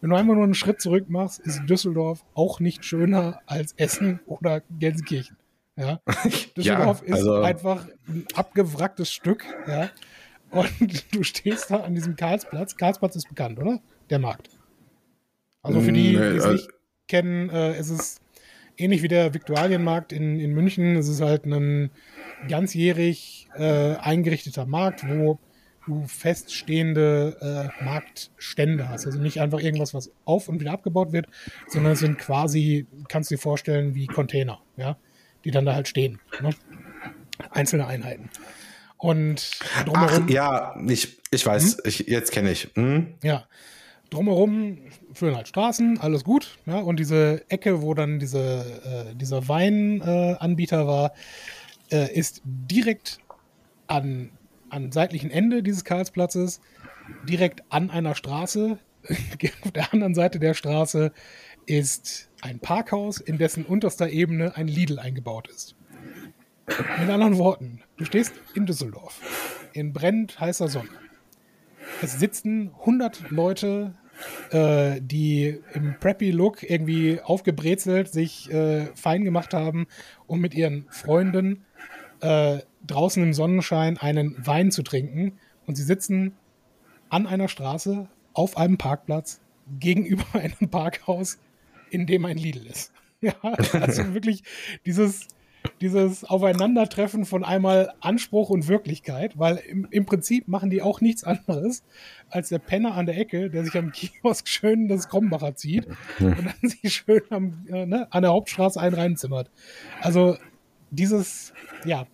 [0.00, 4.20] Wenn du einfach nur einen Schritt zurück machst, ist Düsseldorf auch nicht schöner als Essen
[4.26, 5.36] oder Gelsenkirchen.
[5.76, 6.00] Ja?
[6.56, 9.90] Düsseldorf ja, also ist einfach ein abgewracktes Stück, ja.
[10.50, 10.70] Und
[11.14, 12.76] du stehst da an diesem Karlsplatz.
[12.76, 13.80] Karlsplatz ist bekannt, oder?
[14.10, 14.50] Der Markt.
[15.62, 16.68] Also für die, die es nicht
[17.08, 18.20] kennen, äh, ist es
[18.76, 20.96] ähnlich wie der Viktualienmarkt in, in München.
[20.96, 21.90] Es ist halt ein
[22.48, 25.38] ganzjährig äh, eingerichteter Markt, wo
[25.86, 29.06] du feststehende äh, Marktstände hast.
[29.06, 31.26] Also nicht einfach irgendwas, was auf und wieder abgebaut wird,
[31.68, 34.96] sondern es sind quasi, kannst du dir vorstellen, wie Container, ja,
[35.44, 36.20] die dann da halt stehen.
[36.40, 36.50] Ne?
[37.50, 38.30] Einzelne Einheiten.
[38.96, 39.50] Und
[39.84, 40.26] drumherum.
[40.26, 41.80] Ach, ja, ich, ich weiß, hm?
[41.84, 42.70] ich, jetzt kenne ich.
[42.74, 43.14] Hm?
[43.22, 43.46] Ja.
[44.12, 44.78] Drumherum
[45.14, 46.58] führen halt Straßen, alles gut.
[46.66, 51.12] Ja, und diese Ecke, wo dann diese, äh, dieser Weinanbieter äh, war,
[51.90, 53.18] äh, ist direkt
[53.86, 54.30] an
[54.72, 56.60] am seitlichen Ende dieses Karlsplatzes,
[57.28, 58.78] direkt an einer Straße.
[59.62, 61.12] Auf der anderen Seite der Straße
[61.66, 65.76] ist ein Parkhaus, in dessen unterster Ebene ein Lidl eingebaut ist.
[66.66, 69.20] Mit anderen Worten, du stehst in Düsseldorf,
[69.74, 70.88] in brennend heißer Sonne.
[72.00, 73.94] Es sitzen 100 Leute,
[74.50, 79.86] äh, die im Preppy-Look irgendwie aufgebrezelt sich äh, fein gemacht haben,
[80.26, 81.64] um mit ihren Freunden
[82.20, 86.34] äh, draußen im Sonnenschein einen Wein zu trinken und sie sitzen
[87.08, 89.40] an einer Straße auf einem Parkplatz
[89.78, 91.38] gegenüber einem Parkhaus,
[91.90, 92.92] in dem ein Lidl ist.
[93.24, 94.42] Ja, also wirklich
[94.84, 95.28] dieses,
[95.80, 101.24] dieses Aufeinandertreffen von einmal Anspruch und Wirklichkeit, weil im, im, Prinzip machen die auch nichts
[101.24, 101.84] anderes
[102.30, 105.86] als der Penner an der Ecke, der sich am Kiosk schön das Krombacher zieht
[106.18, 109.50] und dann sich schön am, äh, ne, an der Hauptstraße einen reinzimmert.
[110.00, 110.36] Also
[110.90, 111.52] dieses,
[111.84, 112.06] ja,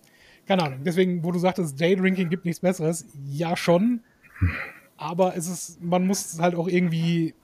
[0.47, 0.79] keine Ahnung.
[0.83, 4.01] Deswegen, wo du sagtest, Daydrinking gibt nichts Besseres, ja schon.
[4.97, 7.35] Aber es ist, man muss es halt auch irgendwie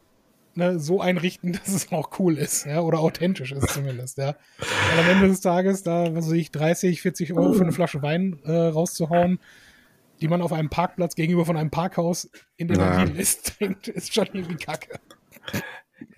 [0.55, 4.35] ne, so einrichten, dass es auch cool ist, ja, oder authentisch ist zumindest, ja.
[4.57, 8.01] Weil am Ende des Tages da, was weiß ich, 30, 40 Euro für eine Flasche
[8.01, 9.39] Wein äh, rauszuhauen,
[10.21, 14.13] die man auf einem Parkplatz gegenüber von einem Parkhaus in dem man ist, trinkt, ist
[14.13, 14.99] schon irgendwie kacke.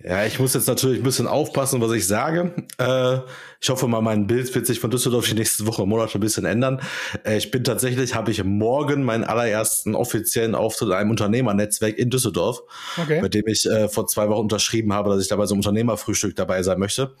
[0.02, 2.66] Ja, ich muss jetzt natürlich ein bisschen aufpassen, was ich sage.
[2.78, 3.18] Äh,
[3.60, 6.44] ich hoffe mal, mein Bild wird sich von Düsseldorf die nächsten Wochen Monate ein bisschen
[6.44, 6.80] ändern.
[7.24, 12.10] Äh, ich bin tatsächlich, habe ich morgen meinen allerersten offiziellen Auftritt in einem Unternehmernetzwerk in
[12.10, 12.62] Düsseldorf,
[13.00, 13.20] okay.
[13.20, 16.34] bei dem ich äh, vor zwei Wochen unterschrieben habe, dass ich dabei so einem Unternehmerfrühstück
[16.34, 17.14] dabei sein möchte.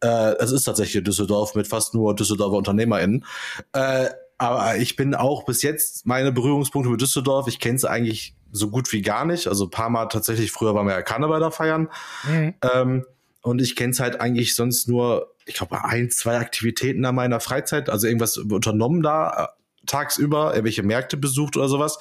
[0.00, 3.24] Äh, es ist tatsächlich in Düsseldorf mit fast nur Düsseldorfer UnternehmerInnen.
[3.72, 4.06] Äh,
[4.38, 7.46] aber ich bin auch bis jetzt meine Berührungspunkte mit Düsseldorf.
[7.46, 9.46] Ich kenne es eigentlich so gut wie gar nicht.
[9.46, 11.88] Also ein paar Mal tatsächlich, früher waren wir ja Karneval da feiern.
[12.28, 12.54] Mhm.
[12.74, 13.06] Ähm,
[13.42, 17.40] und ich kenne es halt eigentlich sonst nur, ich glaube, ein, zwei Aktivitäten in meiner
[17.40, 21.98] Freizeit, also irgendwas unternommen da äh, tagsüber, irgendwelche Märkte besucht oder sowas.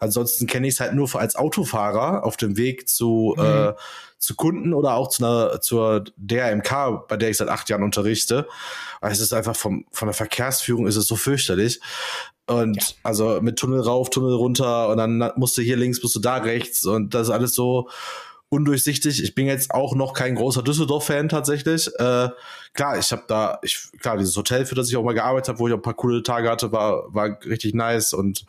[0.00, 3.44] Ansonsten kenne ich es halt nur als Autofahrer auf dem Weg zu, mhm.
[3.44, 3.72] äh,
[4.18, 8.48] zu Kunden oder auch zu einer, zur DRMK, bei der ich seit acht Jahren unterrichte.
[9.00, 11.80] Also es ist einfach vom, von der Verkehrsführung ist es so fürchterlich.
[12.50, 12.82] Und ja.
[13.04, 16.38] also mit Tunnel rauf, Tunnel runter und dann musst du hier links, musst du da
[16.38, 17.88] rechts und das ist alles so
[18.48, 19.22] undurchsichtig.
[19.22, 21.86] Ich bin jetzt auch noch kein großer Düsseldorf-Fan tatsächlich.
[22.00, 22.28] Äh,
[22.74, 25.58] klar, ich habe da, ich, klar, dieses Hotel, für das ich auch mal gearbeitet habe,
[25.60, 28.44] wo ich auch ein paar coole Tage hatte, war, war richtig nice und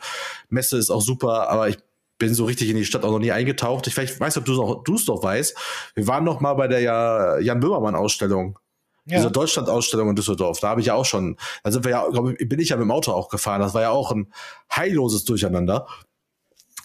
[0.48, 1.78] Messe ist auch super, aber ich
[2.18, 3.86] bin so richtig in die Stadt auch noch nie eingetaucht.
[3.86, 5.56] Ich vielleicht weiß, ob du es doch weißt.
[5.94, 8.58] Wir waren noch mal bei der Jan Böhmermann-Ausstellung
[9.04, 9.16] ja.
[9.16, 12.34] Diese Deutschland-Ausstellung in Düsseldorf, da habe ich ja auch schon, da sind wir ja, glaube
[12.38, 13.60] ich, bin ich ja mit dem Auto auch gefahren.
[13.60, 14.32] Das war ja auch ein
[14.70, 15.88] heilloses Durcheinander.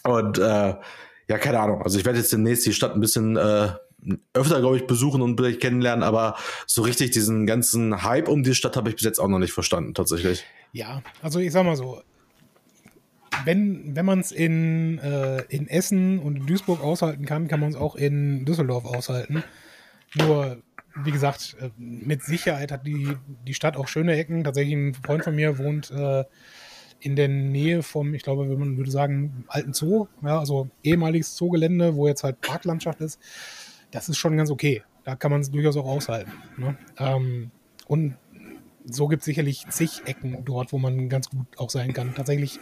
[0.02, 0.74] Und äh,
[1.28, 1.82] ja, keine Ahnung.
[1.82, 3.68] Also ich werde jetzt demnächst die Stadt ein bisschen äh,
[4.32, 8.54] öfter, glaube ich, besuchen und vielleicht kennenlernen, aber so richtig diesen ganzen Hype um die
[8.54, 10.44] Stadt habe ich bis jetzt auch noch nicht verstanden, tatsächlich.
[10.72, 12.00] Ja, also ich sag mal so,
[13.44, 17.70] wenn, wenn man es in, äh, in Essen und in Duisburg aushalten kann, kann man
[17.70, 19.44] es auch in Düsseldorf aushalten.
[20.14, 20.62] Nur
[21.04, 24.44] wie gesagt, äh, mit Sicherheit hat die, die Stadt auch schöne Ecken.
[24.44, 26.24] Tatsächlich ein Freund von mir wohnt äh,
[27.00, 31.94] in der Nähe vom, ich glaube, man würde sagen, alten Zoo, ja, also ehemaliges Zoogelände,
[31.94, 33.20] wo jetzt halt Parklandschaft ist.
[33.90, 34.82] Das ist schon ganz okay.
[35.04, 36.32] Da kann man es durchaus auch aushalten.
[36.56, 36.76] Ne?
[36.98, 37.50] Ähm,
[37.86, 38.16] und
[38.84, 42.14] so gibt es sicherlich zig Ecken dort, wo man ganz gut auch sein kann.
[42.14, 42.58] Tatsächlich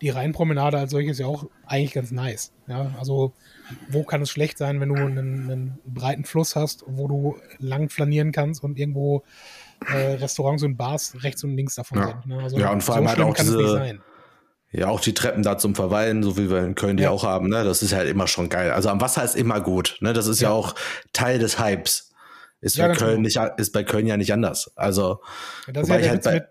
[0.00, 2.52] die Rheinpromenade als solches ja auch eigentlich ganz nice.
[2.66, 3.32] Ja, also
[3.88, 7.88] wo kann es schlecht sein, wenn du einen, einen breiten Fluss hast, wo du lang
[7.88, 9.22] flanieren kannst und irgendwo
[9.86, 12.06] äh, Restaurants und Bars rechts und links davon ja.
[12.08, 12.26] sind.
[12.26, 12.42] Ne?
[12.42, 14.00] Also ja, und vor allem halt auch diese,
[14.70, 17.10] ja, auch die Treppen da zum Verweilen, so wie wir in Köln die ja.
[17.10, 17.62] auch haben, ne?
[17.62, 18.72] Das ist halt immer schon geil.
[18.72, 20.12] Also am Wasser ist immer gut, ne?
[20.12, 20.74] Das ist ja, ja auch
[21.12, 22.10] Teil des Hypes.
[22.60, 23.44] Ist, ja, bei Köln genau.
[23.44, 24.72] nicht, ist bei Köln ja nicht anders.
[24.74, 25.20] Also,
[25.72, 26.44] das ist ja der halt Witz mit,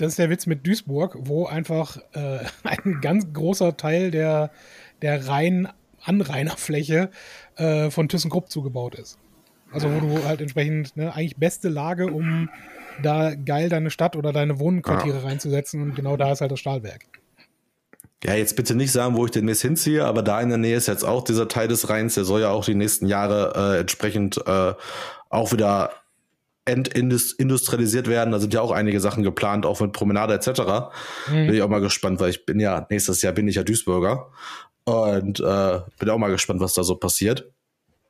[0.00, 4.50] das ist der Witz mit Duisburg, wo einfach äh, ein ganz großer Teil der,
[5.02, 7.10] der Rhein-Anrainerfläche
[7.56, 9.18] äh, von ThyssenKrupp zugebaut ist.
[9.72, 12.48] Also wo du halt entsprechend ne, eigentlich beste Lage, um
[13.02, 15.22] da geil deine Stadt oder deine Wohnquartiere ja.
[15.22, 17.02] reinzusetzen und genau da ist halt das Stahlwerk.
[18.24, 20.88] Ja, jetzt bitte nicht sagen, wo ich demnächst hinziehe, aber da in der Nähe ist
[20.88, 24.38] jetzt auch dieser Teil des Rheins, der soll ja auch die nächsten Jahre äh, entsprechend
[24.44, 24.74] äh,
[25.30, 25.92] auch wieder
[26.64, 28.32] entindustrialisiert werden.
[28.32, 30.92] Da sind ja auch einige Sachen geplant, auch mit Promenade etc.
[31.28, 31.46] Mhm.
[31.46, 34.28] Bin ich auch mal gespannt, weil ich bin ja, nächstes Jahr bin ich ja Duisburger.
[34.84, 37.50] Und äh, bin auch mal gespannt, was da so passiert.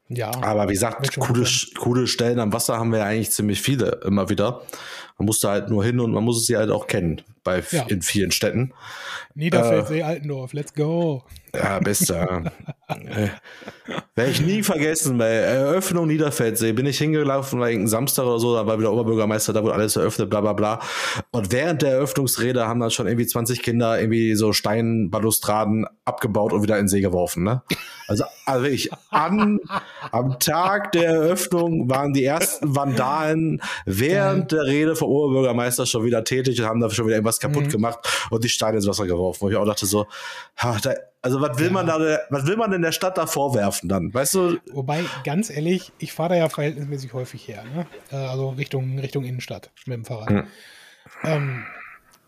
[0.09, 0.31] Ja.
[0.43, 1.47] Aber wie gesagt, coole,
[1.79, 4.63] coole Stellen am Wasser haben wir ja eigentlich ziemlich viele immer wieder.
[5.19, 7.85] Man muss da halt nur hin und man muss sie halt auch kennen bei ja.
[7.89, 8.73] in vielen Städten.
[9.35, 11.25] Niederfeldsee, äh, Altendorf, let's go.
[11.55, 12.53] Ja, bester.
[12.89, 13.29] äh,
[14.15, 18.55] Werde ich nie vergessen, bei Eröffnung Niederfeldsee bin ich hingelaufen, war irgendein Samstag oder so,
[18.55, 20.81] da war wieder Oberbürgermeister, da wurde alles eröffnet, bla bla bla.
[21.31, 26.63] Und während der Eröffnungsrede haben dann schon irgendwie 20 Kinder irgendwie so Steinbalustraden abgebaut und
[26.63, 27.45] wieder in den See geworfen.
[27.45, 27.63] Ne?
[28.09, 29.61] Also, also ich an,
[30.11, 36.25] am Tag der Eröffnung waren die ersten Vandalen während der Rede vom Oberbürgermeister schon wieder
[36.25, 37.71] tätig und haben da schon wieder irgendwas kaputt mhm.
[37.71, 39.43] gemacht und die Steine ins Wasser geworfen.
[39.43, 40.07] Wo ich auch dachte so,
[40.57, 41.73] ha, da, also was will ja.
[41.73, 44.13] man da, was will man in der Stadt da vorwerfen dann?
[44.13, 44.59] Weißt du?
[44.73, 47.87] Wobei, ganz ehrlich, ich fahre da ja verhältnismäßig häufig her, ne?
[48.11, 50.31] Äh, also Richtung, Richtung Innenstadt mit dem Fahrrad.
[50.31, 50.47] Mhm.
[51.25, 51.65] Ähm,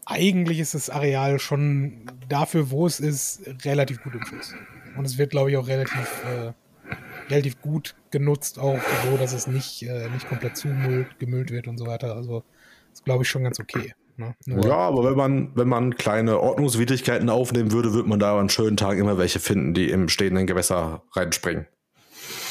[0.05, 4.55] eigentlich ist das Areal schon dafür, wo es ist, relativ gut im Schuss.
[4.97, 6.53] Und es wird, glaube ich, auch relativ, äh,
[7.31, 11.79] relativ gut genutzt, auch so, dass es nicht, äh, nicht komplett zumüllt, gemüllt wird und
[11.79, 12.15] so weiter.
[12.15, 12.45] Also
[12.93, 13.95] ist, glaube ich, schon ganz okay.
[14.17, 14.35] Ne?
[14.47, 18.77] Ja, aber wenn man, wenn man kleine Ordnungswidrigkeiten aufnehmen würde, würde man da an schönen
[18.77, 21.67] Tagen immer welche finden, die im stehenden Gewässer reinspringen.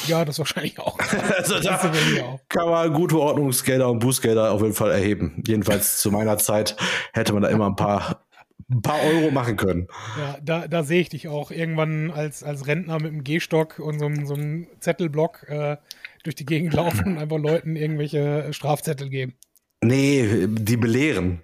[0.06, 0.98] Ja, das wahrscheinlich auch.
[1.36, 5.42] also da kann man gute Ordnungsgelder und Bußgelder auf jeden Fall erheben.
[5.46, 6.76] Jedenfalls zu meiner Zeit
[7.12, 8.24] hätte man da immer ein paar,
[8.70, 9.86] ein paar Euro machen können.
[10.18, 11.50] Ja, da, da sehe ich dich auch.
[11.50, 15.76] Irgendwann als, als Rentner mit einem Gehstock und so, so einem Zettelblock äh,
[16.24, 19.34] durch die Gegend laufen und einfach Leuten irgendwelche Strafzettel geben.
[19.82, 21.42] Nee, die belehren.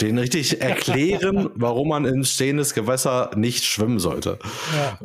[0.00, 4.38] Den richtig erklären, warum man in stehendes Gewässer nicht schwimmen sollte.
[4.76, 4.98] Ja.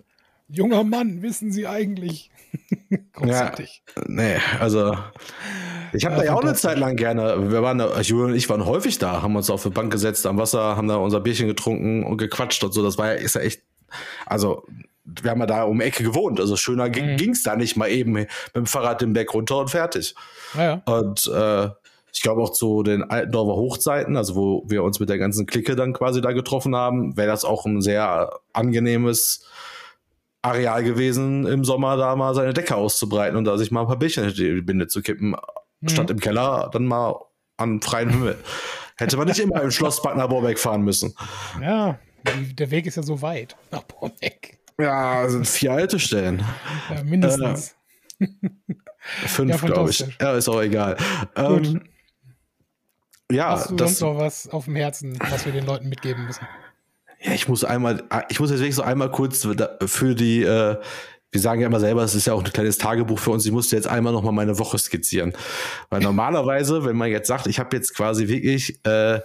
[0.49, 2.29] Junger Mann, wissen Sie eigentlich,
[3.13, 3.83] Großartig.
[3.95, 4.97] Ja, nee, also
[5.93, 8.49] ich habe ja, da ja auch eine Zeit lang gerne, wir waren, Julian und ich
[8.49, 11.47] waren häufig da, haben uns auf die Bank gesetzt am Wasser, haben da unser Bierchen
[11.47, 12.83] getrunken und gequatscht und so.
[12.83, 13.61] Das war ja, ist ja echt,
[14.25, 14.65] also
[15.05, 17.17] wir haben ja da um die Ecke gewohnt, also schöner mhm.
[17.17, 20.15] ging es da nicht mal eben mit dem Fahrrad den Berg runter und fertig.
[20.55, 20.73] Ja, ja.
[20.85, 21.69] Und äh,
[22.13, 25.47] ich glaube auch zu den alten Dorfer Hochzeiten, also wo wir uns mit der ganzen
[25.47, 29.45] Clique dann quasi da getroffen haben, wäre das auch ein sehr angenehmes
[30.43, 33.97] Areal gewesen, im Sommer da mal seine Decke auszubreiten und da sich mal ein paar
[33.97, 35.35] Bierchen in die Binde zu kippen,
[35.81, 35.89] mhm.
[35.89, 37.15] statt im Keller dann mal
[37.57, 38.37] an freien Himmel.
[38.97, 41.15] Hätte man nicht immer im Schloss Bad nach Borbeck fahren müssen.
[41.61, 44.59] Ja, der Weg ist ja so weit nach Borbeck.
[44.79, 46.43] Ja, sind vier alte Stellen.
[46.93, 47.75] Ja, mindestens.
[48.19, 48.27] Äh,
[49.27, 50.05] fünf, ja, glaube ich.
[50.19, 50.97] Ja, ist auch egal.
[51.35, 51.81] Ähm,
[53.33, 56.25] ja, Hast du das, sonst noch was auf dem Herzen, was wir den Leuten mitgeben
[56.25, 56.47] müssen?
[57.21, 59.47] Ja, ich muss einmal, ich muss jetzt wirklich so einmal kurz
[59.85, 60.77] für die, äh,
[61.31, 63.45] wir sagen ja immer selber, es ist ja auch ein kleines Tagebuch für uns.
[63.45, 65.33] Ich musste jetzt einmal noch mal meine Woche skizzieren,
[65.89, 69.19] weil normalerweise, wenn man jetzt sagt, ich habe jetzt quasi wirklich äh,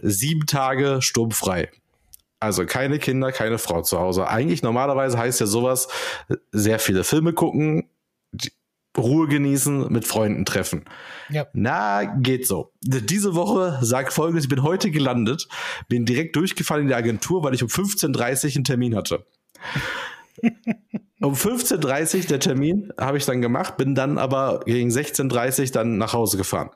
[0.00, 1.68] sieben Tage sturmfrei,
[2.42, 4.26] also keine Kinder, keine Frau zu Hause.
[4.26, 5.86] Eigentlich normalerweise heißt ja sowas,
[6.50, 7.88] sehr viele Filme gucken,
[8.96, 10.84] Ruhe genießen, mit Freunden treffen.
[11.30, 11.46] Ja.
[11.54, 12.72] Na, geht so.
[12.82, 15.48] Diese Woche sagt folgendes, ich bin heute gelandet,
[15.88, 19.24] bin direkt durchgefallen in die Agentur, weil ich um 15.30 Uhr einen Termin hatte.
[21.20, 25.72] um 15.30 Uhr der Termin habe ich dann gemacht, bin dann aber gegen 16.30 Uhr
[25.72, 26.70] dann nach Hause gefahren.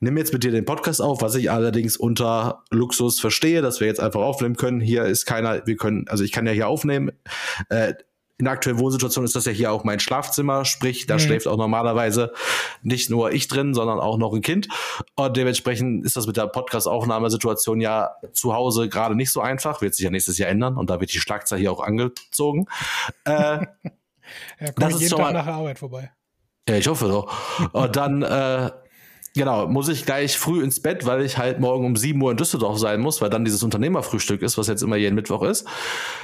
[0.00, 3.86] Nimm jetzt mit dir den Podcast auf, was ich allerdings unter Luxus verstehe, dass wir
[3.86, 4.80] jetzt einfach aufnehmen können.
[4.80, 7.12] Hier ist keiner, wir können, also ich kann ja hier aufnehmen.
[7.68, 7.94] Äh,
[8.44, 11.20] in der aktuellen Wohnsituation ist das ja hier auch mein Schlafzimmer, sprich, da mhm.
[11.20, 12.30] schläft auch normalerweise
[12.82, 14.68] nicht nur ich drin, sondern auch noch ein Kind.
[15.16, 19.94] Und dementsprechend ist das mit der Podcast-Aufnahmesituation ja zu Hause gerade nicht so einfach, wird
[19.94, 22.66] sich ja nächstes Jahr ändern und da wird die Schlagzeile hier auch angezogen.
[23.24, 23.30] Äh,
[24.60, 26.12] ja, das ich jeden Tag nach der Arbeit vorbei.
[26.68, 27.72] Ja, ich hoffe doch.
[27.72, 28.70] Und dann äh,
[29.36, 32.36] Genau, muss ich gleich früh ins Bett, weil ich halt morgen um 7 Uhr in
[32.36, 35.66] Düsseldorf sein muss, weil dann dieses Unternehmerfrühstück ist, was jetzt immer jeden Mittwoch ist.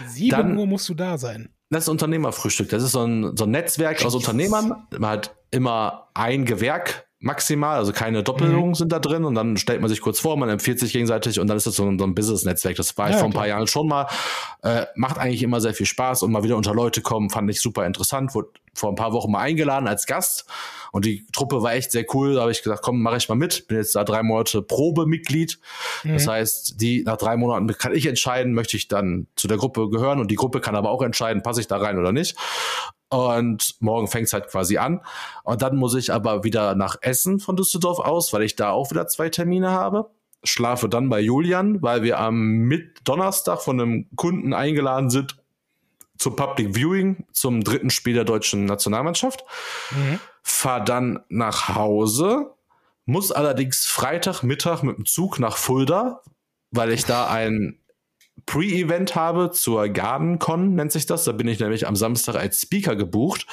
[0.07, 1.49] 7 dann, Uhr musst du da sein.
[1.71, 2.69] Das ist Unternehmerfrühstück.
[2.69, 4.87] Das ist so ein, so ein Netzwerk aus Unternehmern.
[4.99, 8.75] Man hat immer ein Gewerk maximal, also keine Doppelungen mhm.
[8.75, 11.47] sind da drin und dann stellt man sich kurz vor, man empfiehlt sich gegenseitig und
[11.49, 12.77] dann ist das so ein, so ein Business-Netzwerk.
[12.77, 14.07] Das war ja, ich vor ein paar Jahren schon mal.
[14.63, 17.61] Äh, macht eigentlich immer sehr viel Spaß und mal wieder unter Leute kommen, fand ich
[17.61, 18.35] super interessant.
[18.35, 20.47] Wurde vor ein paar Wochen mal eingeladen als Gast
[20.93, 22.35] und die Truppe war echt sehr cool.
[22.35, 23.69] Da habe ich gesagt, komm, mache ich mal mit.
[23.69, 25.59] Bin jetzt da drei Monate Probemitglied.
[26.05, 26.13] Mhm.
[26.15, 29.91] Das heißt, die nach drei Monaten kann ich entscheiden, möchte ich dann zu der Gruppe
[29.91, 32.37] gehören und die Gruppe kann aber auch entscheiden, passe ich da rein oder nicht.
[33.11, 35.01] Und morgen fängt es halt quasi an.
[35.43, 38.91] Und dann muss ich aber wieder nach Essen von Düsseldorf aus, weil ich da auch
[38.91, 40.11] wieder zwei Termine habe.
[40.45, 45.37] Schlafe dann bei Julian, weil wir am Mit Donnerstag von einem Kunden eingeladen sind
[46.21, 49.45] zum Public Viewing zum dritten Spiel der deutschen Nationalmannschaft.
[49.91, 50.21] Mhm.
[50.43, 52.55] Fahr dann nach Hause,
[53.07, 56.23] muss allerdings Freitagmittag mit dem Zug nach Fulda,
[56.71, 57.80] weil ich da ein
[58.51, 61.23] Pre-Event habe zur GardenCon, nennt sich das.
[61.23, 63.47] Da bin ich nämlich am Samstag als Speaker gebucht.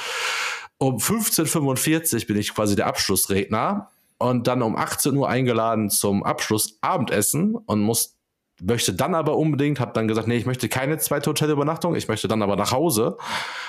[0.79, 6.23] Um 15.45 Uhr bin ich quasi der Abschlussredner und dann um 18 Uhr eingeladen zum
[6.23, 8.15] Abschlussabendessen und muss
[8.59, 12.27] möchte dann aber unbedingt, habe dann gesagt, nee, ich möchte keine zweite Hotelübernachtung, ich möchte
[12.27, 13.17] dann aber nach Hause.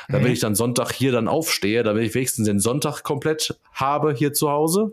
[0.08, 0.26] Da mhm.
[0.28, 4.32] ich dann Sonntag hier dann aufstehe, da will ich wenigstens den Sonntag komplett habe hier
[4.32, 4.90] zu Hause,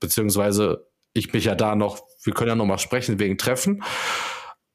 [0.00, 3.84] beziehungsweise ich mich ja da noch, wir können ja noch mal sprechen wegen Treffen.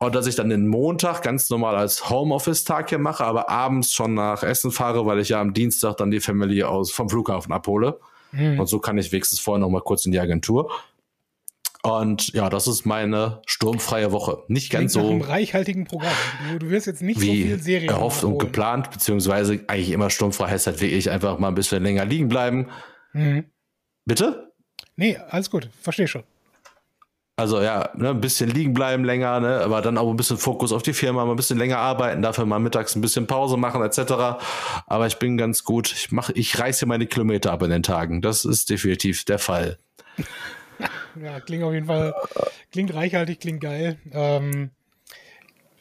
[0.02, 4.14] Und dass ich dann den Montag ganz normal als Homeoffice-Tag hier mache, aber abends schon
[4.14, 8.00] nach Essen fahre, weil ich ja am Dienstag dann die Familie aus vom Flughafen abhole.
[8.32, 8.62] Mhm.
[8.62, 10.72] Und so kann ich wenigstens vorher noch mal kurz in die Agentur.
[11.82, 14.44] Und ja, das ist meine sturmfreie Woche.
[14.48, 15.02] Nicht ganz Klingt so.
[15.02, 16.14] Nach einem reichhaltigen Programm.
[16.52, 20.10] Du, du wirst jetzt nicht wie so viel Serien erhofft und geplant, beziehungsweise eigentlich immer
[20.10, 22.68] sturmfrei heißt halt wirklich einfach mal ein bisschen länger liegen bleiben.
[23.14, 23.46] Mhm.
[24.06, 24.54] Bitte?
[24.96, 25.70] Nee, alles gut.
[25.82, 26.24] Verstehe schon.
[27.40, 30.74] Also ja, ne, ein bisschen liegen bleiben länger, ne, aber dann auch ein bisschen Fokus
[30.74, 33.82] auf die Firma, mal ein bisschen länger arbeiten, dafür mal mittags ein bisschen Pause machen
[33.82, 34.42] etc.
[34.88, 35.90] Aber ich bin ganz gut.
[35.90, 38.22] Ich mache, ich reiße meine Kilometer ab in den Tagen.
[38.22, 39.78] Das ist definitiv der Fall.
[41.24, 42.14] ja, klingt auf jeden Fall,
[42.74, 43.98] klingt reichhaltig, klingt geil.
[44.12, 44.72] Ähm,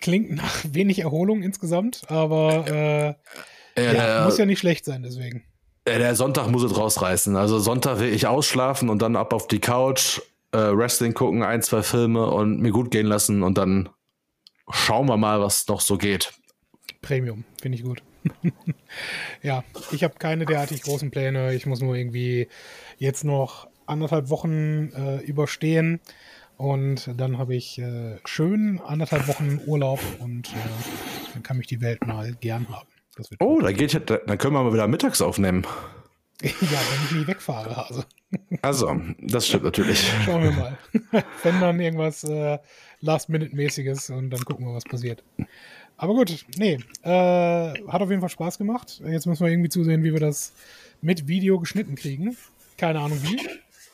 [0.00, 5.42] klingt nach wenig Erholung insgesamt, aber äh, ja, ja, muss ja nicht schlecht sein, deswegen.
[5.88, 7.34] Der Sonntag muss es rausreißen.
[7.34, 10.20] Also Sonntag will ich ausschlafen und dann ab auf die Couch
[10.52, 13.88] äh, Wrestling gucken, ein, zwei Filme und mir gut gehen lassen und dann
[14.70, 16.32] schauen wir mal, was noch so geht.
[17.02, 18.02] Premium, finde ich gut.
[19.42, 21.54] ja, ich habe keine derartig großen Pläne.
[21.54, 22.48] Ich muss nur irgendwie
[22.98, 26.00] jetzt noch anderthalb Wochen äh, überstehen
[26.56, 31.80] und dann habe ich äh, schön anderthalb Wochen Urlaub und äh, dann kann mich die
[31.80, 32.88] Welt mal gern haben.
[33.38, 35.64] oh, da geht, dann können wir mal wieder mittags aufnehmen.
[36.42, 37.86] Ja, wenn ich nicht wegfahre.
[37.88, 38.04] Also.
[38.62, 40.12] also, das stimmt natürlich.
[40.24, 40.78] Schauen wir mal.
[41.42, 42.58] wenn dann irgendwas äh,
[43.00, 45.24] Last-Minute-mäßiges und dann gucken wir, was passiert.
[45.96, 49.02] Aber gut, nee, äh, hat auf jeden Fall Spaß gemacht.
[49.04, 50.52] Jetzt müssen wir irgendwie zusehen, wie wir das
[51.00, 52.36] mit Video geschnitten kriegen.
[52.76, 53.40] Keine Ahnung wie.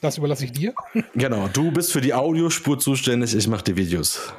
[0.03, 0.75] Das überlasse ich dir.
[1.15, 4.35] Genau, du bist für die Audiospur zuständig, ich mache die Videos.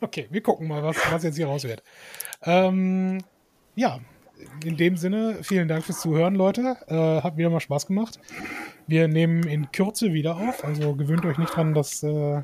[0.00, 1.82] okay, wir gucken mal, was, was jetzt hier raus wird.
[2.44, 3.18] Ähm,
[3.74, 3.98] ja,
[4.64, 6.76] in dem Sinne, vielen Dank fürs Zuhören, Leute.
[6.86, 8.18] Äh, hat wieder mal Spaß gemacht.
[8.86, 12.42] Wir nehmen in Kürze wieder auf, also gewöhnt euch nicht dran, dass äh,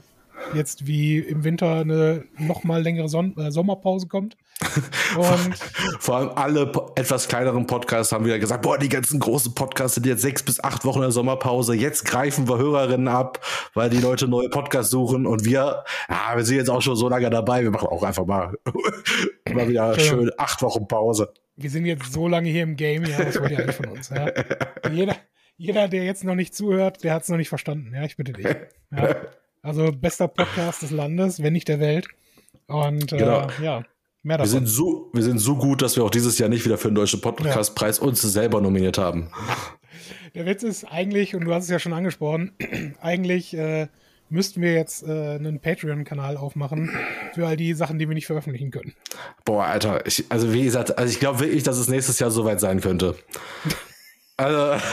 [0.55, 4.37] jetzt wie im Winter eine noch mal längere Son äh, Sommerpause kommt.
[5.17, 5.57] Und
[6.01, 10.07] Vor allem alle etwas kleineren Podcasts haben wieder gesagt, boah, die ganzen großen Podcasts sind
[10.07, 11.75] jetzt sechs bis acht Wochen in der Sommerpause.
[11.75, 13.45] Jetzt greifen wir Hörerinnen ab,
[13.75, 15.27] weil die Leute neue Podcasts suchen.
[15.27, 17.63] Und wir, ja, wir sind jetzt auch schon so lange dabei.
[17.63, 18.55] Wir machen auch einfach mal,
[19.53, 21.33] mal wieder schön acht Wochen Pause.
[21.57, 24.11] Wir sind jetzt so lange hier im Game, ja, das wollt ihr eigentlich von uns.
[24.11, 24.31] Ja.
[24.93, 25.17] Jeder,
[25.57, 27.93] jeder, der jetzt noch nicht zuhört, der hat es noch nicht verstanden.
[27.93, 28.47] Ja, ich bitte dich.
[28.93, 29.17] Ja.
[29.61, 32.07] Also bester Podcast des Landes, wenn nicht der Welt.
[32.69, 33.49] Und äh, genau.
[33.61, 33.83] ja,
[34.23, 34.53] mehr davon.
[34.53, 36.89] Wir sind, so, wir sind so gut, dass wir auch dieses Jahr nicht wieder für
[36.89, 38.05] den Deutschen Podcastpreis ja.
[38.05, 39.31] uns selber nominiert haben.
[40.35, 42.53] Der Witz ist eigentlich, und du hast es ja schon angesprochen,
[43.01, 43.89] eigentlich äh,
[44.31, 46.91] müssten wir jetzt äh, einen Patreon-Kanal aufmachen
[47.35, 48.95] für all die Sachen, die wir nicht veröffentlichen können.
[49.45, 52.61] Boah, Alter, ich, also wie gesagt, also ich glaube wirklich, dass es nächstes Jahr soweit
[52.61, 53.17] sein könnte.
[54.37, 54.85] also,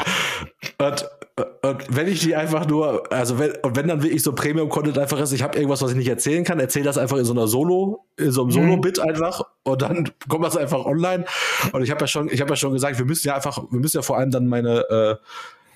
[0.79, 4.97] und und wenn ich die einfach nur, also wenn, und wenn dann wirklich so Premium-Content
[4.97, 7.33] einfach ist, ich habe irgendwas, was ich nicht erzählen kann, erzähle das einfach in so
[7.33, 8.53] einer Solo, in so einem mhm.
[8.53, 11.25] Solo-Bit einfach und dann kommt das einfach online.
[11.73, 13.79] Und ich habe ja schon, ich habe ja schon gesagt, wir müssen ja einfach, wir
[13.81, 15.15] müssen ja vor allem dann meine, äh,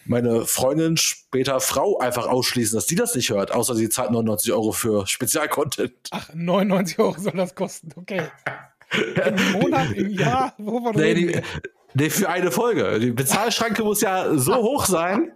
[0.06, 4.54] meine Freundin, später Frau einfach ausschließen, dass die das nicht hört, außer sie zahlt 99
[4.54, 5.92] Euro für Spezialcontent.
[6.12, 8.22] Ach, 99 Euro soll das kosten, okay.
[8.94, 11.42] Im Monat, im Jahr, wovon nee, die,
[11.94, 13.00] Nee, für eine Folge.
[13.00, 15.32] Die Bezahlschranke muss ja so hoch sein,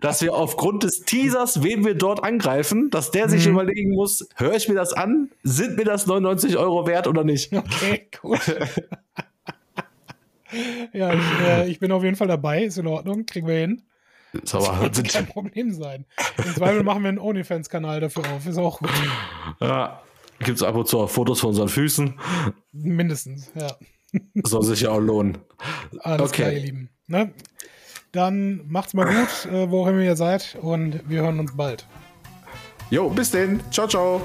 [0.00, 3.52] dass wir aufgrund des Teasers, wen wir dort angreifen, dass der sich mhm.
[3.52, 5.30] überlegen muss, höre ich mir das an?
[5.42, 7.52] Sind mir das 99 Euro wert oder nicht?
[7.70, 8.40] Okay, gut.
[10.92, 12.64] ja, ich, äh, ich, bin auf jeden Fall dabei.
[12.64, 13.26] Ist in Ordnung.
[13.26, 13.82] Kriegen wir hin.
[14.32, 16.06] Das wird kein Problem sein.
[16.38, 18.46] Im Zweifel machen wir einen OnlyFans-Kanal dafür auf.
[18.46, 18.90] Ist auch gut.
[19.60, 20.02] Ja,
[20.38, 22.18] gibt es ab und zu auch Fotos von unseren Füßen.
[22.72, 23.76] Mindestens, ja.
[24.44, 25.38] Soll sich ja auch lohnen.
[26.00, 26.42] Alles okay.
[26.42, 26.88] klar, ihr Lieben.
[27.06, 27.32] Ne?
[28.12, 31.86] Dann macht's mal gut, äh, wo auch immer ihr seid, und wir hören uns bald.
[32.90, 33.60] Jo, bis denn.
[33.70, 34.20] Ciao, ciao.